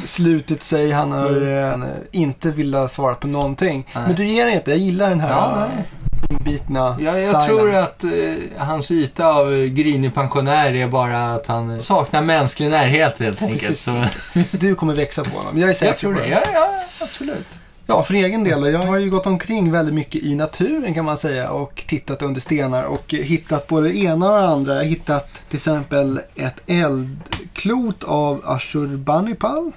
slutit 0.08 0.64
sig, 0.64 0.92
han 0.92 1.12
har 1.12 1.64
eh, 1.74 1.80
inte 2.12 2.52
velat 2.52 2.92
svara 2.92 3.16
på 3.16 3.28
någonting. 3.42 3.88
Nej. 3.96 4.04
Men 4.08 4.16
du 4.16 4.26
ger 4.26 4.46
det 4.46 4.52
inte, 4.52 4.72
jag 4.72 4.80
gillar 4.80 5.10
den 5.10 5.20
här 5.20 5.30
Ja, 5.30 5.68
nej. 5.76 5.86
inbitna 6.30 6.98
Ja, 7.00 7.20
jag 7.20 7.42
stilen. 7.42 7.48
tror 7.58 7.76
att 7.76 8.04
eh, 8.04 8.10
hans 8.58 8.92
yta 8.92 9.26
av 9.28 9.54
eh, 9.54 9.60
grinig 9.66 10.14
pensionär 10.14 10.74
är 10.76 10.88
bara 10.88 11.34
att 11.34 11.48
han 11.48 11.80
saknar 11.80 12.22
mänsklig 12.22 12.70
närhet 12.70 13.20
helt 13.20 13.42
enkelt. 13.42 13.78
Så, 13.78 14.06
Du 14.52 14.76
kommer 14.76 14.96
växa 14.96 15.24
på 15.24 15.38
honom, 15.38 15.58
jag 15.58 15.70
är 15.70 15.74
säker 15.74 15.86
jag 15.88 15.98
tror 15.98 16.14
på 16.14 16.20
det. 16.20 16.28
Ja, 16.28 16.42
ja, 16.54 16.70
absolut. 17.00 17.58
Ja, 17.88 18.04
för 18.04 18.14
egen 18.14 18.44
del. 18.44 18.74
Jag 18.74 18.80
har 18.80 18.98
ju 18.98 19.10
gått 19.10 19.26
omkring 19.28 19.72
väldigt 19.72 19.96
mycket 19.96 20.24
i 20.24 20.36
naturen 20.36 20.94
kan 20.94 21.06
man 21.06 21.18
säga 21.18 21.50
och 21.50 21.84
tittat 21.88 22.22
under 22.22 22.42
stenar 22.42 22.84
och 22.84 23.14
hittat 23.14 23.68
både 23.68 23.88
det 23.88 23.96
ena 23.98 24.32
och 24.34 24.38
det 24.42 24.48
andra. 24.48 24.74
Jag 24.74 24.80
har 24.80 24.86
hittat 24.88 25.30
till 25.50 25.58
exempel 25.58 26.20
ett 26.36 26.62
eldklot 26.68 28.04
av 28.04 28.42
Ashurbanipal. 28.46 29.72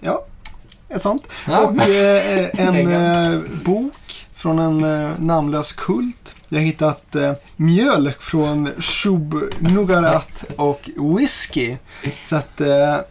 Ja, 0.00 0.24
ett 0.94 1.02
sånt. 1.02 1.28
Ja. 1.46 1.58
Och 1.60 1.88
eh, 1.88 2.50
en 2.60 2.74
Lägga. 2.74 3.32
eh, 3.32 3.40
bok 3.64 4.26
från 4.34 4.58
en 4.58 4.84
eh, 4.84 5.10
namnlös 5.18 5.72
kult. 5.72 6.34
Jag 6.48 6.58
har 6.58 6.64
hittat 6.64 7.14
eh, 7.14 7.32
mjölk 7.56 8.22
från 8.22 8.68
Shub-Nugarat 8.78 10.44
och 10.56 10.90
whisky. 11.18 11.76
Så 12.22 12.36
att 12.36 12.60
eh, 12.60 12.68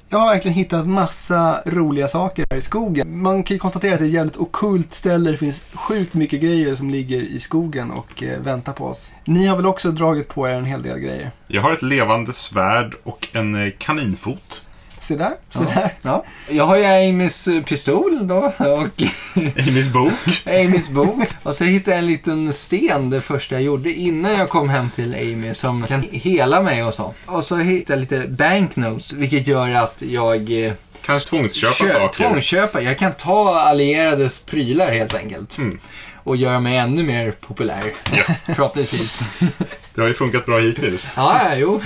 jag 0.10 0.18
har 0.18 0.28
verkligen 0.34 0.56
hittat 0.56 0.88
massa 0.88 1.62
roliga 1.66 2.08
saker 2.08 2.46
här 2.50 2.58
i 2.58 2.62
skogen. 2.62 3.22
Man 3.22 3.44
kan 3.44 3.56
ju 3.56 3.60
konstatera 3.60 3.94
att 3.94 4.00
det 4.00 4.06
är 4.06 4.08
ett 4.08 4.14
jävligt 4.14 4.38
okult 4.38 4.94
ställe. 4.94 5.32
Det 5.32 5.38
finns 5.38 5.66
sjukt 5.74 6.14
mycket 6.14 6.42
grejer 6.42 6.76
som 6.76 6.90
ligger 6.90 7.22
i 7.22 7.40
skogen 7.40 7.92
och 7.92 8.24
eh, 8.24 8.40
väntar 8.40 8.74
på 8.74 8.86
oss. 8.86 9.12
Ni 9.26 9.46
har 9.46 9.56
väl 9.56 9.66
också 9.66 9.92
dragit 9.92 10.28
på 10.28 10.48
er 10.48 10.54
en 10.54 10.66
hel 10.66 10.84
del 10.84 11.00
grejer? 11.00 11.32
Jag 11.48 11.62
har 11.62 11.74
ett 11.74 11.82
levande 11.82 12.34
svärd 12.34 12.96
och 13.04 13.28
en 13.34 13.66
eh, 13.66 13.72
kaninfot. 13.78 14.66
Se 15.02 15.16
där, 15.16 15.32
se 15.50 15.60
Ja. 15.60 15.66
där. 15.76 15.94
Ja. 16.02 16.26
Jag 16.50 16.64
har 16.64 16.78
ju 16.78 16.86
Amys 17.10 17.48
eh, 17.48 17.64
pistol 17.64 18.28
då 18.28 18.36
och 18.58 19.02
Amys 19.68 19.90
bok. 19.90 20.12
Amys 20.46 20.90
bok. 20.90 21.28
Och 21.44 21.56
så 21.56 21.64
hittade 21.64 21.92
jag 21.92 22.00
en 22.00 22.08
liten 22.08 22.54
sten 22.54 23.10
det 23.10 23.22
första 23.22 23.56
jag 23.56 23.62
gjorde 23.62 23.94
innan 23.94 24.32
jag 24.38 24.50
kom 24.50 24.70
hem 24.70 24.90
till 24.90 25.16
Amy 25.16 25.54
som 25.54 25.88
kan 25.88 26.04
hela 26.12 26.62
mig 26.62 26.84
och 26.84 26.94
så. 26.94 27.14
Och 27.26 27.46
så 27.46 27.58
hittade 27.58 27.94
jag 27.94 28.00
lite 28.00 28.28
banknotes 28.28 29.14
vilket 29.14 29.48
gör 29.48 29.72
att 29.72 30.02
jag 30.02 30.66
eh, 30.66 30.74
Kanske 31.02 31.30
tvångsköpa 31.30 31.74
Kö- 31.74 31.88
saker. 31.88 32.08
Tvångsköpa. 32.30 32.82
Jag 32.82 32.98
kan 32.98 33.14
ta 33.14 33.60
allierades 33.60 34.44
prylar 34.46 34.92
helt 34.92 35.16
enkelt. 35.16 35.58
Mm. 35.58 35.80
Och 36.24 36.38
göra 36.38 36.60
mig 36.60 36.78
ännu 36.78 37.04
mer 37.04 37.32
populär. 37.32 37.84
Ja. 38.12 38.24
Förhoppningsvis. 38.56 39.22
Det 39.96 40.02
har 40.02 40.08
ju 40.08 40.14
funkat 40.14 40.46
bra 40.46 40.60
hittills. 40.60 41.14
ja, 41.18 41.42
ja, 41.50 41.56
jo. 41.56 41.82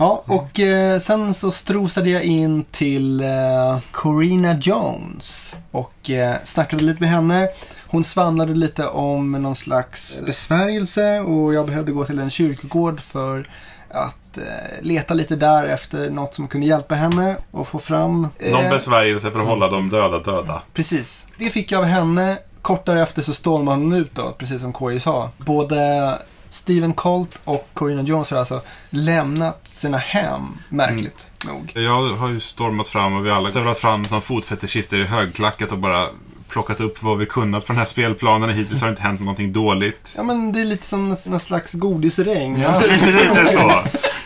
Ja, 0.00 0.22
och 0.26 0.60
eh, 0.60 0.98
sen 0.98 1.34
så 1.34 1.50
strosade 1.50 2.10
jag 2.10 2.22
in 2.22 2.64
till 2.64 3.20
eh, 3.20 3.78
Corina 3.90 4.54
Jones 4.60 5.56
och 5.70 6.10
eh, 6.10 6.36
snackade 6.44 6.84
lite 6.84 7.00
med 7.00 7.10
henne. 7.10 7.48
Hon 7.86 8.04
svamlade 8.04 8.54
lite 8.54 8.86
om 8.86 9.32
någon 9.32 9.56
slags 9.56 10.20
besvärjelse 10.26 11.20
och 11.20 11.54
jag 11.54 11.66
behövde 11.66 11.92
gå 11.92 12.04
till 12.04 12.18
en 12.18 12.30
kyrkogård 12.30 13.00
för 13.00 13.44
att 13.88 14.38
eh, 14.38 14.44
leta 14.82 15.14
lite 15.14 15.36
där 15.36 15.64
efter 15.66 16.10
något 16.10 16.34
som 16.34 16.48
kunde 16.48 16.66
hjälpa 16.66 16.94
henne 16.94 17.36
och 17.50 17.68
få 17.68 17.78
fram... 17.78 18.28
eh, 18.38 18.52
Någon 18.52 18.70
besvärjelse 18.70 19.30
för 19.30 19.40
att 19.40 19.46
hålla 19.46 19.68
de 19.68 19.90
döda 19.90 20.18
döda. 20.18 20.62
Precis. 20.74 21.26
Det 21.38 21.50
fick 21.50 21.72
jag 21.72 21.78
av 21.78 21.84
henne. 21.84 22.38
Kort 22.62 22.86
därefter 22.86 23.22
så 23.22 23.34
stormade 23.34 23.78
hon 23.82 23.92
ut 23.92 24.14
då, 24.14 24.32
precis 24.38 24.62
som 24.62 24.72
KJ 24.72 25.00
sa. 25.00 25.30
Både 25.38 26.18
Stephen 26.50 26.94
Colt 26.94 27.40
och 27.44 27.68
Corina 27.74 28.02
Jones 28.02 28.30
har 28.30 28.38
alltså 28.38 28.62
lämnat 28.90 29.68
sina 29.68 29.98
hem, 29.98 30.58
märkligt 30.68 31.30
nog. 31.46 31.72
Jag 31.74 32.14
har 32.14 32.28
ju 32.28 32.40
stormat 32.40 32.88
fram 32.88 33.14
och 33.14 33.26
vi 33.26 33.30
alla 33.30 33.48
stövlat 33.48 33.78
fram 33.78 34.04
som 34.04 34.22
fotfetischister 34.22 35.00
i 35.00 35.04
högklackat 35.04 35.72
och 35.72 35.78
bara 35.78 36.06
plockat 36.48 36.80
upp 36.80 37.02
vad 37.02 37.18
vi 37.18 37.26
kunnat 37.26 37.66
på 37.66 37.72
den 37.72 37.78
här 37.78 37.84
spelplanen. 37.84 38.50
Hittills 38.50 38.80
har 38.80 38.88
det 38.88 38.92
inte 38.92 39.02
hänt 39.02 39.20
någonting 39.20 39.52
dåligt. 39.52 40.14
Ja 40.16 40.22
men 40.22 40.52
det 40.52 40.60
är 40.60 40.64
lite 40.64 40.86
som 40.86 41.08
någon 41.08 41.40
slags 41.40 41.72
godisregn. 41.72 42.60
Ja. 42.60 42.80
Lite 42.80 43.46
så. 43.52 43.82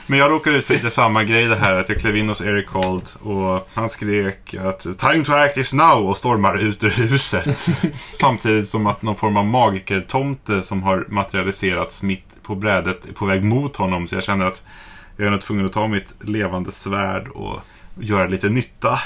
Men 0.07 0.19
jag 0.19 0.31
råkade 0.31 0.57
ut 0.57 0.65
för 0.65 0.75
lite 0.75 0.91
samma 0.91 1.25
grej 1.25 1.47
det 1.47 1.57
här 1.57 1.75
att 1.75 1.89
jag 1.89 2.01
klev 2.01 2.17
in 2.17 2.29
hos 2.29 2.43
Eric 2.43 2.69
Holt 2.69 3.17
och 3.23 3.69
han 3.75 3.89
skrek 3.89 4.55
att 4.55 4.99
Time 4.99 5.25
to 5.25 5.33
act 5.33 5.57
is 5.57 5.73
now 5.73 6.09
och 6.09 6.17
stormar 6.17 6.57
ut 6.59 6.85
ur 6.85 6.91
huset. 6.91 7.69
Samtidigt 8.13 8.69
som 8.69 8.87
att 8.87 9.03
någon 9.03 9.17
form 9.17 9.37
av 9.37 9.47
magikertomte 9.47 10.63
som 10.63 10.83
har 10.83 11.07
materialiserats 11.09 12.03
mitt 12.03 12.43
på 12.43 12.55
brädet 12.55 13.15
på 13.15 13.27
väg 13.27 13.45
mot 13.45 13.77
honom. 13.77 14.07
Så 14.07 14.15
jag 14.15 14.25
känner 14.25 14.47
att 14.47 14.65
jag 15.17 15.27
är 15.27 15.31
nog 15.31 15.41
tvungen 15.41 15.67
att 15.67 15.73
ta 15.73 15.89
mitt 15.89 16.15
levande 16.21 16.73
svärd 16.73 17.29
och 17.29 17.61
göra 18.01 18.27
lite 18.27 18.49
nytta, 18.49 18.99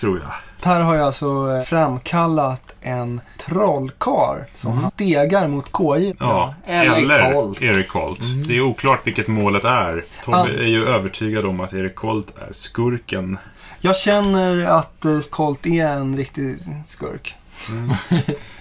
tror 0.00 0.18
jag. 0.18 0.30
Per 0.62 0.80
har 0.80 0.94
ju 0.94 1.00
alltså 1.00 1.26
eh, 1.56 1.62
framkallat 1.62 2.74
en 2.80 3.20
trollkar 3.38 4.46
som 4.54 4.72
Mm. 4.78 4.90
stegar 4.90 5.48
mot 5.48 5.72
KJ. 5.72 6.14
Ja, 6.20 6.54
eller 6.66 6.96
eller 6.96 7.32
Colt. 7.32 7.62
Erik 7.62 7.88
Colt. 7.88 8.20
Det 8.48 8.56
är 8.56 8.60
oklart 8.60 9.00
vilket 9.06 9.28
målet 9.28 9.64
är. 9.64 10.04
Tobbe 10.24 10.50
är 10.58 10.66
ju 10.68 10.86
övertygad 10.88 11.46
om 11.46 11.60
att 11.60 11.72
Erik 11.74 11.94
Colt 11.94 12.34
är 12.48 12.52
skurken. 12.52 13.38
Jag 13.80 13.96
känner 13.96 14.64
att 14.64 15.04
eh, 15.04 15.20
Colt 15.30 15.66
är 15.66 15.86
en 15.88 16.16
riktig 16.16 16.56
skurk. 16.86 17.34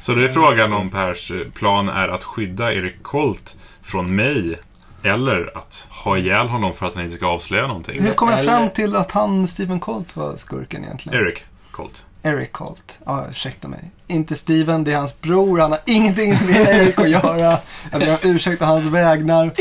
Så 0.02 0.14
det 0.14 0.24
är 0.24 0.30
frågan 0.34 0.74
om 0.74 0.90
Pers 0.90 1.32
plan 1.54 1.90
är 1.90 2.08
att 2.08 2.24
skydda 2.24 2.74
Erik 2.74 3.04
Colt 3.04 3.58
från 3.82 4.16
mig. 4.16 4.56
Eller 5.04 5.58
att 5.58 5.88
ha 6.04 6.18
ihjäl 6.18 6.48
honom 6.48 6.74
för 6.74 6.86
att 6.86 6.96
han 6.96 7.04
inte 7.04 7.16
ska 7.16 7.28
avslöja 7.28 7.68
någonting. 7.68 8.04
Hur 8.04 8.14
kom 8.14 8.30
jag 8.30 8.46
fram 8.46 8.70
till 8.70 8.96
att 8.96 9.12
han, 9.12 9.48
Stephen 9.48 9.80
Colt, 9.80 10.16
var 10.16 10.36
skurken 10.38 10.84
egentligen? 10.84 11.20
Erik 11.20 11.46
Colt. 11.72 12.06
Eric 12.24 12.52
Colt. 12.52 13.00
Ja, 13.06 13.26
ursäkta 13.32 13.68
mig. 13.68 13.92
Inte 14.08 14.36
Steven, 14.36 14.84
det 14.84 14.92
är 14.92 14.98
hans 14.98 15.22
bror. 15.22 15.60
Han 15.60 15.72
har 15.72 15.80
ingenting 15.86 16.30
med 16.30 16.56
Eric 16.56 17.00
att 17.00 17.10
göra. 17.10 17.58
Jag 17.92 18.00
ber 18.00 18.10
om 18.10 18.18
ursäkt 18.24 18.60
på 18.60 18.66
hans 18.66 18.86
vägnar. 18.86 19.52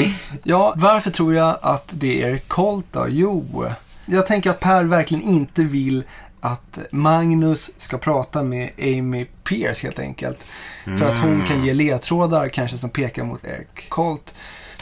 Ja, 0.43 0.75
varför 0.77 1.11
tror 1.11 1.35
jag 1.35 1.59
att 1.63 1.91
det 1.93 2.23
är 2.23 2.29
Eric 2.29 2.49
Colt 2.49 2.87
då? 2.91 3.07
Jo, 3.09 3.65
jag 4.07 4.27
tänker 4.27 4.51
att 4.51 4.61
Per 4.61 4.85
verkligen 4.85 5.25
inte 5.25 5.63
vill 5.63 6.05
att 6.41 6.79
Magnus 6.91 7.71
ska 7.79 7.99
prata 7.99 8.43
med 8.43 8.71
Amy 8.79 9.25
Pierce 9.25 9.83
helt 9.83 9.99
enkelt. 9.99 10.39
För 10.99 11.13
att 11.13 11.19
hon 11.19 11.47
kan 11.47 11.65
ge 11.65 11.73
ledtrådar 11.73 12.49
kanske 12.49 12.79
som 12.79 12.91
pekar 12.91 13.25
mot 13.25 13.45
Eric 13.45 13.89
Colt. 13.89 14.35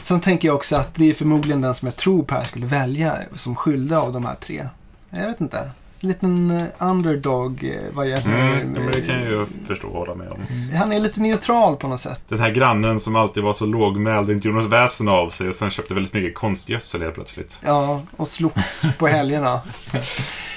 Sen 0.05 0.21
tänker 0.21 0.47
jag 0.47 0.55
också 0.55 0.75
att 0.75 0.95
det 0.95 1.09
är 1.09 1.13
förmodligen 1.13 1.61
den 1.61 1.75
som 1.75 1.85
jag 1.85 1.95
tror 1.95 2.23
Per 2.23 2.43
skulle 2.43 2.65
välja 2.65 3.17
som 3.35 3.55
skyldig 3.55 3.95
av 3.95 4.13
de 4.13 4.25
här 4.25 4.35
tre. 4.35 4.67
Jag 5.09 5.27
vet 5.27 5.41
inte. 5.41 5.69
En 5.99 6.09
liten 6.09 6.51
eh, 6.51 6.63
underdog 6.77 7.63
eh, 7.63 7.93
vad 7.93 8.09
gäller... 8.09 8.55
Mm, 8.55 8.71
men 8.71 8.91
det 8.91 9.01
kan 9.01 9.19
jag 9.19 9.31
ju 9.31 9.45
förstå 9.67 9.87
och 9.87 9.99
hålla 9.99 10.15
med 10.15 10.29
om. 10.29 10.39
Han 10.75 10.93
är 10.93 10.99
lite 10.99 11.21
neutral 11.21 11.75
på 11.75 11.87
något 11.87 11.99
sätt. 11.99 12.21
Den 12.27 12.39
här 12.39 12.49
grannen 12.51 12.99
som 12.99 13.15
alltid 13.15 13.43
var 13.43 13.53
så 13.53 13.65
lågmäld 13.65 14.27
och 14.29 14.33
inte 14.33 14.47
gjorde 14.47 14.61
något 14.61 14.71
väsen 14.71 15.07
av 15.07 15.29
sig 15.29 15.49
och 15.49 15.55
sen 15.55 15.71
köpte 15.71 15.93
väldigt 15.93 16.13
mycket 16.13 16.35
konstgödsel 16.35 17.01
helt 17.01 17.15
plötsligt. 17.15 17.59
Ja, 17.65 18.01
och 18.17 18.27
slogs 18.27 18.83
på 18.97 19.07
helgerna. 19.07 19.61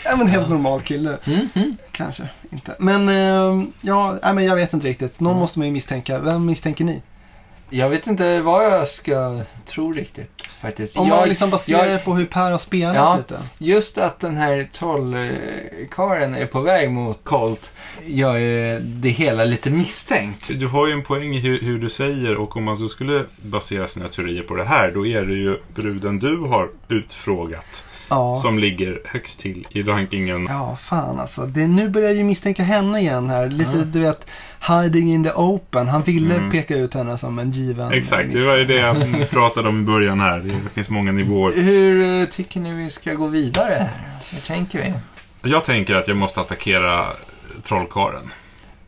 Ja, 0.04 0.16
men 0.16 0.26
helt 0.26 0.48
normal 0.48 0.80
kille. 0.80 1.18
Mhm. 1.24 1.76
Kanske 1.92 2.28
inte. 2.50 2.76
Men, 2.78 3.08
eh, 3.08 3.68
ja, 3.80 4.18
nej, 4.22 4.34
men 4.34 4.44
jag 4.44 4.56
vet 4.56 4.72
inte 4.72 4.86
riktigt. 4.86 5.20
Någon 5.20 5.36
måste 5.36 5.58
man 5.58 5.66
ju 5.68 5.72
misstänka. 5.72 6.18
Vem 6.18 6.46
misstänker 6.46 6.84
ni? 6.84 7.02
Jag 7.70 7.90
vet 7.90 8.06
inte 8.06 8.40
vad 8.40 8.64
jag 8.64 8.88
ska 8.88 9.40
tro 9.66 9.92
riktigt 9.92 10.42
faktiskt. 10.60 10.96
Om 10.96 11.08
jag, 11.08 11.16
man 11.16 11.28
liksom 11.28 11.50
baserar 11.50 11.84
jag- 11.86 11.92
det 11.92 12.04
på 12.04 12.14
hur 12.14 12.26
Per 12.26 12.50
har 12.50 12.58
spelat 12.58 12.96
Ja. 12.96 13.16
lite. 13.16 13.38
Just 13.58 13.98
att 13.98 14.20
den 14.20 14.36
här 14.36 14.68
trollkaren 14.72 16.34
är 16.34 16.46
på 16.46 16.60
väg 16.60 16.90
mot 16.90 17.24
Colt 17.24 17.72
gör 18.06 18.36
ju 18.36 18.80
det 18.80 19.08
hela 19.08 19.44
lite 19.44 19.70
misstänkt. 19.70 20.48
Du 20.48 20.66
har 20.66 20.86
ju 20.86 20.92
en 20.92 21.02
poäng 21.02 21.34
i 21.34 21.38
hur, 21.40 21.60
hur 21.60 21.78
du 21.78 21.90
säger 21.90 22.36
och 22.36 22.56
om 22.56 22.64
man 22.64 22.76
så 22.76 22.88
skulle 22.88 23.24
basera 23.42 23.86
sina 23.86 24.08
teorier 24.08 24.42
på 24.42 24.54
det 24.54 24.64
här 24.64 24.90
då 24.94 25.06
är 25.06 25.22
det 25.22 25.34
ju 25.34 25.58
bruden 25.74 26.18
du 26.18 26.36
har 26.36 26.68
utfrågat 26.88 27.84
Ja. 28.08 28.36
som 28.36 28.58
ligger 28.58 29.00
högst 29.04 29.40
till 29.40 29.66
i 29.70 29.82
rankingen. 29.82 30.46
Ja, 30.50 30.76
fan 30.76 31.20
alltså. 31.20 31.46
Det, 31.46 31.66
nu 31.66 31.88
börjar 31.88 32.08
jag 32.08 32.16
ju 32.16 32.24
misstänka 32.24 32.62
henne 32.62 33.00
igen 33.00 33.30
här. 33.30 33.48
Lite, 33.48 33.70
Mm. 33.70 33.90
du 33.92 34.00
vet, 34.00 34.30
hiding 34.68 35.12
in 35.12 35.24
the 35.24 35.30
open. 35.34 35.88
Han 35.88 36.02
ville 36.02 36.34
Mm. 36.34 36.50
peka 36.50 36.76
ut 36.76 36.94
henne 36.94 37.18
som 37.18 37.38
en 37.38 37.50
given 37.50 37.92
Exakt, 37.92 38.32
det 38.32 38.46
var 38.46 38.56
ju 38.56 38.64
det 38.64 38.74
jag 38.76 39.30
pratade 39.30 39.68
om 39.68 39.80
i 39.82 39.84
början 39.86 40.20
här. 40.20 40.38
Det 40.38 40.70
finns 40.74 40.88
många 40.90 41.12
nivåer. 41.12 41.52
Hur 41.56 42.20
eh, 42.22 42.26
tycker 42.28 42.60
ni 42.60 42.72
vi 42.74 42.90
ska 42.90 43.14
gå 43.14 43.26
vidare 43.26 43.74
här? 43.74 43.90
Hur 44.32 44.40
tänker 44.40 44.78
vi? 45.42 45.50
Jag 45.50 45.64
tänker 45.64 45.94
att 45.94 46.08
jag 46.08 46.16
måste 46.16 46.40
attackera 46.40 47.06
trollkaren. 47.62 48.30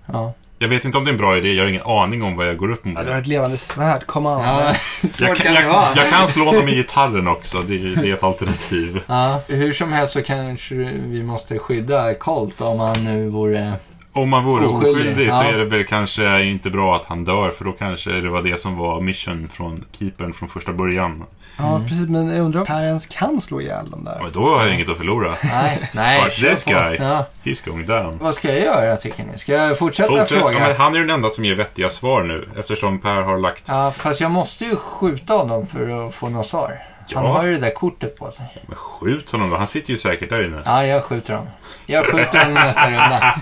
Ja. 0.07 0.33
Jag 0.63 0.69
vet 0.69 0.85
inte 0.85 0.99
om 0.99 1.05
det 1.05 1.11
är 1.11 1.13
en 1.13 1.19
bra 1.19 1.37
idé, 1.37 1.53
jag 1.53 1.63
har 1.65 1.69
ingen 1.69 1.83
aning 1.83 2.23
om 2.23 2.37
vad 2.37 2.49
jag 2.49 2.57
går 2.57 2.71
upp 2.71 2.85
mot. 2.85 2.99
Ja, 2.99 3.05
du 3.05 3.11
har 3.11 3.19
ett 3.21 3.27
levande 3.27 3.57
svärd. 3.57 4.07
Come 4.07 4.29
on. 4.29 4.43
ja. 4.43 4.75
jag, 5.21 5.37
kan, 5.37 5.55
jag, 5.55 5.87
jag 5.97 6.09
kan 6.11 6.29
slå 6.29 6.53
dem 6.53 6.69
i 6.69 6.75
gitarren 6.75 7.29
också, 7.29 7.63
det, 7.63 7.75
är- 7.75 8.03
det 8.03 8.11
är 8.11 8.15
ett 8.15 8.23
alternativ. 8.23 9.01
Ja, 9.07 9.41
hur 9.49 9.73
som 9.73 9.93
helst 9.93 10.13
så 10.13 10.23
kanske 10.23 10.75
vi 11.07 11.23
måste 11.23 11.59
skydda 11.59 12.15
Colt 12.15 12.61
om 12.61 12.81
han 12.81 13.05
nu 13.05 13.29
vore... 13.29 13.73
Om 14.13 14.31
man 14.31 14.45
vore 14.45 14.67
Oskyldig, 14.67 15.01
oskyldig 15.01 15.33
så 15.33 15.43
ja. 15.43 15.49
är 15.53 15.59
det 15.59 15.65
väl 15.65 15.85
kanske 15.87 16.43
inte 16.45 16.71
bra 16.71 16.97
att 16.97 17.05
han 17.05 17.25
dör, 17.25 17.51
för 17.51 17.65
då 17.65 17.73
kanske 17.73 18.11
det 18.11 18.29
var 18.29 18.43
det 18.43 18.61
som 18.61 18.77
var 18.77 19.01
mission 19.01 19.49
från 19.53 19.85
keepern 19.99 20.33
från 20.33 20.49
första 20.49 20.73
början. 20.73 21.25
Ja, 21.59 21.69
Mm. 21.77 21.83
precis. 21.89 22.09
Men 22.09 22.29
jag 22.29 22.45
undrar 22.45 22.61
om 22.61 22.67
Per 22.67 22.85
ens 22.85 23.07
kan 23.07 23.41
slå 23.41 23.61
ihjäl 23.61 23.91
dem 23.91 24.05
där. 24.05 24.23
Och 24.25 24.33
då 24.33 24.55
har 24.57 24.65
jag 24.65 24.75
inget 24.75 24.89
att 24.89 24.97
förlora. 24.97 25.35
Nej, 25.45 25.91
nej. 25.95 26.21
Fuck 26.23 26.35
this 26.51 26.65
guy. 26.65 26.97
Ja. 27.01 27.27
He's 27.45 27.69
going 27.71 27.87
down. 27.87 28.19
Vad 28.21 28.35
ska 28.35 28.49
jag 28.49 28.61
göra 28.61 28.97
tycker 28.97 29.25
ni? 29.33 29.39
Ska 29.39 29.53
jag 29.53 29.79
fortsätta 29.79 30.09
Fortsätt. 30.09 30.31
Ja, 30.31 30.41
fråga? 30.41 30.59
men 30.59 30.77
han 30.77 30.95
är 30.95 30.99
den 30.99 31.11
enda 31.11 31.29
som 31.31 31.45
ger 31.45 31.55
vettiga 31.55 31.91
svar 31.91 32.23
nu, 32.23 32.49
eftersom 32.59 32.99
Per 33.01 33.15
har 33.23 33.39
lagt... 33.39 33.63
Ja, 33.67 33.93
fast 33.97 34.21
jag 34.21 34.31
måste 34.31 34.65
ju 34.65 34.77
skjuta 34.77 35.35
honom 35.35 35.67
för 35.67 36.09
att 36.09 36.15
få 36.15 36.29
något 36.29 36.47
svar. 36.47 36.79
Han 37.15 37.27
har 37.27 37.45
ju 37.45 37.53
det 37.55 37.59
där 37.61 37.75
kortet 37.75 38.17
på 38.17 38.31
sig. 38.31 38.47
Men 38.67 38.77
skjut 38.77 39.31
honom 39.33 39.51
då, 39.51 39.57
han 39.57 39.67
sitter 39.67 39.91
ju 39.91 39.99
säkert 39.99 40.31
där 40.31 40.45
inne. 40.47 40.63
Ja, 40.65 40.87
jag 40.87 41.05
skjuter 41.05 41.35
honom. 41.35 41.49
Jag 41.87 42.07
skjuter 42.07 42.39
honom 42.39 42.55
nästa 42.55 42.87
runda. 42.91 43.35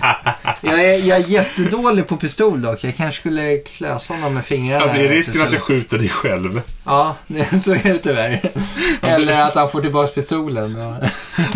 Jag 0.61 0.85
är, 0.85 1.07
jag 1.07 1.17
är 1.19 1.29
jättedålig 1.29 2.07
på 2.07 2.17
pistol 2.17 2.61
dock. 2.61 2.83
Jag 2.83 2.95
kanske 2.95 3.19
skulle 3.21 3.57
klösa 3.57 4.13
honom 4.13 4.33
med 4.33 4.45
fingrarna. 4.45 4.83
Alltså 4.83 4.97
är 4.99 5.09
risken 5.09 5.41
att 5.41 5.51
du 5.51 5.59
skjuter 5.59 5.97
dig 5.97 6.09
själv? 6.09 6.61
Ja, 6.85 7.15
det- 7.27 7.59
så 7.63 7.73
är 7.73 7.83
det 7.83 7.97
tyvärr. 7.97 8.51
Eller 9.01 9.41
att 9.41 9.55
han 9.55 9.69
får 9.69 9.81
tillbaka 9.81 10.07
pistolen. 10.11 10.95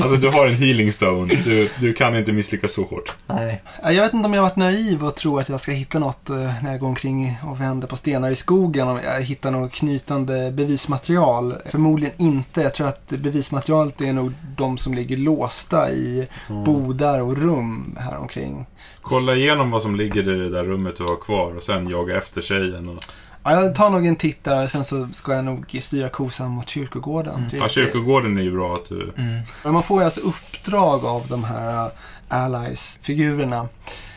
Alltså 0.02 0.18
du 0.18 0.30
har 0.30 0.48
en 0.48 0.56
healing 0.56 0.94
stone, 0.94 1.36
du, 1.36 1.70
du 1.80 1.94
kan 1.94 2.16
inte 2.18 2.32
misslyckas 2.32 2.74
så 2.74 2.84
hårt. 2.84 3.12
Nej. 3.28 3.62
Ja, 3.84 3.92
Jag 3.92 4.04
vet 4.04 4.14
inte 4.14 4.26
om 4.26 4.34
jag 4.34 4.42
har 4.42 4.50
varit 4.50 4.56
naiv 4.56 5.06
och 5.06 5.16
tror 5.16 5.42
att 5.42 5.50
jag 5.50 5.60
ska 5.62 5.72
hitta 5.72 6.00
något 6.00 6.30
eh, 6.30 6.36
när 6.64 6.72
jag 6.72 6.80
går 6.80 6.88
omkring 6.88 7.38
och 7.44 7.62
vänder 7.62 7.88
på 7.88 7.96
stenar 7.96 8.32
i 8.32 8.36
skogen. 8.36 8.88
Om 8.88 9.00
jag 9.04 9.22
hittar 9.22 9.52
något 9.52 9.72
knytande 9.72 10.52
bevismaterial. 10.52 11.56
Förmodligen 11.66 12.03
inte. 12.18 12.62
Jag 12.62 12.74
tror 12.74 12.88
att 12.88 13.08
bevismaterialet 13.10 14.02
är 14.02 14.14
nog 14.14 14.34
de 14.58 14.78
som 14.78 14.94
ligger 14.94 15.18
låsta 15.18 15.92
i 15.92 16.28
bodar 16.66 17.22
och 17.22 17.38
rum 17.38 17.98
här 18.00 18.18
omkring. 18.18 18.66
Kolla 19.02 19.36
igenom 19.36 19.72
vad 19.72 19.82
som 19.82 19.96
ligger 19.96 20.22
i 20.22 20.38
det 20.38 20.50
där 20.50 20.64
rummet 20.64 20.98
du 20.98 21.04
har 21.04 21.16
kvar 21.16 21.56
och 21.56 21.64
sen 21.64 21.90
jaga 21.90 22.18
efter 22.18 22.42
tjejen. 22.42 22.90
Och... 22.90 23.04
Ja, 23.44 23.64
jag 23.64 23.76
tar 23.76 23.90
nog 23.90 24.06
en 24.06 24.16
titt 24.16 24.44
där. 24.44 24.68
Sen 24.68 24.84
så 24.84 25.08
ska 25.14 25.34
jag 25.34 25.46
nog 25.46 25.78
styra 25.82 26.10
kosan 26.10 26.52
mot 26.52 26.70
kyrkogården. 26.70 27.36
Mm. 27.36 27.50
Ja, 27.52 27.70
kyrkogården 27.70 28.38
är 28.38 28.42
ju 28.42 28.52
bra 28.52 28.76
att 28.76 28.90
du... 28.90 29.12
Mm. 29.18 29.42
Man 29.64 29.84
får 29.84 30.00
ju 30.00 30.06
alltså 30.06 30.22
uppdrag 30.22 31.06
av 31.06 31.28
de 31.28 31.44
här 31.44 31.86
uh, 31.86 31.92
allies-figurerna. 32.28 33.68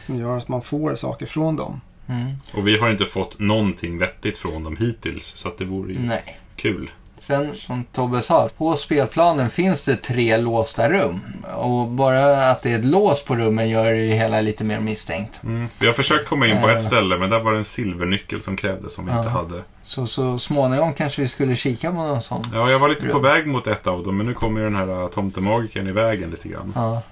Som 0.03 0.19
gör 0.19 0.39
att 0.39 0.49
man 0.49 0.63
får 0.63 0.95
saker 0.95 1.27
från 1.27 1.57
dem. 1.57 1.81
Mm. 2.09 2.33
Och 2.55 2.69
vi 2.69 2.79
har 2.79 2.91
inte 2.91 3.05
fått 3.05 3.39
någonting 3.39 3.99
vettigt 3.99 4.39
från 4.39 4.65
dem 4.65 4.77
hittills, 4.77 5.27
så 5.27 5.49
att 5.49 5.59
det 5.59 5.65
vore 5.65 5.93
ju 5.93 5.99
Nej. 5.99 6.39
kul. 6.57 6.91
Sen 7.19 7.55
som 7.55 7.85
Tobbe 7.85 8.23
sa, 8.23 8.49
på 8.59 8.77
spelplanen 8.77 9.51
finns 9.51 9.85
det 9.85 9.97
tre 9.97 10.37
låsta 10.37 10.89
rum. 10.91 11.21
Och 11.57 11.89
bara 11.89 12.51
att 12.51 12.63
det 12.63 12.73
är 12.73 12.79
ett 12.79 12.85
lås 12.85 13.25
på 13.25 13.37
rummen 13.37 13.69
gör 13.69 13.93
det 13.93 14.05
ju 14.05 14.13
hela 14.15 14.41
lite 14.41 14.65
mer 14.65 14.81
misstänkt. 14.81 15.41
Mm. 15.45 15.69
Vi 15.79 15.87
har 15.87 15.95
försökt 15.95 16.29
komma 16.29 16.47
in 16.47 16.61
på 16.63 16.69
Eh. 16.69 16.77
ett 16.77 16.83
ställe, 16.83 17.19
men 17.19 17.31
där 17.31 17.41
var 17.41 17.53
det 17.53 17.59
en 17.59 17.65
silvernyckel 17.65 18.43
som 18.43 18.57
krävdes 18.57 18.95
som 18.95 19.05
vi 19.07 19.11
Ja. 19.13 19.19
inte 19.19 19.31
hade. 19.31 19.63
Så, 19.83 20.07
så 20.07 20.39
småningom 20.39 20.93
kanske 20.95 21.23
vi 21.23 21.29
skulle 21.29 21.57
kika 21.57 21.91
på 21.91 21.97
någon 21.97 22.23
sån. 22.23 22.43
Ja, 22.55 22.71
jag 22.71 22.79
var 22.79 22.89
lite 22.89 23.07
på 23.07 23.15
Rum. 23.17 23.23
väg 23.23 23.47
mot 23.47 23.67
ett 23.67 23.87
av 23.87 24.03
dem, 24.03 24.17
men 24.17 24.27
nu 24.27 24.35
kommer 24.35 24.61
ju 24.61 24.67
den 24.67 24.77
här 24.77 25.03
uh, 25.03 25.09
tomtemagikern 25.09 25.87
i 25.87 25.93
vägen 25.93 26.31
lite 26.31 26.49
grann. 26.49 26.73
Ja. 26.77 27.03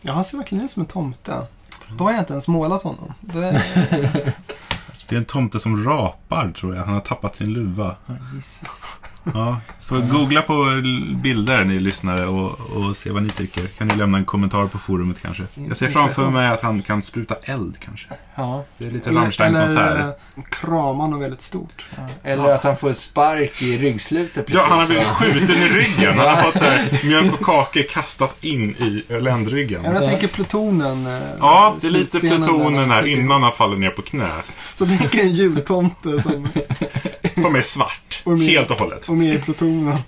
Ja, 0.00 0.12
han 0.12 0.24
ser 0.24 0.36
verkligen 0.38 0.64
ut 0.64 0.70
som 0.70 0.80
en 0.82 0.86
tomte. 0.88 1.46
Då 1.98 2.04
har 2.04 2.12
jag 2.12 2.20
inte 2.20 2.32
ens 2.32 2.48
målat 2.48 2.82
honom. 2.82 3.12
Det, 3.20 3.62
Det 5.08 5.14
är 5.16 5.18
en 5.18 5.24
tomte 5.24 5.60
som 5.60 5.84
rapar, 5.84 6.52
tror 6.60 6.76
jag. 6.76 6.84
Han 6.84 6.94
har 6.94 7.00
tappat 7.00 7.36
sin 7.36 7.52
luva. 7.52 7.96
Jesus. 8.34 8.84
Ja, 9.34 9.60
får 9.80 9.98
googla 9.98 10.42
på 10.42 10.64
bilder 11.22 11.64
ni 11.64 11.78
lyssnare 11.80 12.26
och, 12.26 12.60
och 12.60 12.96
se 12.96 13.10
vad 13.10 13.22
ni 13.22 13.30
tycker. 13.30 13.66
Kan 13.66 13.88
ni 13.88 13.96
lämna 13.96 14.18
en 14.18 14.24
kommentar 14.24 14.66
på 14.66 14.78
forumet 14.78 15.22
kanske. 15.22 15.42
Jag 15.68 15.76
ser 15.76 15.88
framför 15.88 16.30
mig 16.30 16.48
att 16.48 16.62
han 16.62 16.82
kan 16.82 17.02
spruta 17.02 17.34
eld 17.42 17.76
kanske. 17.84 18.06
Ja. 18.34 18.64
Det 18.78 18.86
är 18.86 18.90
lite 18.90 19.10
Rammstein-konsert. 19.10 19.90
Eller 19.90 20.00
eh, 20.08 20.42
krama 20.50 21.06
något 21.06 21.22
väldigt 21.22 21.40
stort. 21.42 21.86
Eller 22.22 22.48
att 22.50 22.64
han 22.64 22.76
får 22.76 22.90
ett 22.90 22.98
spark 22.98 23.62
i 23.62 23.78
ryggslutet 23.78 24.46
precis. 24.46 24.62
Ja, 24.62 24.66
han 24.68 24.78
har 24.78 24.86
blivit 24.86 25.06
så. 25.06 25.14
skjuten 25.14 25.56
i 25.56 25.68
ryggen. 25.68 26.18
Han 26.18 26.28
har 26.28 26.36
fått 26.42 26.58
så 26.58 26.64
här, 26.64 27.00
mjölk 27.04 27.32
och 27.40 27.46
kakor 27.46 27.82
kastat 27.82 28.44
in 28.44 28.70
i 28.70 29.04
ländryggen. 29.20 29.80
Ja, 29.84 29.92
Jag 29.92 30.08
tänker 30.10 30.28
plutonen. 30.28 31.06
eh, 31.06 31.22
Ja, 31.40 31.76
det 31.80 31.86
är 31.86 31.90
lite 31.90 32.20
plutonen 32.20 32.90
här 32.90 33.06
innan 33.06 33.42
han 33.42 33.52
faller 33.52 33.76
ner 33.76 33.90
på 33.90 34.02
knä. 34.02 34.28
Så 34.74 34.86
tänker 34.86 35.20
en 35.20 35.28
jultomte 35.28 36.22
som 36.22 36.48
Som 37.40 37.54
är 37.56 37.60
svart. 37.60 38.22
Och 38.24 38.38
med- 38.38 38.48
Helt 38.48 38.70
och 38.70 38.78
hållet. 38.78 39.08
och 39.08 39.14
med 39.16 39.34
i 39.34 39.38
plutonen 39.38 39.98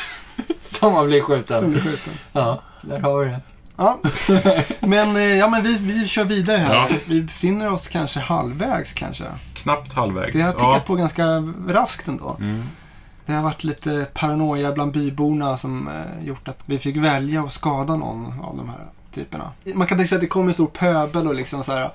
Som 0.60 0.92
har 0.94 1.06
blivit 1.06 1.24
som 1.26 1.34
skjuten. 1.36 1.70
blir 1.70 1.80
skjuten. 1.80 2.12
Ja, 2.32 2.62
där 2.82 3.00
har 3.00 3.18
vi 3.24 3.30
det. 3.30 3.40
Ja, 3.76 3.98
men, 4.80 5.16
eh, 5.16 5.22
ja, 5.22 5.48
men 5.48 5.62
vi, 5.62 5.78
vi 5.78 6.08
kör 6.08 6.24
vidare 6.24 6.56
här. 6.56 6.74
Ja. 6.74 6.88
Vi 7.06 7.22
befinner 7.22 7.72
oss 7.72 7.88
kanske 7.88 8.20
halvvägs 8.20 8.92
kanske. 8.92 9.24
Knappt 9.54 9.92
halvvägs. 9.92 10.32
Det 10.34 10.42
har 10.42 10.52
tickat 10.52 10.68
Ja. 10.74 10.82
på 10.86 10.94
ganska 10.94 11.24
raskt 11.68 12.08
ändå. 12.08 12.36
Mm. 12.40 12.62
Det 13.26 13.32
har 13.32 13.42
varit 13.42 13.64
lite 13.64 14.06
paranoia 14.14 14.72
bland 14.72 14.92
byborna 14.92 15.56
som 15.56 15.88
eh, 15.88 16.26
gjort 16.26 16.48
att 16.48 16.58
vi 16.66 16.78
fick 16.78 16.96
välja 16.96 17.40
att 17.42 17.52
skada 17.52 17.96
någon 17.96 18.40
av 18.40 18.56
de 18.56 18.68
här 18.68 18.84
typerna. 19.14 19.52
Man 19.74 19.86
kan 19.86 19.98
tänka 19.98 20.08
sig 20.08 20.16
att 20.16 20.22
det 20.22 20.28
kommer 20.28 20.48
en 20.48 20.54
stor 20.54 20.66
pöbel 20.66 21.26
och 21.26 21.34
liksom 21.34 21.64
så 21.64 21.72
här. 21.72 21.90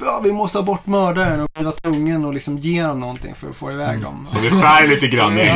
Ja, 0.00 0.20
vi 0.24 0.32
måste 0.32 0.58
ha 0.58 0.62
bort 0.62 0.86
mördaren 0.86 1.40
och 1.40 1.48
vi 1.58 1.64
var 1.64 1.72
tvungen 1.72 2.24
att 2.24 2.34
liksom 2.34 2.58
ge 2.58 2.82
dem 2.82 3.00
någonting 3.00 3.34
för 3.34 3.50
att 3.50 3.56
få 3.56 3.72
iväg 3.72 4.02
dem. 4.02 4.26
Så 4.26 4.38
vi 4.38 4.50
skär 4.50 4.86
lite 4.86 5.08
grann 5.08 5.38
i 5.38 5.46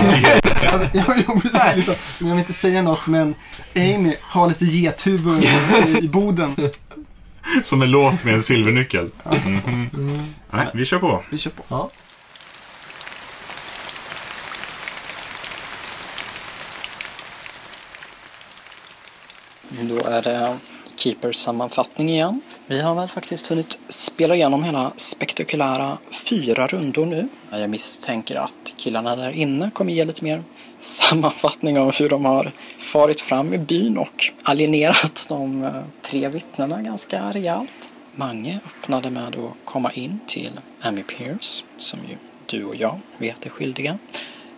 Ja, 0.63 0.81
ja, 0.93 1.41
precis. 1.43 1.77
Liksom. 1.77 1.95
Jag 2.19 2.27
vill 2.27 2.39
inte 2.39 2.53
säga 2.53 2.83
något 2.83 3.07
men 3.07 3.35
Amy 3.77 4.15
har 4.21 4.49
lite 4.49 4.65
gethuvud 4.65 5.45
i, 6.03 6.09
boden. 6.09 6.57
Som 7.65 7.83
är 7.83 7.87
låst 7.87 8.25
med 8.25 8.35
en 8.35 8.43
silvernyckel. 8.43 9.11
Mhm. 9.25 10.35
Nej, 10.51 10.67
vi 10.75 10.85
kör 10.85 10.99
på. 10.99 11.23
Vi 11.31 11.39
kör 11.39 11.51
på. 11.51 11.63
Ja. 11.69 11.91
Då 19.69 20.07
är 20.07 20.23
det 20.23 20.59
Keepers 21.01 21.37
sammanfattning 21.37 22.09
igen. 22.11 22.41
Vi 22.67 22.81
har 22.81 22.95
väl 22.95 23.09
faktiskt 23.09 23.47
hunnit 23.47 23.79
spela 23.89 24.35
igenom 24.35 24.65
hela 24.65 24.93
spektakulära 24.97 25.99
fyra 26.11 26.67
rundor 26.67 27.07
nu. 27.07 27.29
Jag 27.51 27.71
misstänker 27.71 28.37
att 28.37 28.75
killarna 28.77 29.17
där 29.17 29.31
inne 29.31 29.71
kommer 29.71 29.93
ge 29.93 30.05
lite 30.05 30.25
mer 30.25 30.43
sammanfattning 30.81 31.79
av 31.79 31.95
hur 31.95 32.09
de 32.09 32.25
har 32.25 32.53
farit 32.79 33.21
fram 33.21 33.55
i 33.55 33.59
byn 33.59 33.99
och 33.99 34.33
alienerat 34.43 35.27
de 35.29 35.65
eh, 35.65 35.83
tre 36.03 36.29
vittnena 36.29 36.83
ganska 36.83 37.23
rejält. 37.33 37.91
Mange 38.13 38.61
öppnade 38.67 39.11
med 39.11 39.27
att 39.27 39.65
komma 39.65 39.93
in 39.93 40.21
till 40.27 40.61
Amy 40.81 41.03
Pierce, 41.03 41.65
som 41.79 41.99
ju 42.09 42.17
du 42.47 42.65
och 42.65 42.77
jag 42.77 43.01
vet 43.19 43.47
är 43.47 43.51
skyldiga. 43.51 43.99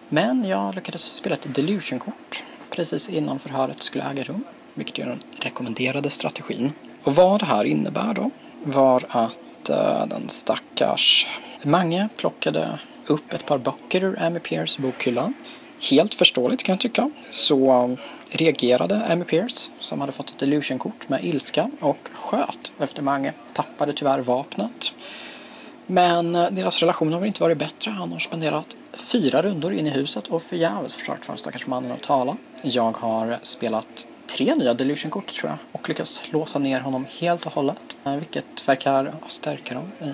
Men 0.09 0.45
jag 0.45 0.75
lyckades 0.75 1.03
spela 1.03 1.35
ett 1.35 1.55
delusion-kort 1.55 2.45
precis 2.71 3.09
innan 3.09 3.39
förhöret 3.39 3.83
skulle 3.83 4.05
äga 4.05 4.25
rum, 4.25 4.45
vilket 4.75 4.99
är 4.99 5.07
den 5.07 5.23
rekommenderade 5.41 6.11
strategin. 6.11 6.73
Och 7.03 7.15
vad 7.15 7.41
det 7.41 7.47
här 7.47 7.65
innebär 7.65 8.15
då 8.15 8.31
var 8.63 9.05
att 9.09 9.71
uh, 9.71 10.07
den 10.07 10.29
stackars 10.29 11.27
Mange 11.63 12.09
plockade 12.17 12.79
upp 13.07 13.33
ett 13.33 13.47
par 13.47 13.59
böcker 13.59 14.05
ur 14.05 14.23
Amy 14.23 14.39
Pierce 14.39 14.79
bokhylla. 14.79 15.33
Helt 15.91 16.15
förståeligt 16.15 16.63
kan 16.63 16.73
jag 16.73 16.81
tycka. 16.81 17.11
Så 17.31 17.97
reagerade 18.31 19.07
Amy 19.13 19.25
Pierce, 19.25 19.71
som 19.79 20.01
hade 20.01 20.13
fått 20.13 20.31
ett 20.31 20.43
illusionkort 20.43 21.09
med 21.09 21.25
ilska 21.25 21.71
och 21.81 22.09
sköt 22.13 22.73
efter 22.79 23.03
Mange. 23.03 23.33
Tappade 23.53 23.93
tyvärr 23.93 24.19
vapnet. 24.19 24.95
Men 25.87 26.35
eh, 26.35 26.51
deras 26.51 26.81
relation 26.81 27.13
har 27.13 27.21
väl 27.21 27.27
inte 27.27 27.43
varit 27.43 27.59
bättre. 27.59 27.91
Han 27.91 28.13
har 28.13 28.19
spenderat 28.19 28.77
fyra 28.93 29.43
rundor 29.43 29.73
in 29.73 29.87
i 29.87 29.91
huset 29.91 30.29
och 30.29 30.43
förgäves 30.43 30.97
försökt 30.97 31.25
få 31.25 31.33
den 31.33 31.39
stackars 31.39 31.67
mannen 31.67 31.93
att 31.93 32.03
tala. 32.03 32.37
Jag 32.63 32.97
har 32.97 33.39
spelat 33.43 34.07
tre 34.33 34.55
nya 34.55 34.75
delusion-kort 34.75 35.33
tror 35.33 35.51
jag 35.51 35.59
och 35.73 35.89
lyckas 35.89 36.23
låsa 36.31 36.59
ner 36.59 36.81
honom 36.81 37.07
helt 37.21 37.47
och 37.47 37.53
hållet. 37.53 37.97
Eh, 38.05 38.17
vilket 38.17 38.69
verkar 38.69 39.15
stärka 39.27 39.75
dem 39.75 39.93
i 40.01 40.13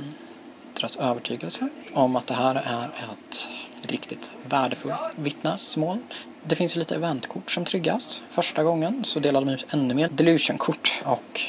deras 0.76 0.96
övertygelse 0.96 1.68
om 1.94 2.16
att 2.16 2.26
det 2.26 2.34
här 2.34 2.54
är 2.54 2.84
ett 2.84 3.50
riktigt 3.82 4.30
värdefullt 4.48 4.94
vittnesmål. 5.16 5.98
Det 6.44 6.56
finns 6.56 6.76
ju 6.76 6.78
lite 6.78 6.94
eventkort 6.94 7.50
som 7.50 7.64
triggas. 7.64 8.22
Första 8.28 8.62
gången 8.62 9.04
så 9.04 9.20
delade 9.20 9.46
de 9.46 9.52
ut 9.52 9.66
ännu 9.70 9.94
mer 9.94 10.08
delusion-kort 10.08 11.02
och 11.04 11.40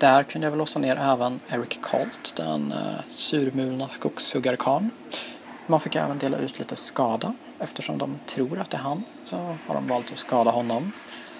där 0.00 0.22
kunde 0.22 0.46
jag 0.46 0.50
väl 0.50 0.58
låsa 0.58 0.78
ner 0.78 0.96
även 0.96 1.40
Eric 1.48 1.80
Colt, 1.80 2.32
den 2.36 2.72
uh, 2.72 3.00
surmulna 3.08 3.88
skogshuggarkarn. 3.88 4.90
Man 5.66 5.80
fick 5.80 5.94
även 5.96 6.18
dela 6.18 6.36
ut 6.36 6.58
lite 6.58 6.76
skada. 6.76 7.34
Eftersom 7.58 7.98
de 7.98 8.18
tror 8.26 8.60
att 8.60 8.70
det 8.70 8.76
är 8.76 8.80
han 8.80 9.04
så 9.24 9.36
har 9.36 9.74
de 9.74 9.88
valt 9.88 10.12
att 10.12 10.18
skada 10.18 10.50
honom. 10.50 10.92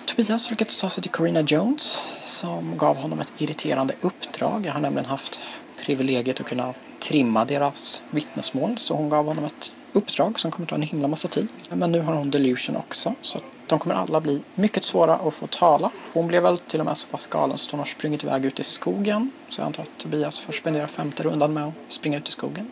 Tobias 0.06 0.50
lyckades 0.50 0.80
ta 0.80 0.90
sig 0.90 1.02
till 1.02 1.10
Corina 1.10 1.40
Jones 1.40 2.04
som 2.24 2.78
gav 2.78 2.96
honom 2.96 3.20
ett 3.20 3.32
irriterande 3.38 3.94
uppdrag. 4.00 4.66
Jag 4.66 4.72
har 4.72 4.80
nämligen 4.80 5.08
haft 5.08 5.40
privilegiet 5.84 6.40
att 6.40 6.46
kunna 6.46 6.74
trimma 7.00 7.44
deras 7.44 8.02
vittnesmål 8.10 8.78
så 8.78 8.94
hon 8.94 9.08
gav 9.08 9.26
honom 9.26 9.44
ett 9.44 9.72
uppdrag 9.92 10.40
som 10.40 10.50
kommer 10.50 10.66
ta 10.66 10.74
en 10.74 10.82
himla 10.82 11.08
massa 11.08 11.28
tid. 11.28 11.48
Men 11.68 11.92
nu 11.92 12.00
har 12.00 12.14
hon 12.14 12.30
delusion 12.30 12.76
också 12.76 13.14
så 13.22 13.38
att 13.38 13.44
de 13.66 13.78
kommer 13.78 13.94
alla 13.94 14.20
bli 14.20 14.42
mycket 14.54 14.84
svåra 14.84 15.14
att 15.14 15.34
få 15.34 15.46
tala. 15.46 15.90
Hon 16.12 16.26
blev 16.26 16.42
väl 16.42 16.58
till 16.58 16.80
och 16.80 16.86
med 16.86 16.96
så 16.96 17.06
pass 17.06 17.26
galen 17.26 17.58
så 17.58 17.70
hon 17.70 17.80
har 17.80 17.86
sprungit 17.86 18.24
iväg 18.24 18.44
ut 18.44 18.60
i 18.60 18.64
skogen. 18.64 19.30
Så 19.48 19.60
jag 19.60 19.66
antar 19.66 19.82
att 19.82 19.98
Tobias 19.98 20.38
får 20.38 20.52
spendera 20.52 20.88
femte 20.88 21.22
rundan 21.22 21.52
med 21.52 21.64
att 21.64 21.74
springa 21.88 22.18
ut 22.18 22.28
i 22.28 22.32
skogen. 22.32 22.70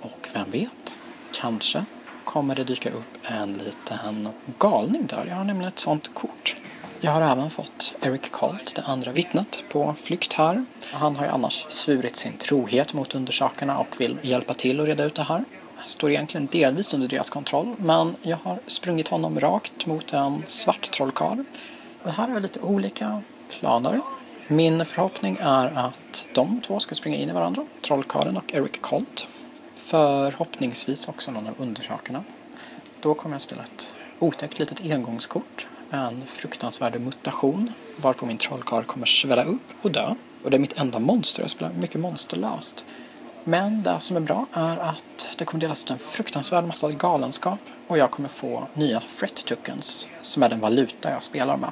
Och 0.00 0.28
vem 0.32 0.50
vet, 0.50 0.94
kanske 1.32 1.84
kommer 2.30 2.54
det 2.54 2.64
dyka 2.64 2.90
upp 2.90 3.18
en 3.22 3.52
liten 3.52 4.28
galning 4.58 5.06
där. 5.06 5.26
Jag 5.28 5.36
har 5.36 5.44
nämligen 5.44 5.68
ett 5.68 5.78
sånt 5.78 6.14
kort. 6.14 6.56
Jag 7.00 7.10
har 7.10 7.22
även 7.22 7.50
fått 7.50 7.94
Eric 8.00 8.30
Colt, 8.30 8.72
det 8.76 8.82
andra 8.82 9.12
vittnet, 9.12 9.64
på 9.72 9.94
flykt 9.98 10.32
här. 10.32 10.64
Han 10.92 11.16
har 11.16 11.24
ju 11.24 11.30
annars 11.30 11.66
svurit 11.68 12.16
sin 12.16 12.32
trohet 12.32 12.94
mot 12.94 13.14
undersökarna 13.14 13.78
och 13.78 14.00
vill 14.00 14.18
hjälpa 14.22 14.54
till 14.54 14.80
att 14.80 14.86
reda 14.86 15.04
ut 15.04 15.14
det 15.14 15.22
här. 15.22 15.44
Står 15.86 16.10
egentligen 16.10 16.48
delvis 16.52 16.94
under 16.94 17.08
deras 17.08 17.30
kontroll, 17.30 17.74
men 17.78 18.16
jag 18.22 18.38
har 18.42 18.58
sprungit 18.66 19.08
honom 19.08 19.40
rakt 19.40 19.86
mot 19.86 20.12
en 20.12 20.42
svart 20.46 20.90
trollkarl. 20.90 21.44
Och 22.02 22.12
här 22.12 22.28
har 22.28 22.40
lite 22.40 22.60
olika 22.60 23.22
planer. 23.48 24.00
Min 24.48 24.84
förhoppning 24.84 25.38
är 25.40 25.66
att 25.66 26.26
de 26.34 26.60
två 26.60 26.80
ska 26.80 26.94
springa 26.94 27.16
in 27.16 27.30
i 27.30 27.32
varandra, 27.32 27.66
trollkarlen 27.82 28.36
och 28.36 28.54
Eric 28.54 28.80
Colt. 28.80 29.26
Förhoppningsvis 29.90 31.08
också 31.08 31.30
någon 31.30 31.46
av 31.46 31.54
undersökarna. 31.58 32.24
Då 33.00 33.14
kommer 33.14 33.34
jag 33.34 33.42
spela 33.42 33.62
ett 33.62 33.94
otäckt 34.18 34.58
litet 34.58 34.80
engångskort. 34.80 35.66
En 35.90 36.26
fruktansvärd 36.26 37.00
mutation 37.00 37.72
varpå 37.96 38.26
min 38.26 38.38
trollkarl 38.38 38.84
kommer 38.84 39.06
svälla 39.06 39.44
upp 39.44 39.62
och 39.82 39.90
dö. 39.90 40.14
Och 40.44 40.50
det 40.50 40.56
är 40.56 40.58
mitt 40.58 40.78
enda 40.78 40.98
monster. 40.98 41.42
Jag 41.42 41.50
spelar 41.50 41.72
mycket 41.72 42.00
monsterlöst. 42.00 42.84
Men 43.44 43.82
det 43.82 44.00
som 44.00 44.16
är 44.16 44.20
bra 44.20 44.46
är 44.52 44.76
att 44.76 45.28
det 45.38 45.44
kommer 45.44 45.60
delas 45.60 45.84
ut 45.84 45.90
en 45.90 45.98
fruktansvärd 45.98 46.64
massa 46.64 46.90
galenskap 46.90 47.60
och 47.88 47.98
jag 47.98 48.10
kommer 48.10 48.28
få 48.28 48.68
nya 48.74 49.00
fret 49.00 49.44
tokens 49.44 50.08
som 50.22 50.42
är 50.42 50.48
den 50.48 50.60
valuta 50.60 51.10
jag 51.10 51.22
spelar 51.22 51.56
med. 51.56 51.70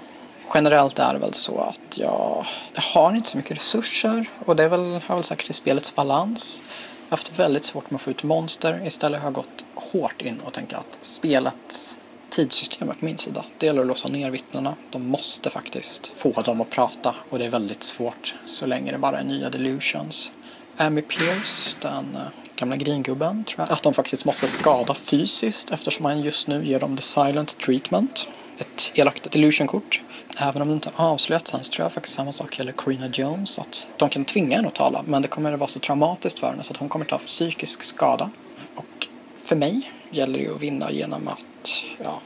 Generellt 0.54 0.98
är 0.98 1.12
det 1.12 1.18
väl 1.18 1.34
så 1.34 1.60
att 1.60 1.98
jag, 1.98 2.46
jag 2.72 2.82
har 2.82 3.14
inte 3.14 3.28
så 3.28 3.36
mycket 3.36 3.56
resurser 3.56 4.28
och 4.46 4.56
det 4.56 4.64
är 4.64 4.68
väl, 4.68 5.00
har 5.06 5.14
väl 5.14 5.24
säkert 5.24 5.50
i 5.50 5.52
spelets 5.52 5.94
balans. 5.94 6.62
Jag 7.08 7.12
har 7.12 7.18
haft 7.18 7.38
väldigt 7.38 7.64
svårt 7.64 7.90
med 7.90 7.96
att 7.96 8.02
få 8.02 8.10
ut 8.10 8.22
monster. 8.22 8.86
Istället 8.86 9.20
har 9.20 9.26
jag 9.26 9.34
gått 9.34 9.64
hårt 9.74 10.22
in 10.22 10.40
och 10.40 10.52
tänkt 10.52 10.72
att 10.72 10.98
spelets 11.00 11.98
tidssystem 12.28 12.88
är 12.88 12.94
på 12.94 13.04
min 13.04 13.18
sida. 13.18 13.44
Det 13.58 13.66
gäller 13.66 13.80
att 13.80 13.86
låsa 13.86 14.08
ner 14.08 14.30
vittnena. 14.30 14.74
De 14.90 15.08
måste 15.08 15.50
faktiskt 15.50 16.06
få 16.06 16.32
dem 16.42 16.60
att 16.60 16.70
prata 16.70 17.14
och 17.30 17.38
det 17.38 17.44
är 17.44 17.50
väldigt 17.50 17.82
svårt 17.82 18.34
så 18.44 18.66
länge 18.66 18.92
det 18.92 18.98
bara 18.98 19.18
är 19.18 19.24
nya 19.24 19.50
delusions. 19.50 20.32
Amy 20.76 21.02
Pierce, 21.02 21.76
den 21.80 22.16
eh, 22.16 22.22
gamla 22.56 22.76
gringubben, 22.76 23.44
tror 23.44 23.60
jag 23.60 23.72
att 23.72 23.82
de 23.82 23.94
faktiskt 23.94 24.24
måste 24.24 24.48
skada 24.48 24.94
fysiskt 24.94 25.70
eftersom 25.70 26.04
han 26.04 26.20
just 26.20 26.48
nu 26.48 26.66
ger 26.66 26.80
dem 26.80 26.96
the 26.96 27.02
silent 27.02 27.58
treatment. 27.58 28.26
Ett 28.58 28.92
elakt 28.94 29.30
delusion-kort. 29.30 30.02
Även 30.40 30.62
om 30.62 30.68
det 30.68 30.74
inte 30.74 30.90
har 30.94 31.08
avslöjats 31.08 31.54
än 31.54 31.64
så 31.64 31.72
tror 31.72 31.84
jag 31.84 31.92
faktiskt 31.92 32.16
samma 32.16 32.32
sak 32.32 32.58
gäller 32.58 32.72
Corina 32.72 33.06
Jones. 33.06 33.58
Att 33.58 33.86
de 33.96 34.08
kan 34.08 34.24
tvinga 34.24 34.56
henne 34.56 34.68
att 34.68 34.74
tala 34.74 35.02
men 35.06 35.22
det 35.22 35.28
kommer 35.28 35.52
att 35.52 35.60
vara 35.60 35.68
så 35.68 35.80
traumatiskt 35.80 36.38
för 36.38 36.46
henne 36.50 36.62
så 36.62 36.72
att 36.72 36.76
hon 36.76 36.88
kommer 36.88 37.04
ta 37.04 37.18
psykisk 37.18 37.82
skada. 37.82 38.30
Och 38.74 39.06
för 39.42 39.56
mig 39.56 39.92
gäller 40.10 40.38
det 40.38 40.44
ju 40.44 40.54
att 40.54 40.62
vinna 40.62 40.90
genom 40.90 41.28
att 41.28 41.82
ja, 42.04 42.20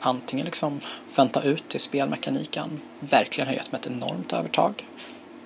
antingen 0.00 0.46
liksom 0.46 0.80
vänta 1.16 1.42
ut 1.42 1.68
till 1.68 1.80
spelmekaniken 1.80 2.80
verkligen 3.00 3.48
har 3.48 3.54
gett 3.54 3.72
mig 3.72 3.78
ett 3.80 3.86
enormt 3.86 4.32
övertag. 4.32 4.86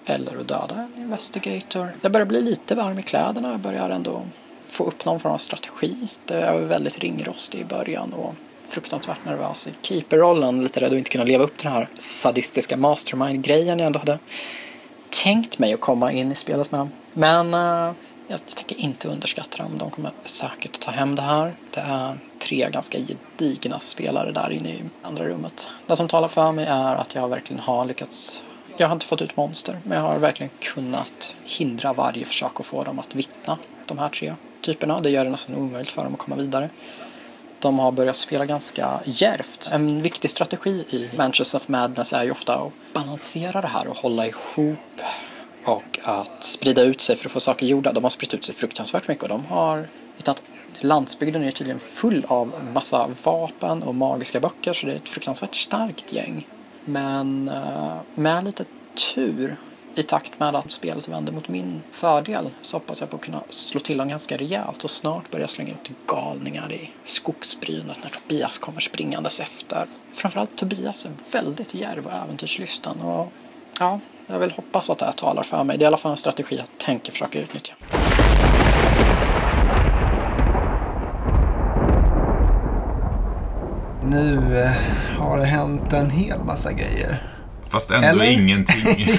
Eller 0.07 0.37
att 0.37 0.49
döda 0.49 0.75
en 0.75 1.03
investigator. 1.03 1.97
Jag 2.01 2.13
börjar 2.13 2.27
bli 2.27 2.41
lite 2.41 2.75
varm 2.75 2.99
i 2.99 3.03
kläderna. 3.03 3.51
Jag 3.51 3.61
börjar 3.61 3.91
ändå 3.91 4.23
få 4.67 4.85
upp 4.85 5.05
någon 5.05 5.21
form 5.21 5.33
av 5.33 5.39
strategi. 5.39 6.09
Det 6.25 6.35
är 6.35 6.59
väldigt 6.59 6.99
ringrostig 6.99 7.61
i 7.61 7.65
början 7.65 8.13
och 8.13 8.35
fruktansvärt 8.75 9.25
nervös 9.25 9.67
i 9.67 9.71
keeperrollen. 9.83 10.63
Lite 10.63 10.81
rädd 10.81 10.93
att 10.93 10.99
inte 10.99 11.11
kunna 11.11 11.25
leva 11.25 11.45
upp 11.45 11.57
till 11.57 11.65
den 11.65 11.73
här 11.73 11.89
sadistiska 11.99 12.77
mastermind-grejen 12.77 13.79
jag 13.79 13.87
ändå 13.87 13.99
hade 13.99 14.19
tänkt 15.25 15.59
mig 15.59 15.73
att 15.73 15.81
komma 15.81 16.13
in 16.13 16.33
i 16.33 16.35
spelet 16.35 16.73
med. 16.73 16.89
Men 17.13 17.55
uh, 17.55 17.93
jag 18.29 18.47
tänker 18.47 18.77
inte 18.77 19.09
underskatta 19.09 19.63
dem. 19.63 19.79
De 19.79 19.91
kommer 19.91 20.13
säkert 20.25 20.81
ta 20.81 20.91
hem 20.91 21.15
det 21.15 21.23
här. 21.23 21.55
Det 21.71 21.81
är 21.81 22.19
tre 22.39 22.71
ganska 22.71 22.99
gedigna 22.99 23.81
spelare 23.81 24.33
där 24.33 24.53
inne 24.53 24.69
i 24.69 24.83
andra 25.03 25.25
rummet. 25.25 25.69
Det 25.87 25.97
som 25.97 26.09
talar 26.09 26.29
för 26.29 26.53
mig 26.53 26.67
är 26.67 26.95
att 26.95 27.15
jag 27.15 27.29
verkligen 27.29 27.63
har 27.63 27.85
lyckats 27.85 28.43
jag 28.77 28.89
har 28.89 28.93
inte 28.93 29.07
fått 29.07 29.23
ut 29.23 29.37
monster, 29.37 29.79
men 29.83 29.99
jag 29.99 30.05
har 30.05 30.19
verkligen 30.19 30.51
kunnat 30.59 31.35
hindra 31.45 31.93
varje 31.93 32.25
försök 32.25 32.61
att 32.61 32.67
få 32.67 32.85
dem 32.85 32.99
att 32.99 33.15
vittna, 33.15 33.59
de 33.87 33.99
här 33.99 34.09
tre 34.09 34.35
typerna. 34.61 35.01
Det 35.01 35.11
gör 35.11 35.25
det 35.25 35.31
nästan 35.31 35.57
omöjligt 35.57 35.91
för 35.91 36.05
dem 36.05 36.15
att 36.15 36.21
komma 36.21 36.37
vidare. 36.37 36.71
De 37.65 37.79
har 37.79 37.93
börjat 37.93 38.17
spela 38.17 38.47
ganska 38.47 39.01
järvt. 39.05 39.71
En 39.73 40.03
viktig 40.03 40.31
strategi 40.31 40.71
i 40.71 41.11
Manchester 41.17 41.59
of 41.59 41.69
Madness 41.69 42.13
är 42.13 42.25
ju 42.25 42.31
ofta 42.31 42.55
att 42.55 42.73
balansera 42.93 43.61
det 43.61 43.69
här 43.69 43.89
och 43.89 43.97
hålla 43.97 44.27
ihop 44.27 45.01
och 45.65 45.99
att 46.03 46.45
sprida 46.45 46.83
ut 46.83 47.01
sig 47.01 47.17
för 47.17 47.27
att 47.27 47.33
få 47.33 47.41
saker 47.41 47.67
gjorda. 47.67 47.93
De 47.93 48.05
har 48.05 48.11
spritt 48.11 48.35
ut 48.35 48.45
sig 48.45 48.55
fruktansvärt 48.55 49.09
mycket 49.09 49.23
och 49.23 49.29
de 49.29 49.45
har 49.45 49.89
hittat 50.17 50.43
landsbygden 50.81 51.43
är 51.43 51.51
tydligen 51.51 51.81
full 51.81 52.25
av 52.29 52.53
massa 52.75 53.11
vapen 53.25 53.83
och 53.83 53.95
magiska 53.95 54.41
böcker 54.41 54.73
så 54.73 54.87
det 54.87 54.93
är 54.93 54.97
ett 54.97 55.09
fruktansvärt 55.09 55.55
starkt 55.55 56.13
gäng. 56.13 56.47
Men 56.85 57.49
eh, 57.49 57.97
med 58.15 58.45
lite 58.45 58.65
tur 59.15 59.57
i 59.95 60.03
takt 60.03 60.41
med 60.41 60.57
att 60.57 60.73
spelet 60.73 61.09
vänder 61.09 61.33
mot 61.33 61.49
min 61.49 61.83
fördel 61.91 62.51
så 62.61 62.77
hoppas 62.77 63.01
jag 63.01 63.11
på 63.11 63.17
att 63.17 63.23
kunna 63.23 63.43
slå 63.49 63.81
till 63.81 63.99
dem 63.99 64.09
ganska 64.09 64.37
rejält 64.37 64.85
och 64.85 64.91
snart 64.91 65.31
börja 65.31 65.49
slänga 65.49 65.73
ut 65.73 65.91
galningar 66.07 66.73
i 66.73 66.91
skogsbrynet 67.05 67.99
när 68.03 68.11
Tobias 68.11 68.59
kommer 68.59 68.81
springandes 68.81 69.41
efter. 69.41 69.87
Framförallt 70.13 70.57
Tobias 70.57 71.07
är 71.07 71.13
väldigt 71.33 71.75
djärv 71.75 72.07
och 72.07 72.13
äventyrslysten 72.13 73.01
och 73.01 73.33
ja, 73.79 74.01
jag 74.27 74.39
vill 74.39 74.51
hoppas 74.51 74.91
att 74.91 74.99
det 74.99 75.05
här 75.05 75.13
talar 75.13 75.43
för 75.43 75.65
mig. 75.65 75.79
Det 75.79 75.83
är 75.83 75.85
i 75.85 75.87
alla 75.87 75.97
fall 75.97 76.11
en 76.11 76.17
strategi 76.17 76.57
jag 76.57 76.79
tänker 76.79 77.13
försöka 77.13 77.41
utnyttja. 77.41 77.75
Nu 84.03 84.59
eh, 84.59 84.71
har 85.19 85.39
det 85.39 85.45
hänt 85.45 85.93
en 85.93 86.11
hel 86.11 86.41
massa 86.41 86.73
grejer. 86.73 87.34
Fast 87.75 87.91
ändå 87.91 88.09
Eller? 88.09 88.25
ingenting. 88.25 89.19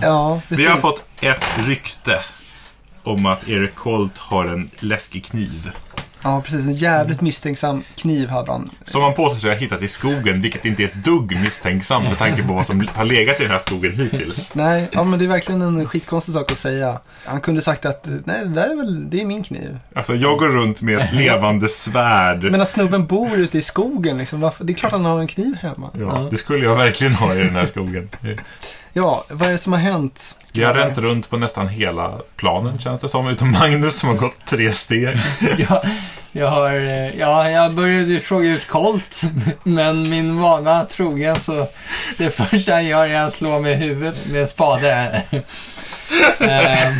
Ja, 0.00 0.40
precis. 0.48 0.66
Vi 0.66 0.70
har 0.70 0.78
fått 0.78 1.04
ett 1.20 1.44
rykte 1.58 2.20
om 3.02 3.26
att 3.26 3.48
Eric 3.48 3.74
Colt 3.74 4.18
har 4.18 4.44
en 4.44 4.70
läskig 4.78 5.24
kniv. 5.24 5.70
Ja, 6.22 6.42
precis. 6.44 6.66
En 6.66 6.72
jävligt 6.72 7.20
misstänksam 7.20 7.82
kniv 7.96 8.28
hade 8.28 8.52
han. 8.52 8.70
Som 8.84 9.02
han 9.02 9.14
påstår 9.14 9.40
sig 9.40 9.50
ha 9.50 9.58
hittat 9.58 9.82
i 9.82 9.88
skogen, 9.88 10.42
vilket 10.42 10.64
inte 10.64 10.82
är 10.82 10.86
ett 10.86 11.04
dugg 11.04 11.40
misstänksamt 11.40 12.08
med 12.08 12.18
tanke 12.18 12.42
på 12.42 12.52
vad 12.52 12.66
som 12.66 12.88
har 12.94 13.04
legat 13.04 13.40
i 13.40 13.42
den 13.42 13.52
här 13.52 13.58
skogen 13.58 13.92
hittills. 13.92 14.54
Nej, 14.54 14.88
ja 14.92 15.04
men 15.04 15.18
det 15.18 15.24
är 15.24 15.28
verkligen 15.28 15.62
en 15.62 15.86
skitkonstig 15.88 16.34
sak 16.34 16.52
att 16.52 16.58
säga. 16.58 17.00
Han 17.24 17.40
kunde 17.40 17.60
sagt 17.60 17.86
att 17.86 18.08
nej, 18.24 18.44
det 18.44 18.54
där 18.54 18.70
är 18.70 18.76
väl, 18.76 19.10
det 19.10 19.20
är 19.20 19.24
min 19.24 19.42
kniv. 19.42 19.78
Alltså, 19.94 20.14
jag 20.14 20.38
går 20.38 20.48
runt 20.48 20.82
med 20.82 20.98
ett 20.98 21.12
levande 21.12 21.68
svärd. 21.68 22.44
Men 22.44 22.60
att 22.60 22.68
snubben 22.68 23.06
bor 23.06 23.36
ute 23.36 23.58
i 23.58 23.62
skogen 23.62 24.18
liksom, 24.18 24.40
varför? 24.40 24.64
det 24.64 24.72
är 24.72 24.74
klart 24.74 24.92
han 24.92 25.04
har 25.04 25.20
en 25.20 25.28
kniv 25.28 25.54
hemma. 25.54 25.90
Ja, 25.94 26.28
det 26.30 26.36
skulle 26.36 26.64
jag 26.64 26.76
verkligen 26.76 27.14
ha 27.14 27.34
i 27.34 27.38
den 27.38 27.56
här 27.56 27.66
skogen. 27.66 28.08
Ja, 28.92 29.24
vad 29.30 29.48
är 29.48 29.52
det 29.52 29.58
som 29.58 29.72
har 29.72 29.80
hänt? 29.80 30.36
Vi 30.52 30.64
har 30.64 30.74
ränt 30.74 30.98
runt 30.98 31.30
på 31.30 31.36
nästan 31.36 31.68
hela 31.68 32.20
planen, 32.36 32.78
känns 32.78 33.00
det 33.00 33.08
som. 33.08 33.28
Utom 33.28 33.50
Magnus 33.50 33.98
som 33.98 34.08
har 34.08 34.16
gått 34.16 34.46
tre 34.46 34.72
steg. 34.72 35.18
jag, 35.58 35.80
jag, 36.32 36.50
har, 36.50 36.72
eh, 36.72 37.18
ja, 37.18 37.50
jag 37.50 37.72
började 37.72 38.20
fråga 38.20 38.48
ut 38.48 38.66
Colt, 38.66 39.22
men 39.62 40.10
min 40.10 40.40
vana 40.40 40.84
trogen 40.84 41.40
så 41.40 41.66
det 42.18 42.30
första 42.30 42.72
jag 42.72 42.84
gör 42.84 43.08
är 43.08 43.22
att 43.22 43.32
slå 43.32 43.58
mig 43.58 43.72
i 43.72 43.76
huvudet 43.76 44.26
med 44.26 44.40
en 44.40 44.48
spade. 44.48 45.22
Ehm, 46.40 46.94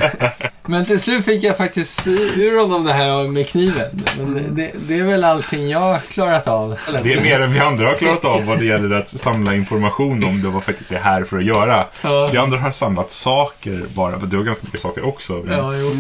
men 0.67 0.85
till 0.85 0.99
slut 1.01 1.25
fick 1.25 1.45
jag 1.45 1.57
faktiskt 1.57 2.07
ur 2.07 2.61
honom 2.61 2.85
det 2.85 2.93
här 2.93 3.29
med 3.29 3.49
kniven. 3.49 4.05
Men 4.19 4.55
det, 4.57 4.71
det 4.89 4.99
är 4.99 5.03
väl 5.03 5.25
allting 5.25 5.69
jag 5.69 5.81
har 5.81 5.99
klarat 5.99 6.47
av. 6.49 6.79
Det 7.03 7.13
är 7.13 7.23
mer 7.23 7.41
än 7.41 7.53
vi 7.53 7.61
andra 7.61 7.87
har 7.87 7.95
klarat 7.95 8.25
av 8.25 8.45
vad 8.45 8.59
det 8.59 8.65
gäller 8.65 8.97
att 8.97 9.09
samla 9.09 9.55
information 9.55 10.25
om 10.25 10.43
det 10.43 10.49
vad 10.49 10.65
faktiskt 10.65 10.93
är 10.93 10.99
här 10.99 11.25
för 11.25 11.39
att 11.39 11.45
göra. 11.45 11.85
Ja, 12.03 12.27
Vi 12.33 12.39
andra 12.39 12.59
har 12.59 12.73
samlat 12.73 13.13
saker 13.13 13.83
bara, 13.95 14.21
för 14.21 14.27
du 14.27 14.37
har 14.37 14.45
ganska 14.45 14.65
mycket 14.67 14.81
saker 14.81 15.05
också. 15.07 15.45
Ja, 15.49 15.77
jo. 15.77 15.97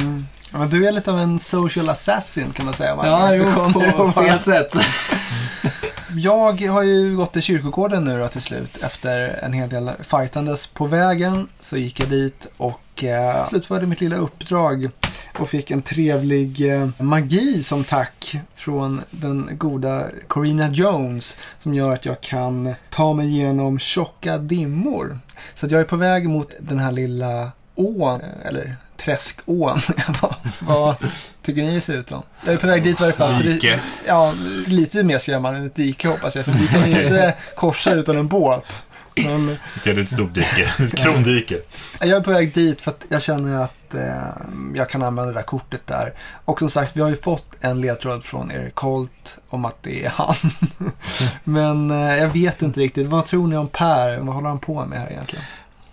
Ja, 0.53 0.59
men 0.59 0.71
du 0.71 0.87
är 0.89 0.93
lite 0.93 1.11
av 1.11 1.19
en 1.19 1.39
social 1.39 1.89
assassin 1.89 2.53
kan 2.57 2.65
man 2.65 2.75
säga. 2.75 2.95
va? 2.95 3.07
ja 3.07 3.31
Du 3.33 3.37
jo, 3.37 3.53
kommer 3.55 3.91
på 3.93 4.13
fel 4.13 4.41
sätt. 4.41 4.77
Jag 6.17 6.61
har 6.63 6.83
ju 6.83 7.17
gått 7.17 7.33
till 7.33 7.43
kyrkogården 7.43 8.05
nu 8.05 8.19
då 8.21 8.29
till 8.29 8.41
slut. 8.43 8.79
Efter 8.83 9.39
en 9.43 9.53
hel 9.53 9.69
del 9.69 9.91
fightandes 10.03 10.67
på 10.67 10.87
vägen 10.87 11.49
så 11.61 11.77
gick 11.77 12.01
jag 12.01 12.09
dit 12.09 12.47
och 12.57 12.81
eh, 13.05 13.49
slutförde 13.49 13.87
mitt 13.87 14.01
lilla 14.01 14.17
uppdrag. 14.17 14.91
Och 15.39 15.49
fick 15.49 15.71
en 15.71 15.83
trevlig 15.83 16.75
eh, 16.75 16.89
magi 16.99 17.63
som 17.63 17.85
tack 17.85 18.37
från 18.55 19.01
den 19.11 19.51
goda 19.53 20.05
Corina 20.27 20.71
Jones. 20.71 21.37
Som 21.59 21.75
gör 21.75 21.93
att 21.93 22.05
jag 22.05 22.21
kan 22.21 22.75
ta 22.91 23.13
mig 23.13 23.29
igenom 23.29 23.79
tjocka 23.79 24.39
dimmor. 24.39 25.19
Så 25.55 25.67
att 25.67 25.73
jag 25.73 25.81
är 25.81 25.85
på 25.85 25.97
väg 25.97 26.29
mot 26.29 26.55
den 26.61 26.79
här 26.79 26.93
lilla 26.93 27.51
ån, 27.75 28.21
eller 28.45 28.77
träskån. 28.97 29.81
vad, 30.23 30.35
vad 30.59 30.95
tycker 31.43 31.63
ni 31.63 31.75
det 31.75 31.81
ser 31.81 31.95
ut 31.95 32.09
som? 32.09 32.23
Jag 32.45 32.55
är 32.55 32.59
på 32.59 32.67
väg 32.67 32.85
dit 32.85 33.01
i 33.01 33.03
varje 33.03 33.15
fall. 33.15 33.43
Dike. 33.43 33.81
Ja, 34.07 34.35
lite 34.67 35.03
mer 35.03 35.19
skrämmande 35.19 35.59
än 35.59 35.67
ett 35.67 35.75
dike 35.75 36.09
hoppas 36.09 36.37
jag. 36.37 36.45
För 36.45 36.53
vi 36.53 36.67
kan 36.69 36.87
inte 37.03 37.35
korsa 37.55 37.95
utan 37.95 38.17
en 38.17 38.29
båt. 38.29 38.83
Men 39.27 39.57
Okej, 39.77 39.95
det 39.95 40.01
är 40.01 40.05
ett 40.05 40.11
stort 40.11 40.35
dike. 40.35 40.73
Ett 40.85 40.97
krondike. 40.97 41.59
jag 42.01 42.11
är 42.11 42.21
på 42.21 42.31
väg 42.31 42.55
dit 42.55 42.81
för 42.81 42.91
att 42.91 43.05
jag 43.09 43.23
känner 43.23 43.65
att 43.65 43.95
eh, 43.95 44.43
jag 44.75 44.91
kan 44.91 45.03
använda 45.03 45.33
det 45.33 45.39
där 45.39 45.43
kortet 45.43 45.87
där. 45.87 46.13
Och 46.45 46.59
som 46.59 46.71
sagt, 46.71 46.97
vi 46.97 47.01
har 47.01 47.09
ju 47.09 47.17
fått 47.17 47.47
en 47.61 47.81
ledtråd 47.81 48.25
från 48.25 48.51
Eric 48.51 48.75
Colt 48.75 49.39
om 49.49 49.65
att 49.65 49.83
det 49.83 50.05
är 50.05 50.09
han. 50.09 50.35
Men 51.45 51.91
eh, 51.91 52.17
jag 52.17 52.29
vet 52.29 52.63
inte 52.63 52.81
riktigt. 52.81 53.07
Vad 53.07 53.27
tror 53.27 53.47
ni 53.47 53.57
om 53.57 53.69
Per? 53.69 54.19
Vad 54.19 54.35
håller 54.35 54.49
han 54.49 54.59
på 54.59 54.87
med 54.87 54.99
här 54.99 55.11
egentligen? 55.13 55.45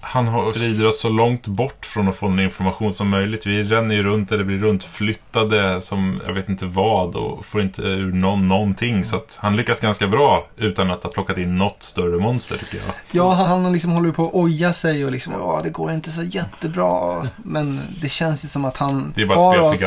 Han 0.08 0.28
har- 0.28 0.54
rider 0.54 0.88
oss 0.88 1.02
så 1.02 1.10
långt 1.10 1.48
bort 1.48 1.86
från 1.86 2.08
att 2.08 2.16
få 2.16 2.28
den 2.28 2.40
information 2.40 2.94
som 2.94 3.10
möjligt. 3.10 3.46
Vi 3.46 3.64
ränner 3.64 3.96
ju 3.96 4.04
runt 4.04 4.32
eller 4.32 4.44
blir 4.44 4.58
runtflyttade 4.58 5.82
som 5.82 6.22
jag 6.26 6.34
vet 6.34 6.50
inte 6.50 6.66
vad 6.66 7.16
och 7.16 7.46
får 7.46 7.62
inte 7.62 7.82
ur 7.82 8.12
någon, 8.14 8.48
någonting. 8.48 9.04
Så 9.06 9.16
att 9.16 9.38
han 9.42 9.56
lyckas 9.56 9.80
ganska 9.80 10.08
bra 10.08 10.48
utan 10.58 10.92
att 10.92 11.04
ha 11.04 11.12
plockat 11.12 11.38
in 11.38 11.58
något 11.58 11.84
större 11.84 12.18
monster 12.20 12.58
tycker 12.58 12.78
jag. 12.78 12.96
Ja, 13.12 13.34
han, 13.34 13.74
liksom 13.74 13.92
håller 13.92 14.12
på 14.12 14.26
att 14.28 14.34
oja 14.34 14.74
sig 14.74 15.06
och 15.06 15.12
liksom, 15.12 15.34
ja 15.34 15.62
det 15.64 15.70
går 15.70 15.92
inte 15.92 16.12
så 16.12 16.24
jättebra. 16.24 17.28
Men 17.38 17.82
det 18.02 18.10
känns 18.10 18.46
ju 18.46 18.48
som 18.48 18.66
att 18.66 18.78
han 18.78 19.12
Det 19.16 19.22
är 19.22 19.26
bara 19.26 19.54
för 19.54 19.62
oss 19.62 19.82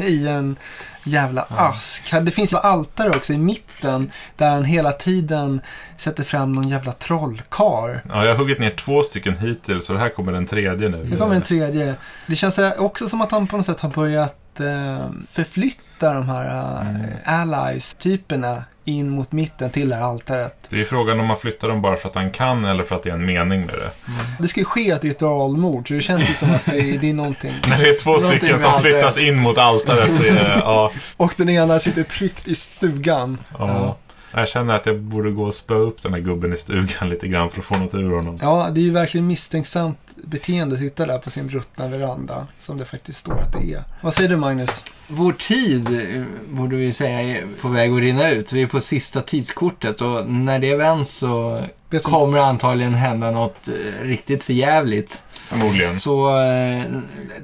eh, 0.00 0.06
i 0.06 0.28
en 0.28 0.56
jävla 1.04 1.46
ask. 1.50 2.14
Det 2.22 2.30
finns 2.30 2.52
ju 2.52 2.56
altare 2.56 3.10
också 3.10 3.32
i 3.32 3.38
mitten 3.38 4.10
där 4.36 4.50
han 4.50 4.64
hela 4.64 4.92
tiden 4.92 5.60
sätter 5.96 6.24
fram 6.24 6.52
någon 6.52 6.68
jävla 6.68 6.92
trollkar. 6.92 8.02
Ja, 8.08 8.24
jag 8.24 8.32
har 8.32 8.38
huggit 8.38 8.60
ner 8.60 8.70
två 8.70 9.02
stycken 9.02 9.38
hittills 9.38 9.88
och 9.88 9.94
det 9.94 10.00
här 10.00 10.08
kommer 10.08 10.32
den 10.32 10.46
tredje 10.46 10.88
nu. 10.88 11.04
Nu 11.04 11.16
kommer 11.16 11.34
en 11.34 11.42
tredje. 11.42 11.94
Det 12.26 12.36
känns 12.36 12.58
också 12.78 13.08
som 13.08 13.20
att 13.20 13.30
han 13.30 13.46
på 13.46 13.56
något 13.56 13.66
sätt 13.66 13.80
har 13.80 13.90
börjat 13.90 14.60
eh, 14.60 15.10
förflytta 15.28 16.12
de 16.12 16.28
här 16.28 16.82
eh, 17.24 17.40
allies-typerna 17.40 18.64
in 18.84 19.10
mot 19.10 19.32
mitten 19.32 19.70
till 19.70 19.88
det 19.88 19.96
här 19.96 20.02
altaret. 20.02 20.56
Det 20.68 20.80
är 20.80 20.84
frågan 20.84 21.20
om 21.20 21.26
man 21.26 21.36
flyttar 21.36 21.68
dem 21.68 21.82
bara 21.82 21.96
för 21.96 22.08
att 22.08 22.14
han 22.14 22.30
kan 22.30 22.64
eller 22.64 22.84
för 22.84 22.96
att 22.96 23.02
det 23.02 23.10
är 23.10 23.14
en 23.14 23.24
mening 23.26 23.60
med 23.66 23.74
det. 23.74 23.90
Det 24.38 24.48
ska 24.48 24.60
ju 24.60 24.66
ske 24.66 24.90
ett 24.90 25.04
ritualmord 25.04 25.88
så 25.88 25.94
det 25.94 26.00
känns 26.00 26.30
ju 26.30 26.34
som 26.34 26.50
att 26.50 26.64
det 26.64 26.80
är, 26.80 26.98
det 26.98 27.10
är 27.10 27.14
någonting. 27.14 27.52
När 27.68 27.78
det 27.78 27.88
är 27.88 27.98
två 27.98 28.18
stycken 28.18 28.58
som 28.58 28.80
flyttas 28.80 29.18
in 29.18 29.38
mot 29.38 29.58
altaret 29.58 30.16
så 30.16 30.22
är 30.24 30.32
det, 30.34 30.60
ja, 30.64 30.92
Och 31.16 31.34
den 31.36 31.48
ena 31.48 31.78
sitter 31.78 32.02
tryckt 32.02 32.48
i 32.48 32.54
stugan. 32.54 33.38
ja. 33.58 33.96
Jag 34.34 34.48
känner 34.48 34.74
att 34.74 34.86
jag 34.86 35.00
borde 35.00 35.30
gå 35.30 35.44
och 35.44 35.54
spöa 35.54 35.78
upp 35.78 36.02
den 36.02 36.14
här 36.14 36.20
gubben 36.20 36.52
i 36.52 36.56
stugan 36.56 37.08
lite 37.08 37.28
grann 37.28 37.50
för 37.50 37.58
att 37.58 37.64
få 37.64 37.76
något 37.76 37.94
ur 37.94 38.10
honom. 38.10 38.38
Ja, 38.40 38.70
det 38.72 38.80
är 38.80 38.84
ju 38.84 38.90
verkligen 38.90 39.26
misstänksamt 39.26 39.98
beteende 40.16 40.74
att 40.74 40.80
sitta 40.80 41.06
där 41.06 41.18
på 41.18 41.30
sin 41.30 41.48
ruttna 41.48 41.88
veranda. 41.88 42.46
Som 42.58 42.78
det 42.78 42.84
faktiskt 42.84 43.18
står 43.18 43.38
att 43.38 43.52
det 43.52 43.72
är. 43.72 43.84
Vad 44.02 44.14
säger 44.14 44.28
du 44.28 44.36
Magnus? 44.36 44.84
Vår 45.08 45.32
tid, 45.32 46.16
eh, 46.16 46.24
borde 46.48 46.76
vi 46.76 46.92
säga, 46.92 47.22
är 47.22 47.44
på 47.60 47.68
väg 47.68 47.92
att 47.92 48.00
rinna 48.00 48.30
ut. 48.30 48.52
Vi 48.52 48.62
är 48.62 48.66
på 48.66 48.80
sista 48.80 49.20
tidskortet 49.22 50.00
och 50.00 50.26
när 50.26 50.58
det 50.58 50.76
vänds 50.76 51.10
så 51.10 51.62
Vet 51.92 52.02
kommer 52.02 52.38
antagligen 52.38 52.94
hända 52.94 53.30
något 53.30 53.68
eh, 53.68 54.04
riktigt 54.04 54.42
förjävligt. 54.42 55.22
Förmodligen. 55.52 56.00
Så 56.00 56.28
eh, 56.28 56.84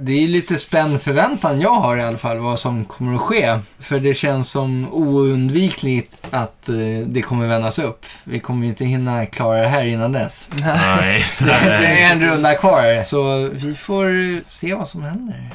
det 0.00 0.12
är 0.12 0.28
lite 0.28 0.59
spänd 0.59 1.02
förväntan 1.02 1.61
jag 1.61 1.74
har 1.74 1.96
i 1.96 2.02
alla 2.02 2.18
fall 2.18 2.38
vad 2.38 2.59
som 2.59 2.84
kommer 2.84 3.14
att 3.14 3.20
ske. 3.20 3.59
För 3.78 4.00
det 4.00 4.14
känns 4.14 4.50
som 4.50 4.88
oundvikligt 4.92 6.16
att 6.30 6.68
eh, 6.68 6.74
det 7.06 7.22
kommer 7.22 7.46
vändas 7.46 7.78
upp. 7.78 8.06
Vi 8.24 8.40
kommer 8.40 8.62
ju 8.62 8.68
inte 8.68 8.84
hinna 8.84 9.26
klara 9.26 9.62
det 9.62 9.68
här 9.68 9.84
innan 9.84 10.12
dess. 10.12 10.48
Nej. 10.61 11.26
Det 11.38 12.02
är 12.02 12.12
en 12.12 12.20
runda 12.20 12.54
kvar. 12.54 13.04
Så 13.04 13.48
vi 13.52 13.74
får 13.74 14.40
se 14.48 14.74
vad 14.74 14.88
som 14.88 15.02
händer. 15.02 15.50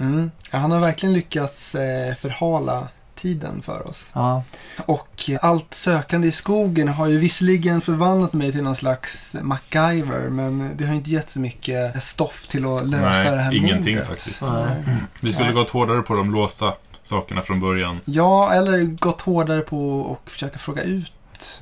Mm. 0.00 0.30
Ja, 0.50 0.58
han 0.58 0.70
har 0.70 0.80
verkligen 0.80 1.12
lyckats 1.12 1.74
eh, 1.74 2.14
förhala 2.14 2.88
tiden 3.22 3.62
för 3.62 3.88
oss. 3.88 4.10
Ja. 4.14 4.42
Och 4.86 5.30
allt 5.42 5.74
sökande 5.74 6.28
i 6.28 6.32
skogen 6.32 6.88
har 6.88 7.06
ju 7.06 7.18
visserligen 7.18 7.80
förvandlat 7.80 8.32
mig 8.32 8.52
till 8.52 8.62
någon 8.62 8.76
slags 8.76 9.36
MacGyver. 9.42 10.30
Men 10.30 10.70
det 10.76 10.86
har 10.86 10.94
inte 10.94 11.10
gett 11.10 11.30
så 11.30 11.40
mycket 11.40 12.02
stoff 12.02 12.46
till 12.46 12.66
att 12.66 12.86
lösa 12.88 13.06
Nej, 13.08 13.30
det 13.30 13.42
här 13.42 13.54
ingenting 13.54 13.94
mordet. 13.94 14.08
faktiskt. 14.08 14.40
Nej. 14.42 14.84
Vi 15.20 15.32
skulle 15.32 15.52
gått 15.52 15.70
hårdare 15.70 16.02
på 16.02 16.14
de 16.14 16.30
låsta 16.30 16.74
sakerna 17.02 17.42
från 17.42 17.60
början. 17.60 18.00
Ja, 18.04 18.52
eller 18.52 18.82
gått 18.82 19.20
hårdare 19.20 19.60
på 19.60 20.00
och 20.00 20.30
försöka 20.30 20.58
fråga 20.58 20.82
ut 20.82 21.12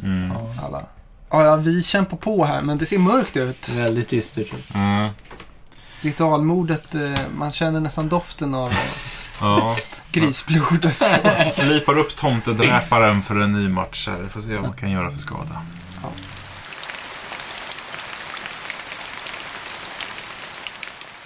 Mm. 0.03 0.31
Ja. 0.31 0.55
alla. 0.67 0.83
Ja, 1.31 1.45
ja, 1.45 1.57
vi 1.57 1.83
kämpar 1.83 2.17
på 2.17 2.45
här, 2.45 2.63
men 2.63 2.79
det 2.79 2.87
ser 2.87 2.99
mörkt 2.99 3.37
ut. 3.37 3.69
Väldigt 3.69 4.09
dystert. 4.09 4.53
Mm. 4.75 5.09
Ritualmordet, 6.01 6.95
eh, 6.95 7.11
man 7.37 7.53
känner 7.53 7.81
nästan 7.81 8.09
doften 8.09 8.55
av 8.55 8.73
eh, 10.17 10.21
Ja. 10.23 10.27
grisblodet. 10.27 10.97
Slipar 11.53 11.99
upp 11.99 12.17
tomtedräparen 12.17 13.23
för 13.23 13.37
en 13.41 13.53
ny 13.53 13.69
match 13.69 14.09
här. 14.09 14.29
Får 14.29 14.41
se 14.41 14.55
vad 14.55 14.63
man 14.63 14.73
kan 14.73 14.91
göra 14.91 15.11
för 15.11 15.19
skada. 15.19 15.63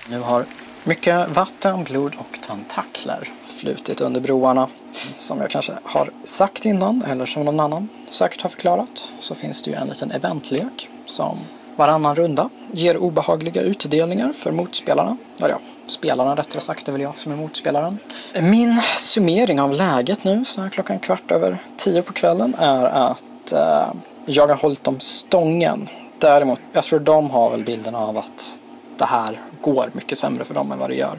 Nu 0.08 0.20
har 0.20 0.44
Mycket 0.86 1.28
vatten, 1.28 1.84
blod 1.84 2.14
och 2.18 2.38
tentakler 2.42 3.28
flutit 3.60 4.00
under 4.00 4.20
broarna. 4.20 4.68
Som 5.16 5.40
jag 5.40 5.50
kanske 5.50 5.72
har 5.84 6.10
sagt 6.24 6.64
innan, 6.64 7.02
eller 7.02 7.26
som 7.26 7.44
någon 7.44 7.60
annan 7.60 7.88
säkert 8.10 8.42
har 8.42 8.50
förklarat, 8.50 9.12
så 9.20 9.34
finns 9.34 9.62
det 9.62 9.70
ju 9.70 9.76
en 9.76 9.88
liten 9.88 10.10
eventlek 10.10 10.88
som 11.06 11.38
varannan 11.76 12.16
runda 12.16 12.50
ger 12.72 12.96
obehagliga 12.96 13.62
utdelningar 13.62 14.32
för 14.32 14.52
motspelarna. 14.52 15.16
Eller 15.38 15.48
ja, 15.48 15.58
spelarna 15.86 16.34
rättare 16.36 16.60
sagt, 16.60 16.86
det 16.86 16.90
är 16.90 16.92
väl 16.92 17.02
jag 17.02 17.18
som 17.18 17.32
är 17.32 17.36
motspelaren. 17.36 17.98
Min 18.40 18.76
summering 18.96 19.60
av 19.60 19.72
läget 19.72 20.24
nu, 20.24 20.44
så 20.44 20.60
här 20.60 20.68
klockan 20.68 20.98
kvart 20.98 21.30
över 21.30 21.58
tio 21.76 22.02
på 22.02 22.12
kvällen, 22.12 22.54
är 22.58 22.84
att 22.84 23.52
eh, 23.52 23.92
jag 24.26 24.48
har 24.48 24.56
hållit 24.56 24.84
dem 24.84 25.00
stången. 25.00 25.88
Däremot, 26.18 26.60
jag 26.72 26.84
tror 26.84 27.00
de 27.00 27.30
har 27.30 27.50
väl 27.50 27.64
bilden 27.64 27.94
av 27.94 28.18
att 28.18 28.60
det 28.98 29.04
här 29.04 29.40
går 29.60 29.90
mycket 29.92 30.18
sämre 30.18 30.44
för 30.44 30.54
dem 30.54 30.72
än 30.72 30.78
vad 30.78 30.90
det 30.90 30.94
gör. 30.94 31.18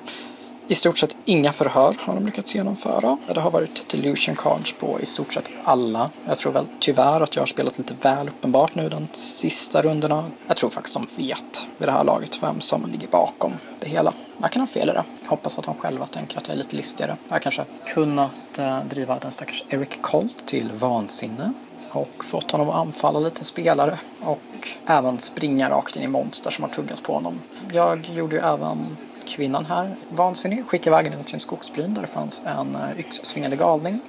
I 0.67 0.75
stort 0.75 0.97
sett 0.97 1.15
inga 1.25 1.51
förhör 1.51 1.95
har 1.99 2.15
de 2.15 2.25
lyckats 2.25 2.55
genomföra. 2.55 3.17
Det 3.33 3.39
har 3.39 3.51
varit 3.51 3.89
delusion 3.89 4.35
cards 4.35 4.73
på 4.73 4.99
i 5.01 5.05
stort 5.05 5.33
sett 5.33 5.49
alla. 5.63 6.09
Jag 6.27 6.37
tror 6.37 6.51
väl 6.51 6.65
tyvärr 6.79 7.21
att 7.21 7.35
jag 7.35 7.41
har 7.41 7.47
spelat 7.47 7.77
lite 7.77 7.93
väl 8.01 8.27
uppenbart 8.27 8.75
nu 8.75 8.89
de 8.89 9.07
sista 9.11 9.81
rundorna. 9.81 10.23
Jag 10.47 10.57
tror 10.57 10.69
faktiskt 10.69 10.93
de 10.93 11.07
vet 11.15 11.67
vid 11.77 11.87
det 11.87 11.91
här 11.91 12.03
laget 12.03 12.43
vem 12.43 12.61
som 12.61 12.85
ligger 12.91 13.07
bakom 13.07 13.53
det 13.79 13.89
hela. 13.89 14.13
Jag 14.41 14.51
kan 14.51 14.61
ha 14.61 14.67
fel 14.67 14.89
i 14.89 14.91
det. 14.91 15.03
Jag 15.23 15.29
hoppas 15.29 15.59
att 15.59 15.65
de 15.65 15.75
själva 15.75 16.05
tänker 16.05 16.37
att 16.37 16.47
jag 16.47 16.53
är 16.53 16.57
lite 16.57 16.75
listigare. 16.75 17.17
Jag 17.27 17.35
har 17.35 17.39
kanske 17.39 17.65
kunnat 17.85 18.59
eh, 18.59 18.79
driva 18.89 19.19
den 19.19 19.31
stackars 19.31 19.63
Eric 19.69 20.01
Colt 20.01 20.45
till 20.45 20.71
vansinne 20.71 21.53
och 21.91 22.25
fått 22.25 22.51
honom 22.51 22.69
att 22.69 22.75
anfalla 22.75 23.19
lite 23.19 23.45
spelare 23.45 23.99
och 24.21 24.67
även 24.85 25.19
springa 25.19 25.69
rakt 25.69 25.95
in 25.95 26.03
i 26.03 26.07
monster 26.07 26.51
som 26.51 26.63
har 26.63 26.71
tuggat 26.71 27.03
på 27.03 27.13
honom. 27.13 27.41
Jag 27.73 28.09
gjorde 28.15 28.35
ju 28.35 28.41
även 28.41 28.97
kvinnan 29.25 29.65
här 29.65 29.95
vansinnig, 30.09 30.65
skickade 30.65 30.95
iväg 30.95 31.11
henne 31.11 31.23
till 31.23 31.33
en 31.33 31.39
skogsbryn 31.39 31.93
där 31.93 32.01
det 32.01 32.07
fanns 32.07 32.43
en 32.45 32.75
eh, 32.75 32.99
yxsvingande 32.99 33.57
galning. 33.57 33.99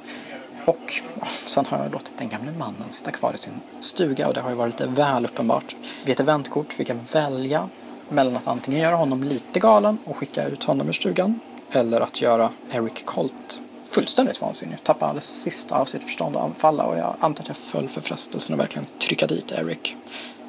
Och 0.64 1.02
sen 1.26 1.64
har 1.68 1.78
jag 1.78 1.92
låtit 1.92 2.18
den 2.18 2.28
gamle 2.28 2.52
mannen 2.52 2.84
sitta 2.88 3.10
kvar 3.10 3.34
i 3.34 3.38
sin 3.38 3.60
stuga 3.80 4.28
och 4.28 4.34
det 4.34 4.40
har 4.40 4.50
ju 4.50 4.56
varit 4.56 4.80
lite 4.80 4.92
väl 4.92 5.24
uppenbart. 5.24 5.76
Vid 6.04 6.12
ett 6.12 6.20
eventkort 6.20 6.72
fick 6.72 6.88
jag 6.88 6.98
välja 7.12 7.68
mellan 8.08 8.36
att 8.36 8.46
antingen 8.46 8.80
göra 8.80 8.96
honom 8.96 9.22
lite 9.22 9.60
galen 9.60 9.98
och 10.04 10.16
skicka 10.16 10.44
ut 10.44 10.64
honom 10.64 10.88
ur 10.88 10.92
stugan 10.92 11.40
eller 11.70 12.00
att 12.00 12.20
göra 12.20 12.50
Eric 12.70 13.04
Colt 13.04 13.60
fullständigt 13.88 14.40
vansinnig. 14.40 14.82
Tappa 14.82 15.06
alldeles 15.06 15.42
sista 15.42 15.78
av 15.78 15.84
sitt 15.84 16.04
förstånd 16.04 16.36
och 16.36 16.42
anfalla 16.42 16.84
och 16.84 16.98
jag 16.98 17.16
antar 17.20 17.42
att 17.42 17.48
jag 17.48 17.56
föll 17.56 17.88
för 17.88 18.00
frestelsen 18.00 18.54
att 18.54 18.60
verkligen 18.60 18.86
trycka 18.98 19.26
dit 19.26 19.52
Eric. 19.52 19.96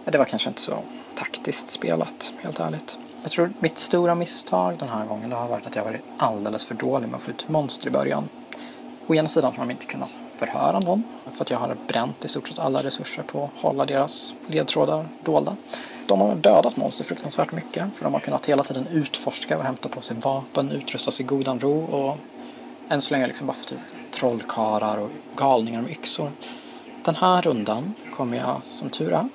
Det 0.05 0.17
var 0.17 0.25
kanske 0.25 0.49
inte 0.49 0.61
så 0.61 0.77
taktiskt 1.15 1.69
spelat, 1.69 2.33
helt 2.43 2.59
ärligt. 2.59 2.97
Jag 3.21 3.31
tror 3.31 3.53
mitt 3.59 3.77
stora 3.77 4.15
misstag 4.15 4.77
den 4.79 4.89
här 4.89 5.05
gången 5.05 5.31
har 5.31 5.47
varit 5.47 5.65
att 5.65 5.75
jag 5.75 5.83
varit 5.83 6.01
alldeles 6.17 6.65
för 6.65 6.75
dålig 6.75 7.07
med 7.07 7.15
att 7.15 7.21
få 7.21 7.31
ut 7.31 7.49
monster 7.49 7.87
i 7.87 7.91
början. 7.91 8.29
Å 9.07 9.15
ena 9.15 9.27
sidan 9.27 9.53
har 9.57 9.65
de 9.65 9.71
inte 9.71 9.85
kunnat 9.85 10.09
förhöra 10.33 10.79
någon 10.79 11.03
för 11.33 11.41
att 11.41 11.49
jag 11.49 11.57
har 11.57 11.77
bränt 11.87 12.25
i 12.25 12.27
stort 12.27 12.47
sett 12.47 12.59
alla 12.59 12.83
resurser 12.83 13.23
på 13.23 13.43
att 13.43 13.61
hålla 13.61 13.85
deras 13.85 14.33
ledtrådar 14.47 15.09
dolda. 15.23 15.55
De 16.07 16.21
har 16.21 16.35
dödat 16.35 16.77
monster 16.77 17.05
fruktansvärt 17.05 17.51
mycket 17.51 17.95
för 17.95 18.03
de 18.03 18.13
har 18.13 18.19
kunnat 18.19 18.45
hela 18.45 18.63
tiden 18.63 18.87
utforska 18.87 19.57
och 19.57 19.63
hämta 19.63 19.89
på 19.89 20.01
sig 20.01 20.17
vapen, 20.17 20.71
utrusta 20.71 21.11
sig 21.11 21.25
i 21.25 21.27
godan 21.27 21.59
ro 21.59 21.79
och 21.85 22.17
än 22.89 23.01
så 23.01 23.13
länge 23.13 23.27
liksom 23.27 23.47
bara 23.47 23.53
fått 23.53 23.71
ut 23.71 23.79
trollkarlar 24.11 24.97
och 24.97 25.09
galningar 25.35 25.81
med 25.81 25.91
yxor. 25.91 26.31
Den 27.05 27.15
här 27.15 27.41
rundan 27.41 27.93
kommer 28.15 28.37
jag 28.37 28.61
som 28.69 28.89
tur 28.89 29.13
är 29.13 29.29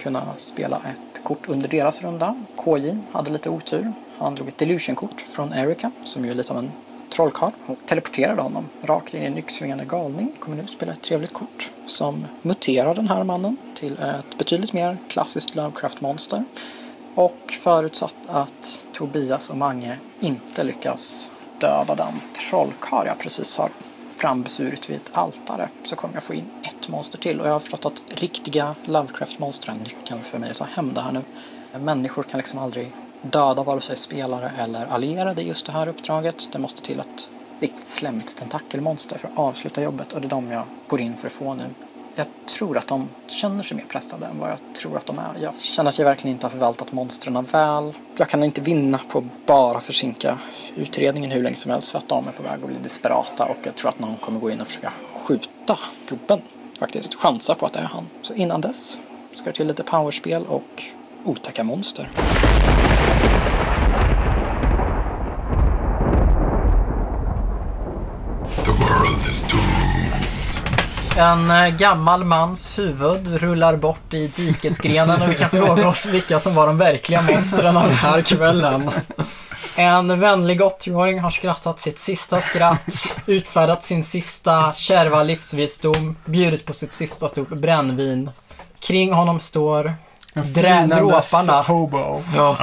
kunna 0.00 0.22
spela 0.36 0.76
ett 0.76 1.24
kort 1.24 1.48
under 1.48 1.68
deras 1.68 2.02
runda. 2.02 2.44
KJ 2.56 2.96
hade 3.12 3.30
lite 3.30 3.50
otur. 3.50 3.92
Han 4.18 4.34
drog 4.34 4.48
ett 4.48 4.58
delusion-kort 4.58 5.20
från 5.20 5.52
Erika 5.52 5.90
som 6.04 6.24
ju 6.24 6.30
är 6.30 6.34
lite 6.34 6.52
av 6.52 6.58
en 6.58 6.72
trollkarl 7.10 7.50
och 7.66 7.78
teleporterade 7.86 8.42
honom 8.42 8.68
rakt 8.82 9.14
in 9.14 9.22
i 9.22 9.26
en 9.26 9.38
yxsvingande 9.38 9.84
galning. 9.84 10.32
Kommer 10.40 10.56
nu 10.56 10.66
spela 10.66 10.92
ett 10.92 11.02
trevligt 11.02 11.32
kort 11.32 11.70
som 11.86 12.24
muterar 12.42 12.94
den 12.94 13.08
här 13.08 13.24
mannen 13.24 13.56
till 13.74 13.92
ett 13.92 14.38
betydligt 14.38 14.72
mer 14.72 14.98
klassiskt 15.08 15.54
Lovecraft-monster. 15.54 16.44
Och 17.14 17.54
förutsatt 17.60 18.16
att 18.26 18.86
Tobias 18.92 19.50
och 19.50 19.56
Mange 19.56 19.98
inte 20.20 20.64
lyckas 20.64 21.28
döda 21.58 21.94
den 21.94 22.20
trollkarl 22.32 23.06
jag 23.06 23.18
precis 23.18 23.58
har 23.58 23.70
frambesvurit 24.10 24.90
vid 24.90 24.96
ett 24.96 25.10
altare 25.12 25.68
så 25.84 25.96
kommer 25.96 26.14
jag 26.14 26.22
få 26.22 26.34
in 26.34 26.50
ett 26.62 26.88
monster 26.88 27.18
till 27.18 27.40
och 27.40 27.46
jag 27.46 27.52
har 27.52 27.60
förstått 27.60 27.86
att 27.86 28.02
riktiga 28.20 28.74
Lovecraft-monster 28.84 29.70
är 29.72 29.74
nyckeln 29.74 30.22
för 30.22 30.38
mig 30.38 30.50
att 30.50 30.56
ta 30.56 30.64
hem 30.64 30.94
det 30.94 31.00
här 31.00 31.12
nu. 31.12 31.22
Människor 31.80 32.22
kan 32.22 32.38
liksom 32.38 32.58
aldrig 32.58 32.92
döda 33.22 33.62
vare 33.62 33.80
sig 33.80 33.96
spelare 33.96 34.52
eller 34.58 34.86
allierade 34.86 35.42
i 35.42 35.48
just 35.48 35.66
det 35.66 35.72
här 35.72 35.88
uppdraget. 35.88 36.52
Det 36.52 36.58
måste 36.58 36.82
till 36.82 37.00
ett 37.00 37.28
riktigt 37.60 37.86
slemmigt 37.86 38.36
tentakelmonster 38.36 39.18
för 39.18 39.28
att 39.28 39.38
avsluta 39.38 39.82
jobbet 39.82 40.12
och 40.12 40.20
det 40.20 40.26
är 40.26 40.30
de 40.30 40.50
jag 40.50 40.64
går 40.88 41.00
in 41.00 41.16
för 41.16 41.26
att 41.26 41.32
få 41.32 41.54
nu. 41.54 41.64
Jag 42.14 42.26
tror 42.46 42.78
att 42.78 42.86
de 42.86 43.08
känner 43.26 43.62
sig 43.62 43.76
mer 43.76 43.84
pressade 43.84 44.26
än 44.26 44.38
vad 44.38 44.50
jag 44.50 44.58
tror 44.80 44.96
att 44.96 45.06
de 45.06 45.18
är. 45.18 45.42
Jag 45.42 45.60
känner 45.60 45.88
att 45.88 45.98
jag 45.98 46.04
verkligen 46.04 46.34
inte 46.34 46.46
har 46.46 46.50
förvaltat 46.50 46.92
monstren 46.92 47.44
väl. 47.44 47.92
Jag 48.16 48.28
kan 48.28 48.44
inte 48.44 48.60
vinna 48.60 49.00
på 49.08 49.18
att 49.18 49.46
bara 49.46 49.80
försinka 49.80 50.38
utredningen 50.76 51.30
hur 51.30 51.42
länge 51.42 51.56
som 51.56 51.70
helst 51.70 51.90
för 51.90 51.98
att 51.98 52.08
de 52.08 52.28
är 52.28 52.32
på 52.32 52.42
väg 52.42 52.52
att 52.52 52.66
bli 52.66 52.76
desperata 52.82 53.44
och 53.44 53.56
jag 53.62 53.74
tror 53.74 53.88
att 53.88 53.98
någon 53.98 54.16
kommer 54.16 54.40
gå 54.40 54.50
in 54.50 54.60
och 54.60 54.66
försöka 54.66 54.92
skjuta 55.24 55.78
gubben. 56.08 56.42
Faktiskt 56.78 57.14
chansa 57.14 57.54
på 57.54 57.66
att 57.66 57.72
det 57.72 57.80
är 57.80 57.84
han. 57.84 58.06
Så 58.22 58.34
innan 58.34 58.60
dess 58.60 59.00
ska 59.34 59.44
det 59.44 59.56
till 59.56 59.66
lite 59.66 59.82
powerspel 59.82 60.46
och 60.46 60.84
otäcka 61.24 61.64
monster. 61.64 62.10
The 68.64 68.70
world 68.70 69.28
is 69.28 69.42
doomed. 69.42 69.88
En 71.18 71.50
eh, 71.50 71.68
gammal 71.68 72.24
mans 72.24 72.78
huvud 72.78 73.28
rullar 73.36 73.76
bort 73.76 74.14
i 74.14 74.26
dikesgrenen 74.26 75.22
och 75.22 75.30
vi 75.30 75.34
kan 75.34 75.50
fråga 75.50 75.88
oss 75.88 76.06
vilka 76.06 76.38
som 76.38 76.54
var 76.54 76.66
de 76.66 76.78
verkliga 76.78 77.22
monstren 77.22 77.76
av 77.76 77.82
den 77.82 77.96
här 77.96 78.22
kvällen. 78.22 78.90
En 79.76 80.20
vänlig 80.20 80.60
80-åring 80.60 81.20
har 81.20 81.30
skrattat 81.30 81.80
sitt 81.80 81.98
sista 81.98 82.40
skratt, 82.40 83.16
utfärdat 83.26 83.84
sin 83.84 84.04
sista 84.04 84.72
kärva 84.74 85.22
livsvisdom, 85.22 86.16
bjudit 86.24 86.64
på 86.64 86.72
sitt 86.72 86.92
sista 86.92 87.28
stort 87.28 87.48
brännvin. 87.48 88.30
Kring 88.80 89.12
honom 89.12 89.40
står 89.40 89.94
dråparna 90.34 91.62
hobo. 91.62 92.22
Ja. 92.34 92.56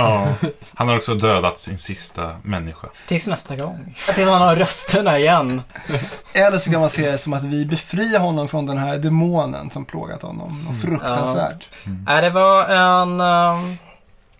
Han 0.73 0.87
har 0.87 0.97
också 0.97 1.13
dödat 1.15 1.59
sin 1.59 1.77
sista 1.77 2.37
människa. 2.43 2.87
tills 3.07 3.27
nästa 3.27 3.55
gång. 3.55 3.97
Tills 4.15 4.29
han 4.29 4.41
har 4.41 4.55
rösterna 4.55 5.19
igen. 5.19 5.61
Eller 6.33 6.57
så 6.57 6.71
kan 6.71 6.81
man 6.81 6.89
se 6.89 7.11
det 7.11 7.17
som 7.17 7.33
att 7.33 7.43
vi 7.43 7.65
befriar 7.65 8.19
honom 8.19 8.47
från 8.47 8.65
den 8.65 8.77
här 8.77 8.97
demonen 8.97 9.71
som 9.71 9.85
plågat 9.85 10.21
honom. 10.21 10.65
Något 10.69 10.81
fruktansvärt. 10.81 11.67
Äh, 12.09 12.21
det 12.21 12.29
var 12.29 12.65
en... 12.65 13.21
ehm, 13.21 13.77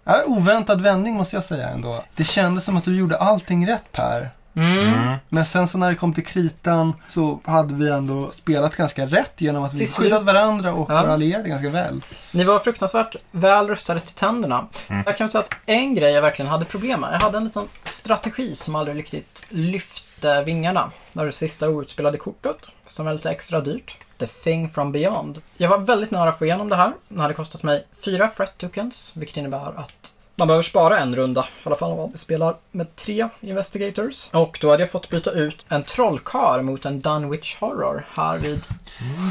Ja, 0.08 0.22
oväntad 0.26 0.82
vändning 0.82 1.16
måste 1.16 1.36
jag 1.36 1.44
säga 1.44 1.70
ändå. 1.70 2.04
Det 2.16 2.24
kändes 2.24 2.66
som 2.66 2.78
att 2.78 2.84
du 2.84 2.98
gjorde 2.98 3.18
allting 3.18 3.68
rätt 3.68 3.92
Per. 3.92 4.30
Mm. 4.56 4.78
Mm. 4.94 5.16
Men 5.30 5.46
sen 5.46 5.68
så 5.68 5.78
när 5.78 5.90
det 5.90 5.96
kom 5.96 6.14
till 6.14 6.26
kritan 6.26 6.94
så 7.08 7.40
hade 7.44 7.74
vi 7.74 7.90
ändå 7.90 8.32
spelat 8.32 8.76
ganska 8.76 9.06
rätt 9.06 9.34
genom 9.42 9.64
att 9.64 9.74
vi 9.74 9.78
Till 9.78 9.92
slut. 9.94 10.06
skyddat 10.06 10.24
varandra 10.24 10.74
och 10.74 10.92
Ja. 10.92 11.08
allierade 11.08 11.50
ganska 11.50 11.70
väl. 11.70 12.02
Ni 12.32 12.44
var 12.44 12.60
fruktansvärt 12.60 13.16
väl 13.32 13.68
rustade 13.68 14.00
till 14.00 14.16
tänderna. 14.16 14.68
Mm. 14.88 15.04
Jag 15.06 15.18
kan 15.18 15.30
säga 15.32 15.42
att 15.42 15.54
en 15.66 15.96
grej 15.96 16.14
jag 16.14 16.22
verkligen 16.22 16.50
hade 16.52 16.66
problem 16.66 17.00
med. 17.02 17.14
Jag 17.14 17.20
hade 17.20 17.38
en 17.38 17.44
liten 17.44 17.68
strategi 17.84 18.56
som 18.56 18.76
aldrig 18.76 18.98
riktigt 18.98 19.44
lyfte 19.50 20.44
vingarna. 20.44 20.92
Det 21.14 21.20
var 21.20 21.26
det 21.26 21.32
sista 21.32 21.70
outspelade 21.70 22.18
kortet, 22.18 22.58
som 22.88 23.08
är 23.08 23.14
lite 23.14 23.30
extra 23.32 23.62
dyrt. 23.62 23.98
The 24.20 24.28
Thing 24.28 24.70
from 24.70 24.92
Beyond. 24.92 25.42
Jag 25.58 25.70
var 25.70 25.78
väldigt 25.78 26.12
nära 26.12 26.30
att 26.30 26.40
få 26.40 26.46
igenom 26.46 26.70
det 26.70 26.76
här. 26.76 26.94
Det 27.10 27.22
hade 27.22 27.34
kostat 27.34 27.64
mig 27.64 27.88
fyra 28.06 28.30
Fret 28.30 28.58
Tokens, 28.58 29.14
vilket 29.16 29.38
innebär 29.38 29.80
att 29.80 30.14
man 30.36 30.48
behöver 30.48 30.64
spara 30.64 31.00
en 31.00 31.16
runda, 31.16 31.42
i 31.42 31.62
alla 31.68 31.76
fall 31.76 31.92
om 31.92 31.98
man 31.98 32.18
spelar 32.18 32.56
med 32.72 32.96
tre 32.96 33.28
Investigators. 33.42 34.30
Och 34.32 34.58
då 34.62 34.72
hade 34.72 34.84
jag 34.84 34.92
fått 34.92 35.10
byta 35.10 35.32
ut 35.32 35.66
en 35.70 35.84
trollkar 35.84 36.62
mot 36.62 36.86
en 36.86 37.02
Dunwich 37.02 37.58
Horror 37.60 38.08
här 38.14 38.38
vid 38.38 38.68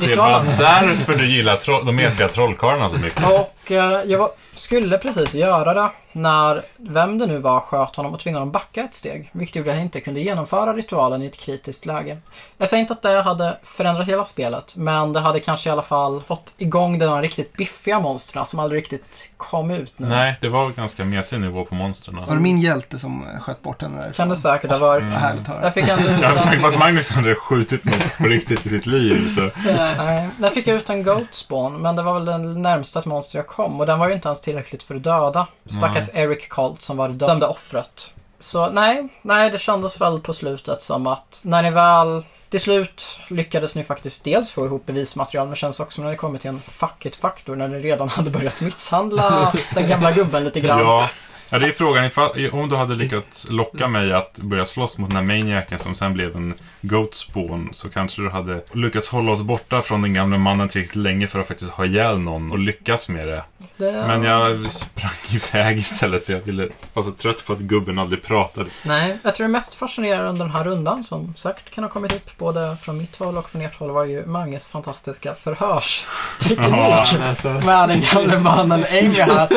Det 0.00 0.16
var 0.16 0.44
därför 0.58 1.16
du 1.16 1.26
gillar 1.26 1.56
tro- 1.56 1.80
de 1.82 1.96
mesiga 1.96 2.28
trollkarlarna 2.28 2.90
så 2.90 2.96
mycket. 2.98 3.22
Och 3.64 3.70
eh, 3.70 4.02
jag 4.04 4.18
var, 4.18 4.30
skulle 4.54 4.98
precis 4.98 5.34
göra 5.34 5.74
det 5.74 5.90
när 6.12 6.62
vem 6.76 7.18
det 7.18 7.26
nu 7.26 7.38
var 7.38 7.60
sköt 7.60 7.96
honom 7.96 8.14
och 8.14 8.20
tvingade 8.20 8.40
honom 8.40 8.52
backa 8.52 8.84
ett 8.84 8.94
steg. 8.94 9.30
Vilket 9.32 9.56
gjorde 9.56 9.70
att 9.70 9.76
jag 9.76 9.84
inte 9.84 10.00
kunde 10.00 10.20
genomföra 10.20 10.72
ritualen 10.72 11.22
i 11.22 11.26
ett 11.26 11.36
kritiskt 11.36 11.86
läge. 11.86 12.18
Jag 12.58 12.68
säger 12.68 12.80
inte 12.80 12.92
att 12.92 13.02
det 13.02 13.22
hade 13.22 13.58
förändrat 13.62 14.08
hela 14.08 14.24
spelet, 14.24 14.76
men 14.76 15.12
det 15.12 15.20
hade 15.20 15.40
kanske 15.40 15.68
i 15.68 15.72
alla 15.72 15.82
fall 15.82 16.22
fått 16.26 16.54
igång 16.58 16.98
de 16.98 17.22
riktigt 17.22 17.52
biffiga 17.52 18.00
monstren 18.00 18.46
som 18.46 18.58
aldrig 18.58 18.82
riktigt 18.82 19.28
kom 19.36 19.70
ut 19.70 19.98
nu. 19.98 20.08
Nej, 20.08 20.38
det 20.40 20.48
var 20.48 20.70
ganska 20.70 21.04
mesig 21.04 21.40
nivå 21.40 21.64
på 21.64 21.74
monstren. 21.74 22.16
Var 22.16 22.34
det 22.34 22.40
min 22.40 22.60
hjälte 22.60 22.98
som 22.98 23.26
eh, 23.28 23.40
sköt 23.40 23.62
bort 23.62 23.82
henne 23.82 23.96
därifrån? 23.96 24.14
Kan 24.14 24.28
det 24.28 24.36
säkert 24.36 24.70
ha 24.70 24.78
varit. 24.78 25.02
Mm. 25.02 25.14
Härligt 25.14 25.42
att 25.42 25.48
höra. 25.48 25.64
Jag 25.64 25.74
fick 25.74 25.88
ändå 25.88 26.08
ut 26.08 26.20
med 26.20 26.42
tanke 26.42 26.60
på 26.60 26.66
att 26.66 26.72
en, 26.72 26.78
Magnus 26.78 27.10
hade 27.10 27.34
skjutit 27.34 27.84
något 27.84 28.18
på 28.18 28.24
riktigt 28.24 28.66
i 28.66 28.68
sitt 28.68 28.86
liv 28.86 29.34
så... 29.34 29.50
Nej, 29.98 30.28
där 30.38 30.50
fick 30.50 30.66
jag 30.66 30.76
ut 30.76 30.90
en 30.90 31.02
Goat 31.02 31.34
Spawn, 31.34 31.82
men 31.82 31.96
det 31.96 32.02
var 32.02 32.14
väl 32.14 32.24
den 32.24 32.62
närmsta 32.62 33.00
ett 33.04 33.06
monster 33.06 33.38
jag 33.38 33.46
kom 33.56 33.80
och 33.80 33.86
den 33.86 33.98
var 33.98 34.08
ju 34.08 34.14
inte 34.14 34.28
ens 34.28 34.40
tillräckligt 34.40 34.82
för 34.82 34.94
att 34.94 35.02
döda. 35.02 35.46
Stackars 35.66 36.10
Eric 36.14 36.48
Colt 36.48 36.82
som 36.82 36.96
var 36.96 37.08
det 37.08 37.14
dömda 37.14 37.48
offret. 37.48 38.12
Så 38.38 38.70
nej, 38.70 39.08
nej, 39.22 39.50
det 39.50 39.58
kändes 39.58 40.00
väl 40.00 40.20
på 40.20 40.32
slutet 40.32 40.82
som 40.82 41.06
att 41.06 41.40
när 41.44 41.62
ni 41.62 41.70
väl 41.70 42.24
till 42.50 42.60
slut 42.60 43.18
lyckades 43.28 43.76
ni 43.76 43.84
faktiskt 43.84 44.24
dels 44.24 44.52
få 44.52 44.66
ihop 44.66 44.86
bevismaterial 44.86 45.46
men 45.46 45.56
känns 45.56 45.80
också 45.80 46.02
när 46.02 46.10
det 46.10 46.16
kommer 46.16 46.38
till 46.38 46.48
en 46.48 46.60
fuck 46.60 47.06
it-faktor 47.06 47.56
när 47.56 47.68
ni 47.68 47.78
redan 47.78 48.08
hade 48.16 48.30
börjat 48.30 48.60
misshandla 48.60 49.52
den 49.74 49.88
gamla 49.88 50.12
gubben 50.12 50.44
lite 50.44 50.60
grann. 50.60 50.80
Ja. 50.80 51.08
Ja, 51.54 51.60
det 51.60 51.66
är 51.66 51.72
frågan 51.72 52.04
ifall, 52.04 52.50
om 52.52 52.68
du 52.68 52.76
hade 52.76 52.94
lyckats 52.94 53.46
locka 53.50 53.88
mig 53.88 54.12
att 54.12 54.38
börja 54.42 54.64
slåss 54.64 54.98
mot 54.98 55.10
den 55.10 55.16
här 55.16 55.24
maniacen 55.38 55.78
som 55.78 55.94
sen 55.94 56.14
blev 56.14 56.36
en 56.36 56.54
goat 56.80 57.14
spawn 57.14 57.68
så 57.72 57.88
kanske 57.90 58.22
du 58.22 58.30
hade 58.30 58.60
lyckats 58.72 59.08
hålla 59.08 59.32
oss 59.32 59.42
borta 59.42 59.82
från 59.82 60.02
den 60.02 60.14
gamla 60.14 60.38
mannen 60.38 60.68
tillräckligt 60.68 60.96
länge 60.96 61.26
för 61.26 61.38
att 61.40 61.48
faktiskt 61.48 61.70
ha 61.70 61.84
ihjäl 61.84 62.18
någon 62.20 62.52
och 62.52 62.58
lyckas 62.58 63.08
med 63.08 63.28
det. 63.28 63.42
Det- 63.76 63.92
Men 64.06 64.22
jag 64.22 64.70
sprang 64.70 65.10
iväg 65.52 65.78
istället 65.78 66.26
för 66.26 66.32
jag 66.32 66.40
ville, 66.40 66.68
var 66.94 67.02
så 67.02 67.10
trött 67.12 67.46
på 67.46 67.52
att 67.52 67.58
gubben 67.58 67.98
aldrig 67.98 68.22
pratade. 68.22 68.70
Nej, 68.82 69.18
jag 69.22 69.34
tror 69.36 69.46
det 69.46 69.52
mest 69.52 69.74
fascinerande 69.74 70.28
under 70.30 70.44
den 70.44 70.54
här 70.54 70.64
rundan 70.64 71.04
som 71.04 71.34
säkert 71.36 71.70
kan 71.74 71.84
ha 71.84 71.90
kommit 71.90 72.12
upp 72.12 72.38
både 72.38 72.76
från 72.82 72.98
mitt 72.98 73.16
håll 73.16 73.36
och 73.38 73.50
från 73.50 73.62
ert 73.62 73.74
håll 73.78 73.90
var 73.90 74.04
ju 74.04 74.26
Manges 74.26 74.68
fantastiska 74.68 75.34
förhörsteknik 75.34 77.20
Alltså, 77.22 77.48
med 77.48 77.88
den 77.88 78.02
gamle 78.12 78.38
mannen 78.38 78.84
Enge 78.88 79.22
här. 79.24 79.48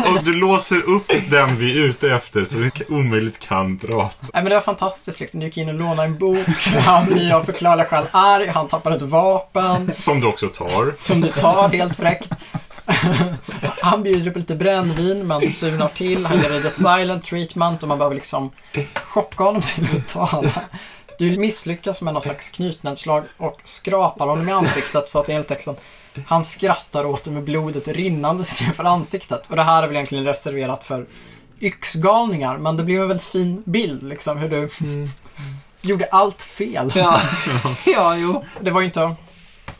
Och 0.16 0.24
du 0.24 0.32
låser 0.32 0.82
upp 0.88 1.09
den 1.30 1.56
vi 1.56 1.78
är 1.80 1.84
ute 1.84 2.10
efter 2.10 2.44
så 2.44 2.56
vi 2.56 2.70
omöjligt 2.88 3.38
kan 3.38 3.78
prata. 3.78 4.14
Nej 4.20 4.30
men 4.32 4.44
det 4.44 4.54
var 4.54 4.60
fantastiskt 4.60 5.20
liksom. 5.20 5.40
Du 5.40 5.46
gick 5.46 5.56
in 5.56 5.68
och 5.68 5.74
lånade 5.74 6.02
en 6.02 6.18
bok. 6.18 6.46
Han 6.86 7.06
blir 7.06 7.32
av 7.32 7.44
förklarliga 7.44 7.86
skäl 7.86 8.06
arg. 8.10 8.46
Han 8.46 8.68
tappar 8.68 8.90
ett 8.90 9.02
vapen 9.02 9.92
Som 9.98 10.20
du 10.20 10.26
också 10.26 10.48
tar. 10.48 10.94
som 10.98 11.20
du 11.20 11.28
tar 11.28 11.68
helt 11.68 11.96
fräckt. 11.96 12.30
Han 13.80 14.02
bjuder 14.02 14.30
på 14.30 14.38
lite 14.38 14.54
brännvin, 14.54 15.26
man 15.26 15.50
surnar 15.52 15.88
till, 15.88 16.26
han 16.26 16.38
gör 16.38 16.62
the 16.62 16.70
silent 16.70 17.24
treatment 17.24 17.82
och 17.82 17.88
man 17.88 17.98
behöver 17.98 18.14
liksom 18.14 18.50
chocka 18.94 19.44
honom 19.44 19.62
till 19.62 19.86
att 19.96 20.08
tala. 20.08 20.50
Du 21.18 21.38
misslyckas 21.38 22.02
med 22.02 22.14
någon 22.14 22.22
slags 22.22 22.50
knytnävsslag 22.50 23.24
och 23.36 23.60
skrapar 23.64 24.26
honom 24.26 24.48
i 24.48 24.52
ansiktet 24.52 25.08
så 25.08 25.18
att 25.20 25.28
enligt 25.28 25.48
texten 25.48 25.76
han 26.26 26.44
skrattar 26.44 27.04
åt 27.04 27.24
det 27.24 27.30
med 27.30 27.44
blodet 27.44 27.88
rinnande 27.88 28.44
för 28.44 28.84
ansiktet. 28.84 29.46
Och 29.50 29.56
det 29.56 29.62
här 29.62 29.82
är 29.82 29.86
väl 29.86 29.96
egentligen 29.96 30.24
reserverat 30.24 30.84
för 30.84 31.06
yxgalningar, 31.60 32.58
men 32.58 32.76
det 32.76 32.82
blev 32.84 33.02
en 33.02 33.08
väldigt 33.08 33.26
fin 33.26 33.62
bild 33.66 34.02
liksom 34.02 34.38
hur 34.38 34.48
du 34.48 34.68
gjorde 35.80 36.04
allt 36.10 36.42
fel. 36.42 36.92
ja. 36.94 37.20
ja, 37.86 38.16
jo. 38.16 38.44
Det 38.60 38.70
var 38.70 38.80
ju 38.80 38.86
inte, 38.86 39.14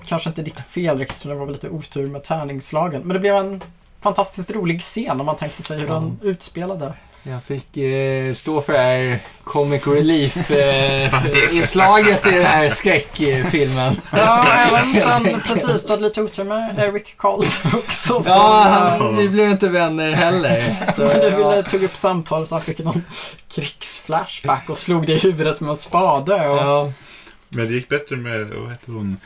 kanske 0.06 0.28
inte 0.30 0.42
ditt 0.42 0.60
fel 0.60 0.98
riktigt, 0.98 1.22
det 1.22 1.34
var 1.34 1.46
väl 1.46 1.52
lite 1.54 1.68
otur 1.70 2.06
med 2.06 2.24
tärningsslagen. 2.24 3.02
Men 3.02 3.14
det 3.14 3.20
blev 3.20 3.36
en 3.36 3.62
fantastiskt 4.00 4.50
rolig 4.50 4.80
scen 4.82 5.20
om 5.20 5.26
man 5.26 5.36
tänkte 5.36 5.62
sig 5.62 5.78
hur 5.78 5.86
Ja. 5.86 5.94
den 5.94 6.18
utspelade. 6.22 6.94
Jag 7.22 7.42
fick 7.42 7.76
eh, 7.76 8.32
stå 8.34 8.62
för 8.62 8.72
det 8.72 8.78
här 8.78 9.20
comic 9.44 9.86
relief-inslaget 9.86 12.26
i 12.26 12.30
den 12.30 12.46
här 12.46 12.70
skräckfilmen. 12.70 14.00
Ja, 14.12 14.46
även 14.52 14.92
sen 15.24 15.40
precis, 15.40 15.86
du 15.86 15.92
hade 15.92 16.02
lite 16.02 16.22
otur 16.22 16.44
med 16.44 16.78
Eric 16.78 17.16
Colt 17.16 17.60
också. 17.74 18.22
Ja, 18.26 18.66
eh, 18.66 18.72
han, 18.72 19.16
vi 19.16 19.28
blev 19.28 19.50
inte 19.50 19.68
vänner 19.68 20.12
heller. 20.12 20.76
Så, 20.96 21.02
Men 21.02 21.20
du 21.20 21.26
ja. 21.26 21.36
ville, 21.36 21.62
tog 21.62 21.82
upp 21.82 21.96
samtalet, 21.96 22.50
han 22.50 22.60
fick 22.60 22.78
någon 22.78 23.04
krigsflashback 23.48 24.70
och 24.70 24.78
slog 24.78 25.06
dig 25.06 25.16
i 25.16 25.18
huvudet 25.18 25.60
med 25.60 25.70
en 25.70 25.76
spade. 25.76 26.48
Och, 26.48 26.56
Ja, 26.56 26.92
Men 27.48 27.68
det 27.68 27.74
gick 27.74 27.88
bättre 27.88 28.16
med, 28.16 28.46
vad 28.46 28.70
heter 28.70 28.92
hon? 28.92 29.16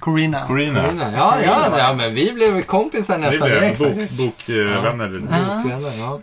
Corina. 0.00 0.46
Corina. 0.46 0.82
Corina. 0.82 1.12
ja, 1.16 1.40
ja, 1.44 1.78
ja, 1.78 1.92
men 1.92 2.14
vi 2.14 2.32
blev 2.32 2.62
kompisar 2.62 3.14
Vi 3.14 3.20
nästan 3.20 3.48
blev 3.48 3.60
direkt 3.60 3.78
bok, 3.78 4.10
bokvänner. 4.18 5.22
Ja. 5.30 5.56
Bokvänner, 5.56 5.98
ja. 5.98 6.20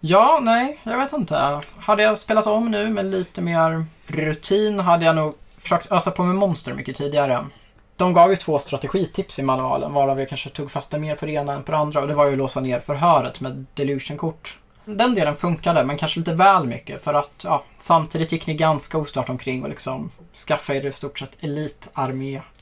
Ja, 0.00 0.38
nej, 0.42 0.80
jag 0.82 0.98
vet 0.98 1.12
inte. 1.12 1.60
Hade 1.78 2.02
jag 2.02 2.18
spelat 2.18 2.46
om 2.46 2.70
nu 2.70 2.90
med 2.90 3.06
lite 3.06 3.42
mer 3.42 3.86
rutin 4.06 4.80
hade 4.80 5.04
jag 5.04 5.16
nog 5.16 5.34
försökt 5.58 5.92
ösa 5.92 6.10
på 6.10 6.22
med 6.22 6.34
monster 6.34 6.74
mycket 6.74 6.96
tidigare. 6.96 7.44
De 7.96 8.12
gav 8.12 8.30
ju 8.30 8.36
två 8.36 8.58
strategitips 8.58 9.38
i 9.38 9.42
manualen, 9.42 9.92
varav 9.92 10.18
jag 10.18 10.28
kanske 10.28 10.50
tog 10.50 10.70
fasta 10.70 10.98
mer 10.98 11.16
på 11.16 11.26
det 11.26 11.32
ena 11.32 11.52
än 11.52 11.62
på 11.62 11.72
det 11.72 11.78
andra. 11.78 12.00
Och 12.00 12.08
det 12.08 12.14
var 12.14 12.26
ju 12.26 12.32
att 12.32 12.38
låsa 12.38 12.60
ner 12.60 12.80
förhöret 12.80 13.40
med 13.40 13.66
delusion-kort. 13.74 14.58
Den 14.84 15.14
delen 15.14 15.36
funkade, 15.36 15.84
men 15.84 15.96
kanske 15.96 16.20
lite 16.20 16.34
väl 16.34 16.66
mycket. 16.66 17.04
För 17.04 17.14
att 17.14 17.44
ja, 17.44 17.64
samtidigt 17.78 18.32
gick 18.32 18.46
ni 18.46 18.54
ganska 18.54 18.98
ostört 18.98 19.28
omkring 19.28 19.62
och 19.62 19.68
liksom 19.68 20.10
skaffade 20.46 20.78
er 20.78 20.86
i 20.86 20.92
stort 20.92 21.18
sett 21.18 21.36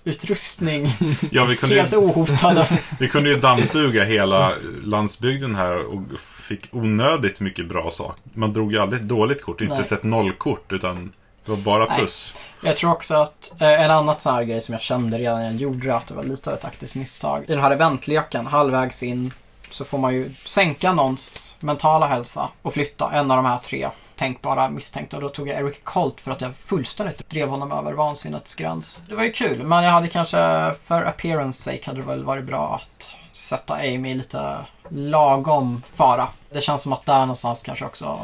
elitarmé-utrustning. 0.04 0.88
Ja, 1.30 1.44
vi 1.44 1.56
kunde, 1.56 1.74
Helt 1.74 1.92
ju, 1.92 1.96
ohotade. 1.96 2.68
vi 2.98 3.08
kunde 3.08 3.30
ju 3.30 3.36
dammsuga 3.36 4.04
hela 4.04 4.52
landsbygden 4.84 5.54
här 5.54 5.76
och 5.76 6.02
fick 6.20 6.68
onödigt 6.70 7.40
mycket 7.40 7.66
bra 7.66 7.90
saker. 7.90 8.22
Man 8.34 8.52
drog 8.52 8.72
ju 8.72 8.78
aldrig 8.78 9.02
ett 9.02 9.08
dåligt 9.08 9.42
kort, 9.42 9.60
inte 9.60 9.74
Nej. 9.74 9.84
sett 9.84 10.02
nollkort, 10.02 10.72
utan 10.72 11.12
det 11.44 11.50
var 11.50 11.58
bara 11.58 11.86
Nej. 11.86 11.98
plus. 11.98 12.34
Jag 12.62 12.76
tror 12.76 12.90
också 12.90 13.14
att 13.14 13.52
eh, 13.60 13.84
en 13.84 13.90
annan 13.90 14.14
sån 14.18 14.34
här 14.34 14.44
grej 14.44 14.60
som 14.60 14.72
jag 14.72 14.82
kände 14.82 15.18
redan 15.18 15.38
när 15.38 15.50
jag 15.50 15.54
gjorde 15.54 15.86
det, 15.86 15.96
att 15.96 16.06
det 16.06 16.14
var 16.14 16.24
lite 16.24 16.50
av 16.50 16.56
ett 16.56 16.62
taktiskt 16.62 16.94
misstag. 16.94 17.44
I 17.48 17.52
den 17.52 17.60
här 17.60 17.70
eventleken, 17.70 18.46
halvvägs 18.46 19.02
in, 19.02 19.32
så 19.70 19.84
får 19.84 19.98
man 19.98 20.14
ju 20.14 20.30
sänka 20.44 20.92
någons 20.92 21.56
mentala 21.60 22.06
hälsa 22.06 22.48
och 22.62 22.74
flytta 22.74 23.10
en 23.12 23.30
av 23.30 23.36
de 23.36 23.46
här 23.46 23.58
tre 23.58 23.88
tänkbara 24.16 24.68
misstänkta. 24.68 25.16
Och 25.16 25.22
då 25.22 25.28
tog 25.28 25.48
jag 25.48 25.60
Eric 25.60 25.84
Colt 25.84 26.20
för 26.20 26.30
att 26.30 26.40
jag 26.40 26.56
fullständigt 26.56 27.30
drev 27.30 27.48
honom 27.48 27.72
över 27.72 27.92
vansinnets 27.92 28.54
gräns. 28.54 29.02
Det 29.08 29.14
var 29.14 29.24
ju 29.24 29.32
kul, 29.32 29.64
men 29.64 29.84
jag 29.84 29.90
hade 29.90 30.08
kanske 30.08 30.74
för 30.84 31.04
appearance 31.04 31.62
sake 31.62 31.86
hade 31.86 32.00
det 32.00 32.06
väl 32.06 32.24
varit 32.24 32.44
bra 32.44 32.74
att 32.74 33.08
sätta 33.32 33.74
Amy 33.74 34.10
i 34.10 34.14
lite 34.14 34.56
lagom 34.88 35.82
fara. 35.94 36.28
Det 36.50 36.60
känns 36.60 36.82
som 36.82 36.92
att 36.92 37.06
där 37.06 37.20
någonstans 37.20 37.62
kanske 37.62 37.84
också 37.84 38.18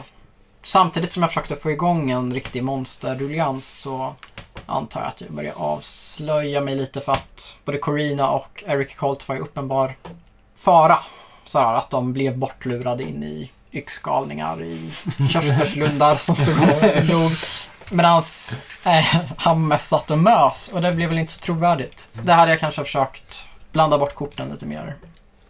Samtidigt 0.63 1.13
som 1.13 1.23
jag 1.23 1.31
försökte 1.31 1.57
få 1.57 1.71
igång 1.71 2.11
en 2.11 2.35
riktig 2.35 2.65
monsterruljans 2.65 3.69
så 3.69 4.15
antar 4.67 5.01
jag 5.01 5.09
att 5.09 5.21
jag 5.21 5.31
börjar 5.31 5.55
avslöja 5.57 6.61
mig 6.61 6.75
lite 6.75 7.01
för 7.01 7.13
att 7.13 7.55
både 7.65 7.79
Corina 7.79 8.31
och 8.31 8.65
Eric 8.67 8.97
Colt 8.97 9.29
var 9.29 9.37
i 9.37 9.39
uppenbar 9.39 9.97
fara. 10.57 10.99
Så 11.45 11.59
här, 11.59 11.75
att 11.75 11.91
de 11.91 12.13
blev 12.13 12.39
bortlurade 12.39 13.03
in 13.03 13.23
i 13.23 13.51
yxgalningar 13.79 14.63
i 14.63 14.93
körsbärslundar 15.33 16.17
som 16.17 16.35
stod 16.37 16.59
och 16.59 17.05
låg. 17.05 17.31
Medan 17.91 18.23
eh, 18.85 19.17
han 19.37 19.69
mest 19.69 19.89
satt 19.89 20.11
och 20.11 20.19
mös 20.19 20.71
och 20.73 20.83
det 20.83 20.93
blev 20.93 21.09
väl 21.09 21.19
inte 21.19 21.33
så 21.33 21.41
trovärdigt. 21.41 22.09
Det 22.13 22.33
hade 22.33 22.51
jag 22.51 22.61
kanske 22.61 22.85
försökt 22.85 23.47
blanda 23.73 23.99
bort 23.99 24.15
korten 24.15 24.49
lite 24.49 24.67
mer 24.67 24.97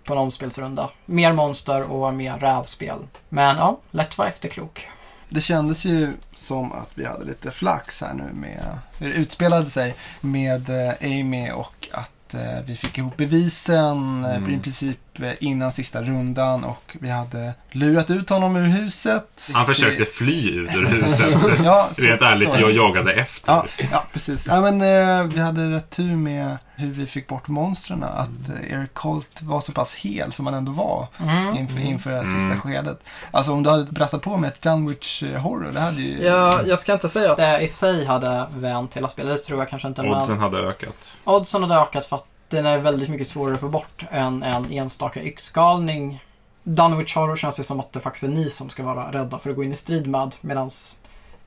på 0.04 0.12
en 0.12 0.18
omspelsrunda. 0.18 0.90
Mer 1.06 1.32
monster 1.32 1.82
och 1.92 2.14
mer 2.14 2.38
rävspel. 2.38 2.98
Men 3.28 3.56
ja, 3.56 3.78
lätt 3.90 4.18
vara 4.18 4.28
efterklok. 4.28 4.88
Det 5.28 5.40
kändes 5.40 5.84
ju 5.84 6.12
som 6.34 6.72
att 6.72 6.90
vi 6.94 7.04
hade 7.06 7.24
lite 7.24 7.50
flax 7.50 8.00
här 8.00 8.14
nu 8.14 8.30
med 8.32 8.78
hur 8.98 9.08
det 9.08 9.14
utspelade 9.14 9.70
sig 9.70 9.94
med 10.20 10.70
eh, 10.70 10.94
Amy 11.02 11.50
och 11.50 11.88
att 11.92 12.34
eh, 12.34 12.60
vi 12.66 12.76
fick 12.76 12.98
ihop 12.98 13.16
bevisen 13.16 14.24
eh, 14.24 14.36
Mm. 14.36 14.54
i 14.54 14.58
princip 14.58 14.98
innan 15.40 15.72
sista 15.72 16.02
rundan 16.02 16.64
och 16.64 16.96
vi 17.00 17.08
hade 17.10 17.52
lurat 17.70 18.10
ut 18.10 18.30
honom 18.30 18.56
ur 18.56 18.66
huset. 18.66 19.50
Han 19.54 19.66
försökte 19.66 20.04
fly 20.04 20.50
ut 20.50 20.74
ur 20.74 20.86
huset. 20.86 21.34
Ja, 21.64 21.88
så- 21.92 22.02
Rent 22.02 22.22
ärligt, 22.22 22.52
så. 22.54 22.60
jag 22.60 22.72
jagade 22.72 23.12
efter. 23.12 23.52
Ja, 23.52 23.64
ja 23.92 24.04
precis. 24.12 24.46
Ja, 24.46 24.60
men, 24.60 24.80
eh, 24.80 25.24
vi 25.34 25.40
hade 25.40 25.70
rätt 25.70 25.90
tur 25.90 26.16
med 26.16 26.56
hur 26.76 26.90
vi 26.90 27.06
fick 27.06 27.28
bort 27.28 27.48
monstren. 27.48 28.02
Att 28.04 28.28
eh, 28.48 28.72
Eric 28.72 28.90
Colt 28.94 29.42
var 29.42 29.60
så 29.60 29.72
pass 29.72 29.94
hel 29.94 30.32
som 30.32 30.46
han 30.46 30.54
ändå 30.54 30.72
var 30.72 31.06
Mm. 31.20 31.56
inför, 31.56 31.80
inför 31.80 32.10
det 32.10 32.16
här 32.16 32.24
Mm. 32.24 32.40
sista 32.40 32.60
skedet. 32.68 33.00
Alltså 33.30 33.52
om 33.52 33.62
du 33.62 33.70
hade 33.70 33.84
berättat 33.84 34.22
på 34.22 34.36
med 34.36 34.48
ett 34.48 34.62
Dunwich 34.62 35.22
eh, 35.22 35.40
Horror, 35.40 35.70
det 35.74 35.80
hade 35.80 36.02
ju... 36.02 36.22
Ja, 36.24 36.60
jag 36.66 36.78
ska 36.78 36.92
inte 36.92 37.08
säga 37.08 37.30
att 37.32 37.36
det 37.38 37.60
i 37.60 37.68
sig 37.68 38.04
hade 38.04 38.46
vänt 38.56 38.96
hela 38.96 39.08
spelet. 39.08 39.36
Det 39.38 39.44
tror 39.44 39.58
jag 39.58 39.68
kanske 39.68 39.88
inte. 39.88 40.02
Oddsen 40.02 40.34
Men 40.34 40.38
hade 40.42 40.58
ökat. 40.58 41.18
oddsen 41.24 41.62
hade 41.62 41.74
ökat 41.74 42.04
för 42.04 42.16
att 42.16 42.26
den 42.48 42.66
är 42.66 42.78
väldigt 42.78 43.08
mycket 43.08 43.28
svårare 43.28 43.54
att 43.54 43.60
få 43.60 43.68
bort 43.68 44.04
än 44.10 44.42
en 44.42 44.72
enstaka 44.72 45.22
yxgalning. 45.22 46.24
Dunwich 46.62 47.14
Horror 47.16 47.36
känns 47.36 47.56
det 47.56 47.64
som 47.64 47.80
att 47.80 47.92
det 47.92 48.00
faktiskt 48.00 48.24
är 48.24 48.28
ni 48.28 48.50
som 48.50 48.68
ska 48.70 48.82
vara 48.82 49.12
rädda 49.12 49.38
för 49.38 49.50
att 49.50 49.56
gå 49.56 49.64
in 49.64 49.72
i 49.72 49.76
strid 49.76 50.06
med. 50.06 50.34
Medan 50.40 50.70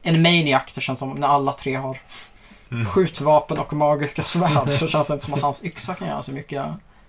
en 0.01 0.21
Maniac, 0.21 0.61
det 0.75 0.81
känns 0.81 0.99
som 0.99 1.09
när 1.09 1.27
alla 1.27 1.53
tre 1.53 1.75
har 1.75 1.97
Mm. 2.71 2.85
skjutvapen 2.85 3.57
och 3.57 3.73
magiska 3.73 4.23
svärd 4.23 4.73
så 4.73 4.87
känns 4.87 5.07
det 5.07 5.13
inte 5.13 5.25
som 5.25 5.33
att 5.33 5.41
hans 5.41 5.63
yxa 5.65 5.93
kan 5.95 6.07
göra 6.07 6.23
så 6.23 6.31
mycket. 6.31 6.65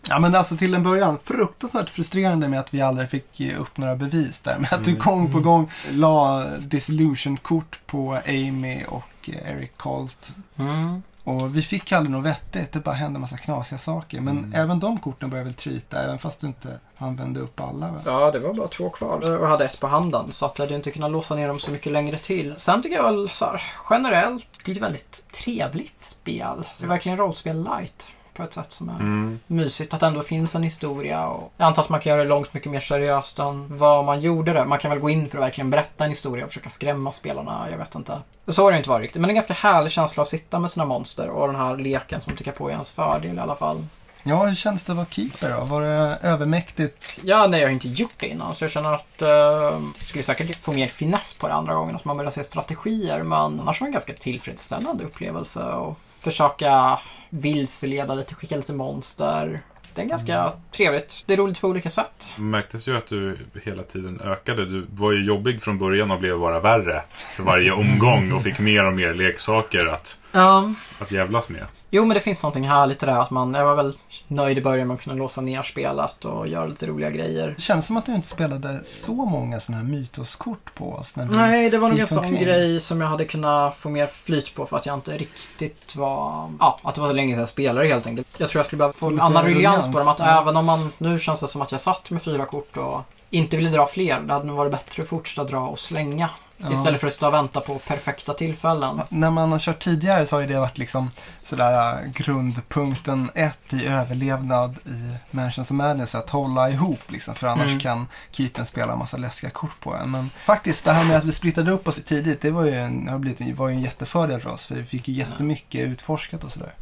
Ja 0.08 0.18
men 0.18 0.34
alltså 0.34 0.56
till 0.56 0.74
en 0.74 0.82
början 0.82 1.18
fruktansvärt 1.18 1.90
frustrerande 1.90 2.48
med 2.48 2.60
att 2.60 2.74
vi 2.74 2.80
aldrig 2.80 3.08
fick 3.10 3.40
ge 3.40 3.54
upp 3.54 3.76
några 3.76 3.96
bevis 3.96 4.40
där. 4.40 4.58
Med 4.58 4.72
att 4.72 4.84
du 4.84 4.90
Mm. 4.90 5.02
gång 5.02 5.32
på 5.32 5.40
gång 5.40 5.70
la 5.90 6.44
disillusion-kort 6.58 7.80
på 7.86 8.18
Amy 8.28 8.84
och 8.88 9.30
eh, 9.32 9.50
Eric 9.50 9.70
Colt. 9.76 10.30
Mm. 10.58 11.02
Och 11.24 11.56
vi 11.56 11.62
fick 11.62 11.92
aldrig 11.92 12.10
något 12.10 12.24
vettigt, 12.26 12.72
det 12.72 12.78
bara 12.80 12.94
hände 12.94 13.16
en 13.16 13.20
massa 13.20 13.36
knasiga 13.36 13.78
saker. 13.78 14.20
Men 14.20 14.38
Mm. 14.38 14.54
även 14.54 14.80
de 14.80 14.98
korten 14.98 15.30
började 15.30 15.48
väl 15.50 15.54
trita, 15.54 16.02
även 16.04 16.18
fast 16.18 16.40
du 16.40 16.46
inte 16.46 16.78
använde 16.98 17.40
upp 17.40 17.60
alla. 17.60 17.90
Va? 17.90 18.00
Ja, 18.04 18.30
det 18.30 18.38
var 18.38 18.54
bara 18.54 18.68
två 18.68 18.90
kvar 18.90 19.38
och 19.40 19.46
hade 19.48 19.64
ett 19.64 19.80
på 19.80 19.86
handen 19.86 20.32
så 20.32 20.46
att 20.46 20.58
jag 20.58 20.66
hade 20.66 20.76
inte 20.76 20.90
kunnat 20.90 21.10
låsa 21.10 21.34
ner 21.34 21.48
dem 21.48 21.60
så 21.60 21.70
mycket 21.70 21.92
längre 21.92 22.18
till. 22.18 22.54
Sen 22.56 22.82
tycker 22.82 22.96
jag 22.96 23.02
väl 23.12 23.28
så 23.30 23.44
här, 23.44 23.62
generellt 23.90 24.46
det 24.64 24.72
väldigt 24.80 25.24
trevligt 25.32 26.00
spel. 26.00 26.64
Det 26.78 26.84
är 26.84 26.88
verkligen 26.88 27.18
rollspel 27.18 27.64
light. 27.64 28.06
På 28.34 28.42
ett 28.42 28.54
sätt 28.54 28.72
som 28.72 28.88
är 28.88 28.94
Mm. 29.00 29.38
mysigt. 29.46 29.94
Att 29.94 30.00
det 30.00 30.06
ändå 30.06 30.22
finns 30.22 30.54
en 30.54 30.62
historia. 30.62 31.26
Och 31.26 31.52
jag 31.56 31.66
antar 31.66 31.82
att 31.82 31.88
man 31.88 32.00
kan 32.00 32.10
göra 32.10 32.22
det 32.22 32.28
långt 32.28 32.54
mycket 32.54 32.72
mer 32.72 32.80
seriöst 32.80 33.38
än 33.38 33.78
vad 33.78 34.04
man 34.04 34.20
gjorde 34.20 34.52
det. 34.52 34.64
Man 34.64 34.78
kan 34.78 34.90
väl 34.90 35.00
gå 35.00 35.10
in 35.10 35.28
för 35.28 35.38
att 35.38 35.44
verkligen 35.44 35.70
berätta 35.70 36.04
en 36.04 36.10
historia 36.10 36.44
och 36.44 36.50
försöka 36.50 36.70
skrämma 36.70 37.12
spelarna. 37.12 37.66
Jag 37.70 37.78
vet 37.78 37.94
inte. 37.94 38.18
Så 38.48 38.62
har 38.64 38.70
det 38.72 38.76
inte 38.76 38.90
varit 38.90 39.02
riktigt. 39.02 39.20
Men 39.20 39.28
det 39.28 39.30
är 39.30 39.32
en 39.32 39.34
ganska 39.34 39.54
härlig 39.54 39.92
känsla 39.92 40.22
att 40.22 40.28
sitta 40.28 40.58
med 40.58 40.70
sina 40.70 40.84
monster 40.84 41.28
och 41.28 41.46
den 41.46 41.56
här 41.56 41.76
leken 41.76 42.20
som 42.20 42.36
tycker 42.36 42.52
på 42.52 42.70
i 42.70 42.72
ens 42.72 42.90
fördel 42.90 43.36
i 43.36 43.40
alla 43.40 43.56
fall. 43.56 43.86
Ja, 44.24 44.44
hur 44.44 44.54
känns 44.54 44.84
det 44.84 44.92
att 44.92 44.96
vara 44.96 45.06
keeper 45.10 45.50
då? 45.58 45.64
Var 45.64 45.82
det 45.82 46.18
övermäktigt? 46.22 47.02
Ja, 47.22 47.46
nej, 47.46 47.60
jag 47.60 47.68
har 47.68 47.72
inte 47.72 47.88
gjort 47.88 48.12
det 48.16 48.26
innan. 48.26 48.54
Så 48.54 48.64
jag 48.64 48.70
känner 48.70 48.94
att 48.94 49.22
eh, 49.22 49.28
jag 49.28 49.92
skulle 50.06 50.24
säkert 50.24 50.64
få 50.64 50.72
mer 50.72 50.88
finess 50.88 51.34
på 51.34 51.48
det 51.48 51.54
andra 51.54 51.74
gången. 51.74 51.96
Att 51.96 52.04
man 52.04 52.16
börjar 52.16 52.30
se 52.30 52.44
strategier. 52.44 53.22
Men 53.22 53.60
annars 53.60 53.80
var 53.80 53.86
det 53.86 53.88
en 53.88 53.92
ganska 53.92 54.12
tillfredsställande 54.12 55.04
upplevelse. 55.04 55.62
Och 55.62 55.98
försöka 56.22 56.98
vilseleda 57.30 58.14
lite, 58.14 58.34
skicka 58.34 58.56
lite 58.56 58.72
monster. 58.72 59.60
Det 59.94 60.02
är 60.02 60.06
ganska 60.06 60.52
trevligt. 60.70 61.22
Det 61.26 61.32
är 61.32 61.36
roligt 61.36 61.60
på 61.60 61.68
olika 61.68 61.90
sätt. 61.90 62.30
Märktes 62.38 62.88
ju 62.88 62.96
att 62.96 63.06
du 63.06 63.38
hela 63.64 63.82
tiden 63.82 64.20
ökade. 64.20 64.66
Du 64.66 64.86
var 64.90 65.12
ju 65.12 65.24
jobbig 65.24 65.62
från 65.62 65.78
början 65.78 66.10
och 66.10 66.18
blev 66.18 66.38
bara 66.38 66.60
värre 66.60 67.02
för 67.36 67.42
varje 67.42 67.72
omgång 67.72 68.32
och 68.32 68.42
fick 68.42 68.58
mer 68.58 68.84
och 68.84 68.96
mer 68.96 69.14
leksaker 69.14 69.86
att, 69.86 70.18
Um, 70.34 70.76
att 70.98 71.10
jävlas 71.12 71.50
med. 71.50 71.66
Jo, 71.94 72.04
men 72.04 72.14
det 72.14 72.20
finns 72.20 72.42
någonting 72.42 72.68
härligt 72.68 73.02
i 73.02 73.06
det. 73.06 73.16
Att 73.16 73.30
man, 73.30 73.54
jag 73.54 73.64
var 73.64 73.74
väl 73.74 73.96
nöjd 74.28 74.58
i 74.58 74.60
början 74.60 74.88
med 74.88 74.94
att 74.94 75.00
kunna 75.00 75.16
låsa 75.16 75.40
ner 75.40 75.62
spelet 75.62 76.24
och 76.24 76.48
göra 76.48 76.66
lite 76.66 76.86
roliga 76.86 77.10
grejer. 77.10 77.54
Det 77.56 77.62
känns 77.62 77.86
som 77.86 77.96
att 77.96 78.06
du 78.06 78.14
inte 78.14 78.28
spelade 78.28 78.80
så 78.84 79.12
många 79.12 79.60
sådana 79.60 79.82
här 79.82 79.90
mytoskort 79.90 80.74
på 80.74 80.92
oss. 80.92 81.16
När 81.16 81.26
vi... 81.26 81.36
Nej, 81.36 81.70
det 81.70 81.78
var 81.78 81.88
nog 81.88 81.98
en 81.98 82.06
sån 82.06 82.34
grej 82.34 82.80
som 82.80 83.00
jag 83.00 83.08
hade 83.08 83.24
kunnat 83.24 83.76
få 83.76 83.88
mer 83.88 84.06
flyt 84.06 84.54
på 84.54 84.66
för 84.66 84.76
att 84.76 84.86
jag 84.86 84.94
inte 84.94 85.18
riktigt 85.18 85.96
var... 85.96 86.50
Ja, 86.58 86.78
att 86.82 86.94
det 86.94 87.00
var 87.00 87.08
så 87.08 87.14
länge 87.14 87.34
sedan 87.34 87.40
jag 87.40 87.48
spelade 87.48 87.86
helt 87.86 88.06
enkelt. 88.06 88.28
Jag 88.38 88.48
tror 88.48 88.58
jag 88.58 88.66
skulle 88.66 88.78
behöva 88.78 88.92
få 88.92 89.06
en 89.06 89.20
annan 89.20 89.44
ruljans 89.44 89.92
på 89.92 89.98
dem. 89.98 90.08
Att 90.08 90.18
ja. 90.18 90.40
även 90.40 90.56
om 90.56 90.66
man... 90.66 90.92
Nu 90.98 91.20
känns 91.20 91.40
det 91.40 91.48
som 91.48 91.62
att 91.62 91.72
jag 91.72 91.80
satt 91.80 92.10
med 92.10 92.22
fyra 92.22 92.44
kort 92.44 92.76
och 92.76 93.00
inte 93.30 93.56
ville 93.56 93.70
dra 93.70 93.86
fler. 93.86 94.20
Det 94.20 94.32
hade 94.32 94.46
nog 94.46 94.56
varit 94.56 94.72
bättre 94.72 95.02
att 95.02 95.08
fortsätta 95.08 95.44
dra 95.44 95.60
och 95.60 95.78
slänga. 95.78 96.30
Ja. 96.62 96.72
Istället 96.72 97.00
för 97.00 97.06
att 97.06 97.12
stå 97.12 97.26
och 97.26 97.34
vänta 97.34 97.60
på 97.60 97.78
perfekta 97.78 98.34
tillfällen. 98.34 99.00
När 99.08 99.30
man 99.30 99.52
har 99.52 99.58
kört 99.58 99.78
tidigare 99.78 100.26
så 100.26 100.36
har 100.36 100.40
ju 100.40 100.46
det 100.46 100.58
varit 100.60 100.78
liksom 100.78 101.10
sådär 101.44 101.92
äh, 102.04 102.10
grundpunkten 102.10 103.30
ett 103.34 103.72
i 103.72 103.86
överlevnad 103.86 104.78
i 104.84 105.14
Mansions 105.30 105.70
of 105.70 105.74
Madness. 105.74 106.14
Att 106.14 106.30
hålla 106.30 106.70
ihop 106.70 107.00
liksom, 107.12 107.34
för 107.34 107.46
annars 107.46 107.66
Mm. 107.66 107.78
kan 107.80 108.06
keepern 108.30 108.66
spela 108.66 108.92
en 108.92 108.98
massa 108.98 109.16
läskiga 109.16 109.50
kort 109.50 109.80
på 109.80 109.94
en. 109.94 110.10
Men 110.10 110.30
faktiskt 110.46 110.84
det 110.84 110.92
här 110.92 111.04
med 111.04 111.16
att 111.16 111.24
vi 111.24 111.32
splittade 111.32 111.70
upp 111.72 111.88
oss 111.88 112.00
tidigt, 112.04 112.40
det 112.40 112.50
var 112.50 112.64
ju 112.64 112.74
en, 112.74 113.08
har 113.08 113.18
blivit, 113.18 113.40
en- 113.40 113.54
var 113.54 113.68
ju 113.68 113.74
en 113.74 113.82
jättefördel 113.82 114.40
för 114.40 114.50
oss. 114.50 114.66
För 114.66 114.74
vi 114.74 114.84
fick 114.84 115.08
ju 115.08 115.14
jättemycket 115.14 115.80
utforskat 115.88 116.44
och 116.44 116.52
sådär. 116.52 116.72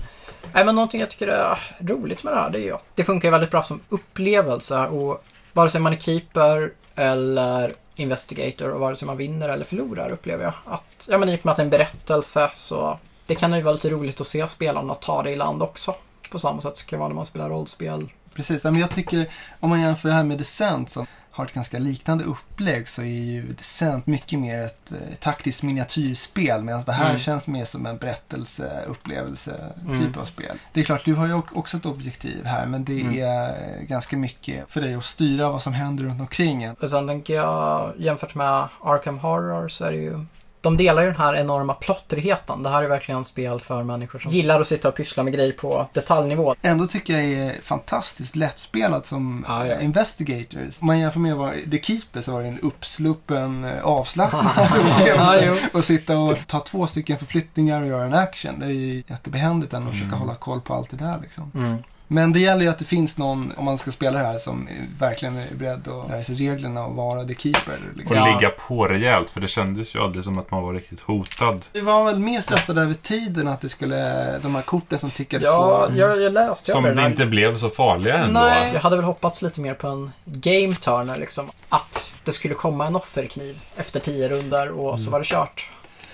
Nej, 0.53 0.65
men 0.65 0.75
någonting 0.75 1.01
jag 1.01 1.11
tycker 1.11 1.29
är 1.29 1.59
roligt 1.81 2.25
med 2.25 2.33
det 2.33 2.41
här, 2.41 2.51
det 2.51 2.59
är 2.59 2.63
ju 2.65 2.75
att 2.75 2.85
det 2.95 3.05
funkar 3.05 3.29
ju 3.29 3.33
väldigt 3.33 3.51
bra 3.51 3.63
som 3.63 3.81
upplevelse 3.89 4.87
och 4.87 5.25
vare 5.53 5.71
sig 5.71 5.81
man 5.81 5.93
är 5.93 5.97
keeper 5.97 6.71
eller 6.95 7.73
investigator 8.01 8.71
och 8.71 8.81
vare 8.81 8.97
sig 8.97 9.07
man 9.07 9.17
vinner 9.17 9.49
eller 9.49 9.65
förlorar 9.65 10.11
upplever 10.11 10.45
jag 10.45 10.53
att, 10.65 11.09
ja 11.09 11.19
men 11.19 11.29
i 11.29 11.37
och 11.37 11.47
med 11.47 11.51
att 11.51 11.57
det 11.57 11.63
är 11.63 11.65
en 11.65 11.71
berättelse 11.71 12.51
så 12.55 12.99
det 13.27 13.35
kan 13.35 13.55
ju 13.55 13.63
vara 13.63 13.75
lite 13.75 13.91
roligt 13.91 14.21
att 14.21 14.27
se 14.27 14.49
spelarna 14.49 14.95
ta 14.95 15.23
det 15.23 15.31
i 15.31 15.37
land 15.37 15.63
också. 15.63 15.95
På 16.31 16.39
samma 16.39 16.61
sätt 16.61 16.77
som 16.77 16.85
det 16.87 16.91
kan 16.91 16.99
vara 16.99 17.09
när 17.09 17.17
man 17.17 17.27
spelar 17.27 17.49
rollspel. 17.49 18.09
Precis, 18.35 18.65
men 18.65 18.75
jag 18.75 18.91
tycker 18.91 19.31
om 19.61 19.71
man 19.71 19.81
jämför 19.81 20.09
det 20.09 20.15
här 20.15 20.25
med 20.25 20.39
Descent 20.39 20.91
så 20.91 21.07
har 21.33 21.45
ett 21.45 21.53
ganska 21.53 21.79
liknande 21.79 22.25
upplägg 22.25 22.89
så 22.89 23.03
är 23.03 23.07
ju 23.07 23.53
Descent 23.53 24.07
mycket 24.07 24.39
mer 24.39 24.59
ett 24.61 24.93
eh, 24.93 24.99
taktiskt 25.21 25.63
miniatyrspel 25.63 26.63
medan 26.65 26.83
det 26.87 26.93
här 26.93 27.09
Mm. 27.09 27.19
känns 27.21 27.47
mer 27.47 27.65
som 27.65 27.87
en 27.87 27.97
berättelse, 27.99 28.85
upplevelse 28.87 29.73
Mm. 29.87 30.01
typ 30.01 30.17
av 30.17 30.25
spel. 30.25 30.57
Det 30.73 30.81
är 30.81 30.85
klart, 30.85 31.05
du 31.05 31.15
har 31.15 31.27
ju 31.27 31.35
också 31.35 31.77
ett 31.77 31.87
objektiv 31.87 32.45
här 32.45 32.67
men 32.67 32.85
det 32.85 33.01
Mm. 33.01 33.19
är 33.19 33.49
eh, 33.49 33.83
ganska 33.83 34.17
mycket 34.17 34.65
för 34.69 34.81
dig 34.81 34.95
att 34.95 35.05
styra 35.05 35.51
vad 35.51 35.63
som 35.63 35.73
händer 35.73 36.05
runt 36.05 36.21
omkring 36.21 36.63
en. 36.63 36.75
Och 36.75 36.91
sen 36.91 37.07
tänker 37.07 37.35
jag 37.35 37.93
jämfört 37.99 38.35
med 38.35 38.69
Arkham 38.85 39.19
Horror 39.19 39.69
så 39.69 39.85
är 39.85 39.93
det 39.93 39.99
ju 39.99 40.25
de 40.61 40.77
delar 40.77 41.03
ju 41.03 41.09
den 41.09 41.17
här 41.17 41.35
enorma 41.35 41.75
plottrigheten. 41.75 42.63
Det 42.63 42.69
här 42.69 42.83
är 42.83 42.89
verkligen 42.89 43.25
spel 43.25 43.61
för 43.61 43.83
människor 43.83 44.19
som 44.19 44.31
gillar 44.31 44.61
att 44.61 44.67
sitta 44.67 44.89
och 44.89 44.95
pyssla 44.95 45.23
med 45.23 45.33
grejer 45.33 45.53
på 45.53 45.87
detaljnivå. 45.93 46.55
Ändå 46.63 46.87
tycker 46.87 47.13
jag 47.13 47.23
är 47.25 47.61
fantastiskt 47.63 48.37
lättspelat 48.37 49.07
som 49.07 49.45
Ja, 49.49 49.67
ja. 49.67 49.81
investigators. 49.81 50.81
Om 50.81 50.87
man 50.87 50.99
jämför 50.99 51.21
med 51.21 51.37
vad 51.37 51.53
The 51.71 51.83
Keeper 51.83 52.23
så 52.23 52.33
var 52.33 52.43
det 52.43 52.49
en 52.49 52.61
uppsluppen, 52.61 53.65
eh, 53.65 53.85
avslappnad 53.85 54.47
upplevelse. 54.81 55.69
Och 55.73 55.85
sitta 55.85 56.19
och 56.19 56.39
ta 56.47 56.61
två 56.61 56.87
stycken 56.87 57.19
förflyttningar 57.19 57.83
och 57.83 57.89
göra 57.89 58.05
en 58.05 58.15
action. 58.15 58.61
Det 58.61 58.67
är 58.67 58.71
ju 58.71 59.03
jättebehändigt 59.07 59.73
än 59.73 59.87
att 59.87 59.93
försöka 59.93 60.17
hålla 60.17 60.35
koll 60.35 60.61
på 60.61 60.75
allt 60.75 60.91
det 60.91 60.97
där 60.97 61.19
liksom. 61.23 61.53
Mm. 61.55 61.77
Men 62.13 62.33
det 62.33 62.41
gäller 62.41 62.63
ju 62.63 62.69
att 62.71 62.79
det 62.79 62.85
finns 62.85 63.19
någon, 63.19 63.53
om 63.57 63.65
man 63.65 63.79
ska 63.79 63.91
spela 63.91 64.19
det 64.19 64.27
här, 64.27 64.39
som 64.39 64.69
verkligen 64.99 65.37
är 65.37 65.47
beredd 65.55 65.89
att 65.89 66.11
lära 66.11 66.25
sig 66.25 66.35
reglerna 66.35 66.85
och 66.87 66.95
vara 66.97 67.25
the 67.25 67.35
keeper. 67.35 67.73
Och 67.91 67.97
Liksom. 67.99 68.17
Ja. 68.17 68.25
ligga 68.27 68.51
på 68.51 68.87
rejält, 68.89 69.31
för 69.31 69.41
det 69.41 69.49
kändes 69.49 69.95
ju 69.95 69.99
aldrig 70.03 70.25
som 70.25 70.39
att 70.39 70.51
man 70.51 70.63
var 70.63 70.73
riktigt 70.75 71.01
hotad. 71.01 71.65
Vi 71.73 71.81
var 71.81 72.05
väl 72.05 72.19
mer 72.19 72.41
stressade 72.41 72.83
över 72.83 72.95
tiden 72.95 73.49
att 73.49 73.61
det 73.61 73.69
skulle, 73.69 74.39
de 74.39 74.55
här 74.55 74.63
korten 74.63 74.99
som 74.99 75.11
tickade 75.11 75.45
Ja, 75.45 75.87
på. 75.91 75.97
jag, 75.99 76.21
jag 76.21 76.33
läste 76.33 76.71
Som 76.71 76.83
det 76.85 77.01
här. 77.01 77.07
inte 77.11 77.27
blev 77.27 77.57
så 77.57 77.69
farliga 77.71 78.15
ändå. 78.19 78.41
Nej, 78.41 78.71
jag 78.75 78.81
hade 78.81 78.97
väl 78.97 79.05
hoppats 79.05 79.43
lite 79.43 79.61
mer 79.61 79.75
på 79.75 79.87
en 79.89 80.11
game 80.25 80.75
turner 80.75 81.17
liksom. 81.17 81.51
Att 81.69 82.15
det 82.25 82.33
skulle 82.33 82.55
komma 82.55 82.87
en 82.87 82.97
offerkniv 82.97 83.59
efter 83.77 84.01
tio 84.01 84.29
runder 84.29 84.71
och 84.81 85.01
så 85.01 85.11
var 85.11 85.19
det 85.19 85.25
kört. 85.27 85.71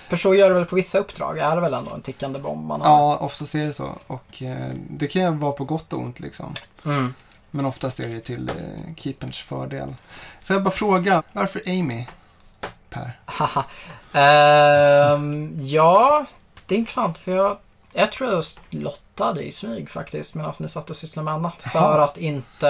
För 0.09 0.17
så 0.17 0.35
gör 0.35 0.49
det 0.49 0.55
väl 0.55 0.65
på 0.65 0.75
vissa 0.75 0.99
uppdrag. 0.99 1.37
Är 1.37 1.55
det 1.55 1.61
väl 1.61 1.73
ändå 1.73 1.93
en 1.93 2.01
tickande 2.01 2.39
bomb 2.39 2.67
man 2.67 2.81
har? 2.81 2.89
Ja, 2.89 3.17
oftast 3.17 3.55
är 3.55 3.65
det 3.65 3.73
så. 3.73 3.97
Och 4.07 4.43
eh, 4.43 4.69
det 4.89 5.07
kan 5.07 5.21
ju 5.21 5.31
vara 5.31 5.51
på 5.51 5.65
gott 5.65 5.93
och 5.93 5.99
ont 5.99 6.19
liksom. 6.19 6.53
Mm. 6.85 7.13
Men 7.51 7.65
oftast 7.65 7.99
är 7.99 8.07
det 8.07 8.19
till 8.19 8.49
eh, 8.49 8.95
keeperns 8.95 9.37
fördel. 9.37 9.95
Får 10.43 10.55
jag 10.55 10.63
bara 10.63 10.71
fråga, 10.71 11.23
varför 11.31 11.61
Amy? 11.65 12.05
Per? 12.89 13.19
Ehm, 14.13 15.51
ja, 15.61 16.25
det 16.65 16.75
är 16.75 16.79
intressant 16.79 17.17
för 17.17 17.35
jag, 17.35 17.57
jag 17.93 18.11
tror 18.11 18.29
jag 18.31 18.43
lottade 19.17 19.43
i 19.43 19.51
smyg 19.51 19.89
faktiskt 19.89 20.35
medan 20.35 20.53
ni 20.59 20.69
satt 20.69 20.89
och 20.89 20.95
sysslade 20.97 21.25
med 21.25 21.33
annat. 21.33 21.61
För 21.61 21.99
att 21.99 22.17
inte, 22.17 22.67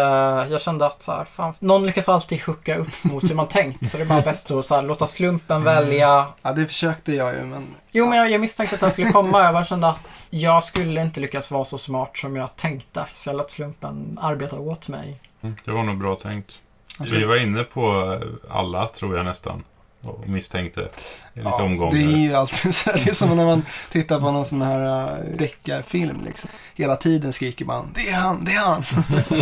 jag 0.51 0.61
kände 0.61 0.85
att 0.85 1.01
så 1.01 1.11
här, 1.11 1.25
fan, 1.25 1.53
någon 1.59 1.85
lyckas 1.85 2.09
alltid 2.09 2.41
hooka 2.41 2.77
upp 2.77 3.03
mot 3.03 3.29
hur 3.29 3.35
man 3.35 3.47
tänkt. 3.47 3.89
Så 3.89 3.97
det 3.97 4.03
är 4.03 4.07
bara 4.07 4.21
bäst 4.21 4.51
att 4.51 4.65
så 4.65 4.75
här, 4.75 4.81
låta 4.81 5.07
slumpen 5.07 5.63
välja. 5.63 6.27
Ja, 6.41 6.53
det 6.53 6.65
försökte 6.65 7.13
jag 7.13 7.33
ju, 7.33 7.43
men 7.43 7.67
Jo, 7.91 8.05
men 8.09 8.17
jag, 8.17 8.31
jag 8.31 8.41
misstänkte 8.41 8.75
att 8.75 8.81
det 8.81 8.91
skulle 8.91 9.11
komma. 9.11 9.43
Jag 9.43 9.53
bara 9.53 9.65
kände 9.65 9.87
att 9.87 10.27
jag 10.29 10.63
skulle 10.63 11.01
inte 11.01 11.19
lyckas 11.19 11.51
vara 11.51 11.65
så 11.65 11.77
smart 11.77 12.17
som 12.17 12.35
jag 12.35 12.55
tänkte. 12.55 13.05
Så 13.13 13.29
jag 13.29 13.37
lät 13.37 13.51
slumpen 13.51 14.19
arbeta 14.21 14.59
åt 14.59 14.87
mig. 14.87 15.19
Mm, 15.41 15.55
Det 15.65 15.71
var 15.71 15.83
nog 15.83 15.97
bra 15.97 16.15
tänkt. 16.15 16.57
Vi 16.99 17.23
var 17.23 17.35
inne 17.35 17.63
på 17.63 18.17
alla, 18.49 18.87
tror 18.87 19.17
jag 19.17 19.25
nästan. 19.25 19.63
Och 20.07 20.29
misstänkte 20.29 20.81
lite 20.81 21.49
ja, 21.49 21.63
omgångar. 21.63 21.91
det 21.91 22.03
är 22.03 22.17
ju 22.17 22.33
alltid 22.33 22.75
så 22.75 22.89
här. 22.89 23.01
Det 23.05 23.09
är 23.09 23.13
som 23.13 23.37
när 23.37 23.45
man 23.45 23.65
tittar 23.91 24.19
på 24.19 24.31
någon 24.31 24.45
sån 24.45 24.61
här 24.61 25.19
uh, 25.19 25.37
deckarfilm 25.37 26.21
liksom. 26.25 26.49
Hela 26.75 26.95
tiden 26.95 27.33
skriker 27.33 27.65
man, 27.65 27.91
det 27.95 28.09
är 28.09 28.15
han, 28.15 28.45
det 28.45 28.51
är 28.51 28.59
han. 28.59 28.83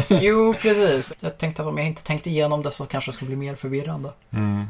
Jo, 0.22 0.54
precis. 0.62 1.14
Jag 1.20 1.38
tänkte 1.38 1.62
att 1.62 1.68
om 1.68 1.78
jag 1.78 1.88
inte 1.88 2.04
tänkte 2.04 2.30
igenom 2.30 2.62
det 2.62 2.72
så 2.72 2.86
kanske 2.86 3.12
det 3.12 3.16
skulle 3.16 3.28
bli 3.28 3.38
mer 3.38 3.56
förvirrande. 3.56 4.10
Mm. 4.32 4.66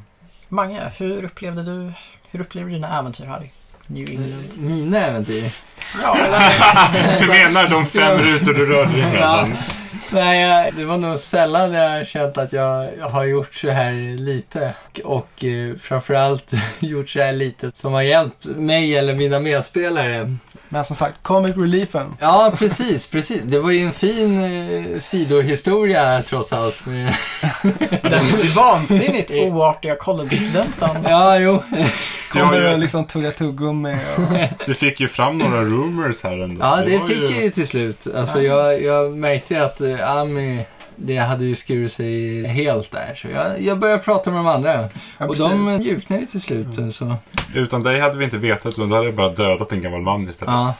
Mange, 0.49 0.91
hur 0.97 1.23
upplevde 1.23 1.63
du, 1.63 1.93
hur 2.31 2.41
upplevde 2.41 2.69
du 2.69 2.75
dina 2.75 2.99
äventyr 2.99 3.25
här 3.25 3.43
i 3.43 3.51
New 3.87 4.09
England? 4.09 4.49
Mina 4.55 5.05
äventyr? 5.05 5.51
Ja. 6.01 6.17
Du 7.19 7.27
menar 7.27 7.69
de 7.69 7.85
fem 7.85 8.17
rutor 8.17 8.53
du 8.53 8.65
rörde 8.65 8.91
dig 8.91 9.11
mellan? 9.11 9.57
Nej, 10.11 10.71
det 10.77 10.85
var 10.85 10.97
nog 10.97 11.19
sällan 11.19 11.73
jag 11.73 11.89
har 11.89 12.03
känt 12.03 12.37
att 12.37 12.53
jag 12.53 12.89
har 13.01 13.23
gjort 13.23 13.55
så 13.55 13.69
här 13.69 14.17
lite. 14.17 14.73
Och 15.03 15.43
eh, 15.43 15.75
framförallt 15.75 16.51
gjort 16.79 17.09
så 17.09 17.19
här 17.19 17.33
lite 17.33 17.71
som 17.73 17.93
har 17.93 18.01
hjälpt 18.01 18.45
mig 18.45 18.95
eller 18.95 19.13
mina 19.13 19.39
medspelare. 19.39 20.35
Men 20.69 20.85
som 20.85 20.95
sagt, 20.95 21.15
comic 21.21 21.57
reliefen. 21.57 22.15
Ja, 22.19 22.53
precis, 22.57 23.07
precis. 23.07 23.41
Det 23.43 23.59
var 23.59 23.71
ju 23.71 23.85
en 23.85 23.91
fin 23.93 24.43
eh, 24.43 24.99
sidohistoria 24.99 26.21
trots 26.21 26.53
allt. 26.53 26.85
Med... 26.85 27.13
Den 28.01 28.25
vansinnigt 28.55 29.31
oartiga 29.31 29.95
college-studenten. 29.95 30.89
Ja, 31.03 31.39
jo. 31.39 31.63
Kommer 32.31 32.53
Ja, 32.61 32.67
ja. 32.67 32.73
och 32.73 32.79
liksom 32.79 33.05
tugga 33.05 33.31
tuggummi 33.31 33.95
och... 34.17 34.65
Du 34.65 34.73
fick 34.73 34.99
ju 34.99 35.07
fram 35.07 35.37
några 35.37 35.61
rumors 35.61 36.23
här 36.23 36.43
ändå. 36.43 36.65
Ja, 36.65 36.75
det 36.85 36.97
var 36.97 37.07
fick 37.07 37.23
jag 37.23 37.43
ju 37.43 37.51
till 37.51 37.67
slut. 37.67 38.07
Alltså, 38.15 38.41
jag, 38.41 38.81
jag 38.83 39.13
märkte 39.13 39.63
att 39.63 39.81
eh, 39.81 40.09
Ami, 40.11 40.65
det 40.95 41.17
hade 41.17 41.45
ju 41.45 41.55
skurit 41.55 41.93
sig 41.93 42.43
helt 42.47 42.91
där. 42.91 43.15
Så 43.21 43.27
jag, 43.27 43.61
jag 43.61 43.79
började 43.79 44.03
prata 44.03 44.31
med 44.31 44.39
de 44.39 44.47
andra. 44.47 44.73
Ja, 44.81 44.89
och 45.17 45.27
precis. 45.27 45.39
de 45.39 45.77
mjuknade 45.77 46.21
ju 46.21 46.27
till 46.27 46.41
slut. 46.41 46.77
eh, 46.77 46.89
Så, 46.89 47.15
Utan 47.53 47.83
dig 47.83 47.99
hade 47.99 48.17
vi 48.17 48.25
inte 48.25 48.37
vetat, 48.37 48.65
utan 48.73 48.89
du 48.89 48.95
hade 48.95 49.11
bara 49.11 49.29
dödat 49.29 49.71
en 49.71 49.81
gammal 49.81 50.01
man 50.01 50.29
istället. 50.29 50.53
ja. 50.53 50.73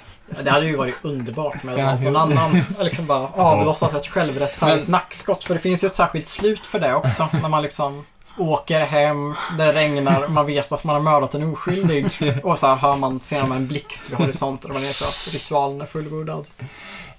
Det 0.44 0.50
hade 0.52 0.66
ju 0.66 0.76
varit 0.76 0.96
underbart 1.02 1.64
med 1.64 1.80
Ja, 1.80 1.86
att 1.90 2.02
någon 2.02 2.16
annan 2.16 2.62
liksom 2.80 3.06
bara 3.06 3.28
avlossas 3.28 3.96
ett 3.96 4.08
självrättfärdigt 4.08 4.88
Men- 4.88 4.92
nackskott. 4.92 5.44
För 5.44 5.54
det 5.54 5.60
finns 5.60 5.84
ju 5.84 5.86
ett 5.86 5.96
särskilt 5.96 6.28
slut 6.28 6.66
för 6.66 6.80
det 6.80 6.96
också. 6.96 7.28
när 7.42 7.50
man 7.50 7.64
liksom 7.64 8.06
åker 8.38 8.86
hem, 8.86 9.34
det 9.58 9.74
regnar, 9.74 10.28
man 10.28 10.46
vet 10.46 10.72
att 10.72 10.84
man 10.84 10.96
har 10.96 11.02
mördat 11.02 11.36
en 11.36 11.44
oskyldig. 11.54 12.06
Och 12.44 12.60
så 12.60 12.68
här 12.68 12.76
hör 12.76 12.96
man, 12.96 13.20
ser 13.20 13.42
man 13.44 13.58
en 13.58 13.68
blixt 13.68 14.10
vid 14.10 14.18
horisonten 14.18 14.70
och 14.72 14.76
man 14.76 14.86
är 14.86 14.92
så 14.92 15.06
att 15.06 15.34
ritualen 15.34 15.82
är 15.82 15.86
fullbordad. 15.86 16.46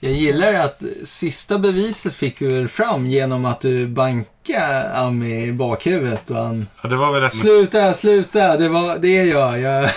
Jag 0.01 0.13
gillar 0.13 0.55
att 0.55 0.83
sista 1.05 1.59
beviset 1.59 2.15
fick 2.15 2.43
vi 2.43 2.49
väl 2.49 2.69
fram 2.69 3.07
genom 3.07 3.45
att 3.45 3.61
du 3.61 3.87
bankade 3.87 4.93
Ami 4.95 5.43
i 5.43 5.53
bakhuvudet 5.53 6.31
och 6.31 6.37
han 6.37 6.67
Ja, 6.83 6.89
det 6.89 6.97
var 6.97 7.13
väl 7.13 7.21
rätt 7.23 7.35
Sluta, 7.35 7.95
sluta, 7.95 8.57
det 8.57 8.69
var 8.69 8.99
det 8.99 9.25
jag, 9.25 9.61
jag... 9.61 9.91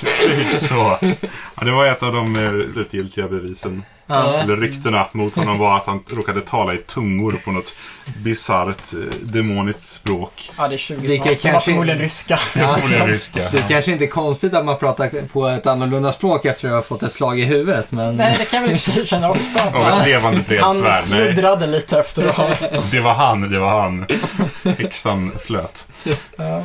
typ 0.00 0.54
så. 0.54 0.98
Ja, 1.54 1.64
det 1.64 1.70
var 1.72 1.86
ett 1.86 2.02
av 2.02 2.12
de 2.12 2.36
eh, 2.36 2.72
slutgiltiga 2.72 3.28
bevisen. 3.28 3.82
Ja. 4.10 4.38
Eller 4.38 4.56
ryktena 4.56 5.06
mot 5.12 5.36
honom 5.36 5.58
var 5.58 5.76
att 5.76 5.86
han 5.86 6.04
råkade 6.10 6.40
tala 6.40 6.74
i 6.74 6.76
tungor 6.78 7.40
på 7.44 7.50
något 7.52 7.76
bisarrt 8.16 8.94
eh, 8.94 9.14
demoniskt 9.22 9.86
språk. 9.86 10.50
Ja, 10.58 10.68
det 10.68 10.74
är 10.74 10.78
20 10.78 11.06
Vilket 11.06 11.24
snart. 11.26 11.38
Som 11.40 11.48
var 11.48 11.52
kanske- 11.52 11.70
förmodligen 11.70 11.98
ryska. 12.00 12.36
Förmodligen 12.36 13.06
ryska. 13.06 13.48
Det 13.52 13.64
kanske 13.68 13.92
inte 13.92 14.04
är 14.04 14.08
konstigt 14.08 14.54
att 14.54 14.64
man 14.64 14.78
pratar 14.78 15.26
på 15.26 15.46
ett 15.48 15.66
annorlunda 15.66 16.12
språk 16.12 16.44
efter 16.44 16.68
att 16.68 16.74
ha 16.74 16.82
fått 16.82 17.02
ett 17.02 17.12
slag 17.12 17.40
i 17.40 17.44
huvudet, 17.44 17.92
men... 17.92 18.14
Nej, 18.14 18.36
det 18.38 18.44
kan 18.44 18.62
jag 18.62 18.68
väl 18.68 18.78
sig 18.78 19.06
känna 19.06 19.30
också. 19.30 19.58
Att, 19.58 19.72
så 19.76 19.84
Av 19.84 20.00
ett 20.00 20.06
levande 20.06 20.36
han 20.36 20.44
bredsvärd. 20.48 20.90
Nej, 20.90 21.02
sluddrade 21.02 21.66
lite 21.66 22.00
efter 22.00 22.28
att 22.28 22.36
ha... 22.36 22.48
det 22.90 23.00
var 23.00 23.14
han. 23.14 23.50
Det 23.50 23.58
var 23.58 23.80
han. 23.80 24.06
Häxan 24.78 25.32
flöt. 25.44 25.88
Ja. 26.36 26.64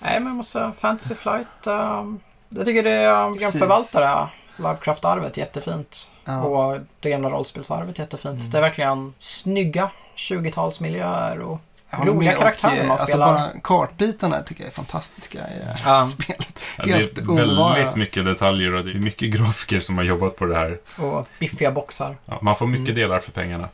Nej, 0.00 0.20
men 0.20 0.26
jag 0.26 0.36
måste 0.36 0.72
Fantasy 0.80 1.14
Flight. 1.14 1.46
Um, 1.66 2.20
jag 2.48 2.64
tycker 2.66 2.82
det 2.82 2.90
är, 2.90 3.22
de 3.24 3.38
Precis. 3.38 3.60
förvaltar 3.60 4.00
det 4.00 4.28
Lovecraft-arvet 4.62 5.36
jättefint. 5.36 6.10
Ja. 6.28 6.40
Och 6.42 6.78
det 7.00 7.10
gamla 7.10 7.30
rollspelsarvet 7.30 7.98
jättefint. 7.98 8.52
Det 8.52 8.58
är 8.58 8.62
verkligen 8.62 9.14
snygga 9.18 9.90
20-talsmiljöer 10.16 11.38
och 11.38 11.60
roliga 12.04 12.32
karaktärer 12.32 12.72
och, 12.72 12.78
eh, 12.78 12.82
man 12.82 12.90
alltså 12.90 13.06
spelar. 13.06 13.26
bara 13.34 13.50
kartbitarna 13.62 14.42
tycker 14.42 14.62
jag 14.62 14.68
är 14.70 14.74
fantastiska 14.74 15.38
i 15.38 15.58
det 15.58 15.64
här 15.64 15.98
Ja. 15.98 16.06
spelet. 16.22 16.58
Ja, 16.78 16.84
det 16.84 16.92
Helt 16.92 17.18
är 17.18 17.22
underbara. 17.30 17.74
väldigt 17.74 17.96
mycket 17.96 18.24
detaljer 18.24 18.74
och 18.74 18.84
det 18.84 18.90
är 18.90 18.98
mycket 18.98 19.30
grafiker 19.30 19.80
som 19.80 19.96
har 19.96 20.04
jobbat 20.04 20.36
på 20.36 20.46
det 20.46 20.54
här. 20.56 20.78
Och 20.98 21.26
biffiga 21.40 21.70
boxar. 21.70 22.16
Ja, 22.26 22.38
man 22.42 22.56
får 22.56 22.66
mycket 22.66 22.94
delar 22.94 23.20
för 23.20 23.32
pengarna. 23.32 23.68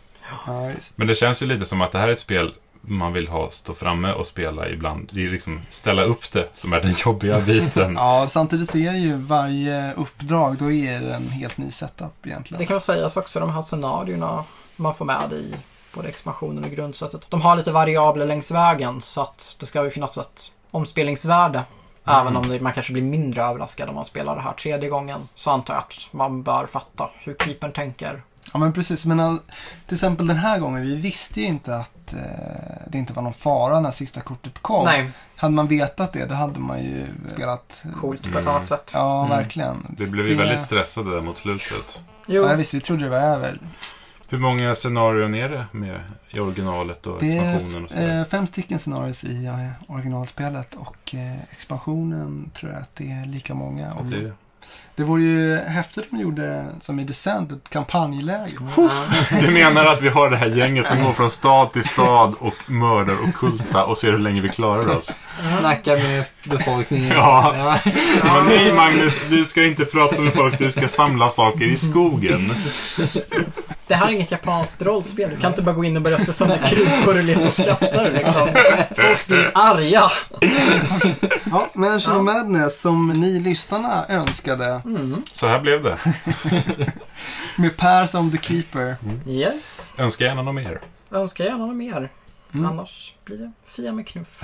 Men 0.96 1.06
det 1.06 1.14
känns 1.14 1.42
ju 1.42 1.46
lite 1.46 1.66
som 1.66 1.80
att 1.80 1.92
det 1.92 1.98
här 1.98 2.08
är 2.08 2.12
ett 2.12 2.20
spel 2.20 2.54
man 2.82 3.12
vill 3.12 3.28
ha 3.28 3.50
stå 3.50 3.74
framme 3.74 4.12
och 4.12 4.26
spela 4.26 4.68
ibland. 4.68 5.10
Det 5.12 5.24
är 5.24 5.30
liksom 5.30 5.60
ställa 5.68 6.02
upp 6.02 6.32
det 6.32 6.48
som 6.52 6.72
är 6.72 6.80
den 6.80 6.94
jobbiga 7.04 7.40
biten. 7.40 7.94
Ja, 8.02 8.26
samtidigt 8.30 8.70
så 8.70 8.78
är 8.78 8.92
det 8.92 8.98
ju 8.98 9.16
varje 9.16 9.92
uppdrag, 9.92 10.56
då 10.58 10.72
är 10.72 11.00
det 11.00 11.14
en 11.14 11.28
helt 11.28 11.58
ny 11.58 11.70
setup 11.70 12.26
egentligen. 12.26 12.58
Det 12.58 12.66
kan 12.66 12.74
väl 12.74 12.80
sägas 12.80 13.16
också 13.16 13.40
de 13.40 13.50
här 13.50 13.62
scenarierna 13.62 14.44
man 14.76 14.94
får 14.94 15.04
med 15.04 15.32
i 15.32 15.54
både 15.94 16.08
expansionen 16.08 16.64
och 16.64 16.70
grundsättet. 16.70 17.26
De 17.28 17.40
har 17.40 17.56
lite 17.56 17.72
variabler 17.72 18.26
längs 18.26 18.50
vägen 18.50 19.00
så 19.00 19.20
att 19.20 19.56
det 19.60 19.66
ska 19.66 19.84
ju 19.84 19.90
finnas 19.90 20.18
ett 20.18 20.52
omspelningsvärde. 20.70 21.62
Även 22.04 22.36
om 22.36 22.48
det, 22.48 22.60
man 22.60 22.72
kanske 22.72 22.92
blir 22.92 23.02
mindre 23.02 23.42
överraskad 23.42 23.88
om 23.88 23.94
man 23.94 24.04
spelar 24.04 24.34
det 24.34 24.40
här 24.40 24.52
tredje 24.52 24.88
gången. 24.88 25.28
Så 25.34 25.50
antar 25.50 25.74
jag 25.74 25.80
att 25.80 25.94
man 26.10 26.42
bör 26.42 26.66
fatta 26.66 27.10
hur 27.20 27.34
keepern 27.34 27.72
tänker. 27.72 28.22
Ja, 28.52 28.58
men 28.58 28.72
precis. 28.72 29.04
Men 29.06 29.20
all, 29.20 29.38
till 29.86 29.94
exempel 29.94 30.26
den 30.26 30.36
här 30.36 30.58
gången, 30.58 30.82
vi 30.82 30.94
visste 30.96 31.40
ju 31.40 31.46
inte 31.46 31.76
att 31.76 32.14
eh, 32.14 32.20
det 32.86 32.98
inte 32.98 33.12
var 33.12 33.22
någon 33.22 33.32
fara 33.34 33.80
när 33.80 33.90
sista 33.90 34.20
kortet 34.20 34.58
kom. 34.62 34.84
Nej, 34.84 35.10
Hade 35.36 35.54
man 35.54 35.68
vetat 35.68 36.12
det, 36.12 36.26
då 36.26 36.34
hade 36.34 36.60
man 36.60 36.78
ju 36.82 37.06
spelat... 37.34 37.82
eh, 37.84 37.92
coolt 37.92 38.22
på 38.32 38.38
ett 38.38 38.44
Mm. 38.44 38.56
annat 38.56 38.68
sätt. 38.68 38.90
Ja, 38.94 39.24
Mm. 39.26 39.38
verkligen. 39.38 39.82
Det 39.88 40.06
blev 40.06 40.26
ju 40.26 40.34
väldigt 40.34 40.64
stressade 40.64 41.10
där 41.14 41.20
mot 41.20 41.38
slutet. 41.38 42.02
Jo, 42.26 42.42
Ja, 42.48 42.54
visst, 42.54 42.74
vi 42.74 42.80
trodde 42.80 43.04
det 43.04 43.10
var 43.10 43.18
över. 43.18 43.58
Hur 44.28 44.38
många 44.38 44.74
scenarion 44.74 45.34
är 45.34 45.48
det 45.48 45.66
med 45.72 46.00
i 46.30 46.40
originalet 46.40 47.06
och 47.06 47.20
Det 47.20 47.26
expansionen 47.38 47.84
och 47.84 47.92
är 47.92 48.18
eh, 48.20 48.24
fem 48.24 48.46
stycken 48.46 48.78
scenarios 48.78 49.24
i 49.24 49.44
eh, 49.46 49.68
originalspelet 49.96 50.74
och 50.74 51.14
eh, 51.14 51.42
expansionen 51.50 52.50
tror 52.54 52.72
jag 52.72 52.80
att 52.82 52.96
det 52.96 53.10
är 53.10 53.24
lika 53.24 53.54
många. 53.54 53.94
Och 53.94 54.04
Det, 54.04 54.32
Det 54.96 55.02
vore 55.02 55.22
ju 55.22 55.56
häftigt 55.56 56.04
om 56.10 56.18
de 56.18 56.22
gjorde 56.22 56.66
som 56.80 57.00
i 57.00 57.04
Descent, 57.04 57.52
ett 57.52 57.68
kampanjläge. 57.68 58.52
du 59.40 59.50
menar 59.50 59.86
att 59.86 60.02
vi 60.02 60.08
har 60.08 60.30
det 60.30 60.36
här 60.36 60.46
gänget 60.46 60.86
som 60.86 61.04
går 61.04 61.12
från 61.12 61.30
stad 61.30 61.72
till 61.72 61.84
stad 61.84 62.34
och 62.38 62.54
mördar 62.66 63.14
och 63.22 63.34
kulta 63.34 63.84
och 63.84 63.98
ser 63.98 64.12
hur 64.12 64.18
länge 64.18 64.40
vi 64.40 64.48
klarar 64.48 64.96
oss? 64.96 65.16
Snacka 65.58 65.92
med 65.92 66.24
befolkningen. 66.44 67.12
Ja. 67.16 67.78
Men 68.22 68.46
nej 68.46 68.72
Magnus, 68.72 69.20
du 69.30 69.44
ska 69.44 69.64
inte 69.64 69.84
prata 69.84 70.20
med 70.20 70.32
folk, 70.32 70.58
du 70.58 70.72
ska 70.72 70.88
samla 70.88 71.28
saker 71.28 71.64
i 71.64 71.76
skogen. 71.76 72.54
Det 73.86 73.94
här 73.94 74.06
är 74.08 74.10
inget 74.10 74.30
japanskt 74.30 74.82
rollspel. 74.82 75.30
Du 75.30 75.36
kan 75.36 75.50
inte 75.50 75.62
bara 75.62 75.74
gå 75.74 75.84
in 75.84 75.96
och 75.96 76.02
börja 76.02 76.18
slå 76.18 76.32
sönder 76.32 76.58
krukor 76.68 77.18
och 77.18 77.24
leta 77.24 77.50
skatter 77.50 78.10
liksom. 78.12 78.48
Folk 78.96 79.26
blir 79.26 79.50
arga. 79.54 80.10
Ja, 81.50 81.70
Mansion 81.74 82.14
Ja. 82.14 82.18
of 82.18 82.24
Madness 82.24 82.80
som 82.80 83.08
ni 83.10 83.40
lyssnarna 83.40 84.06
önskade 84.08 84.80
Mm. 84.84 85.22
Så 85.32 85.46
här 85.48 85.60
blev 85.60 85.82
det. 85.82 85.98
med 87.56 87.76
Per 87.76 88.06
som 88.06 88.30
The 88.30 88.38
Keeper. 88.38 88.96
Yes. 89.26 89.94
Önska 89.98 90.24
gärna 90.24 90.42
något 90.42 90.54
mer. 90.54 90.80
Önskar 91.10 91.44
gärna 91.44 91.66
något 91.66 91.76
mer. 91.76 92.10
Mm. 92.54 92.66
Annars 92.66 93.14
blir 93.24 93.36
det 93.38 93.52
Fia 93.66 93.92
med 93.92 94.06
knuff. 94.08 94.42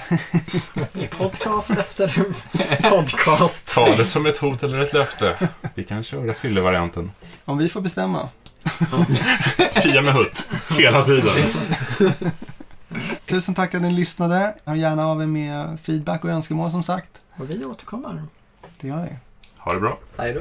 I 0.95 1.07
podcast 1.07 1.71
efter 1.71 2.25
podcast. 2.91 3.75
Ta 3.75 3.97
det 3.97 4.05
som 4.05 4.27
ett 4.27 4.39
hot 4.39 4.63
eller 4.63 4.79
ett 4.79 4.93
löfte. 4.93 5.49
Vi 5.75 5.85
kan 5.85 6.05
köra 6.05 6.35
fyllevarianten. 6.35 7.13
Om 7.45 7.59
vi 7.59 7.69
får 7.69 7.81
bestämma. 7.81 8.29
Fia 9.83 10.03
med 10.03 10.15
hutt. 10.15 10.49
Hela 10.79 11.03
tiden. 11.03 11.35
Tusen 13.27 13.55
tack 13.55 13.75
att 13.75 13.83
ni 13.83 13.91
lyssnade. 13.91 14.55
Hör 14.65 14.75
gärna 14.75 15.07
av 15.07 15.23
er 15.23 15.27
med 15.27 15.79
feedback 15.83 16.25
och 16.25 16.31
önskemål 16.31 16.71
som 16.71 16.83
sagt. 16.83 17.11
Och 17.39 17.51
vi 17.51 17.65
återkommer. 17.65 18.23
Det 18.81 18.89
gör 18.89 19.03
vi. 19.03 19.17
Ha 19.59 19.75
det 19.75 19.81
bra. 19.81 19.99
Hej 20.19 20.33
då. 20.33 20.41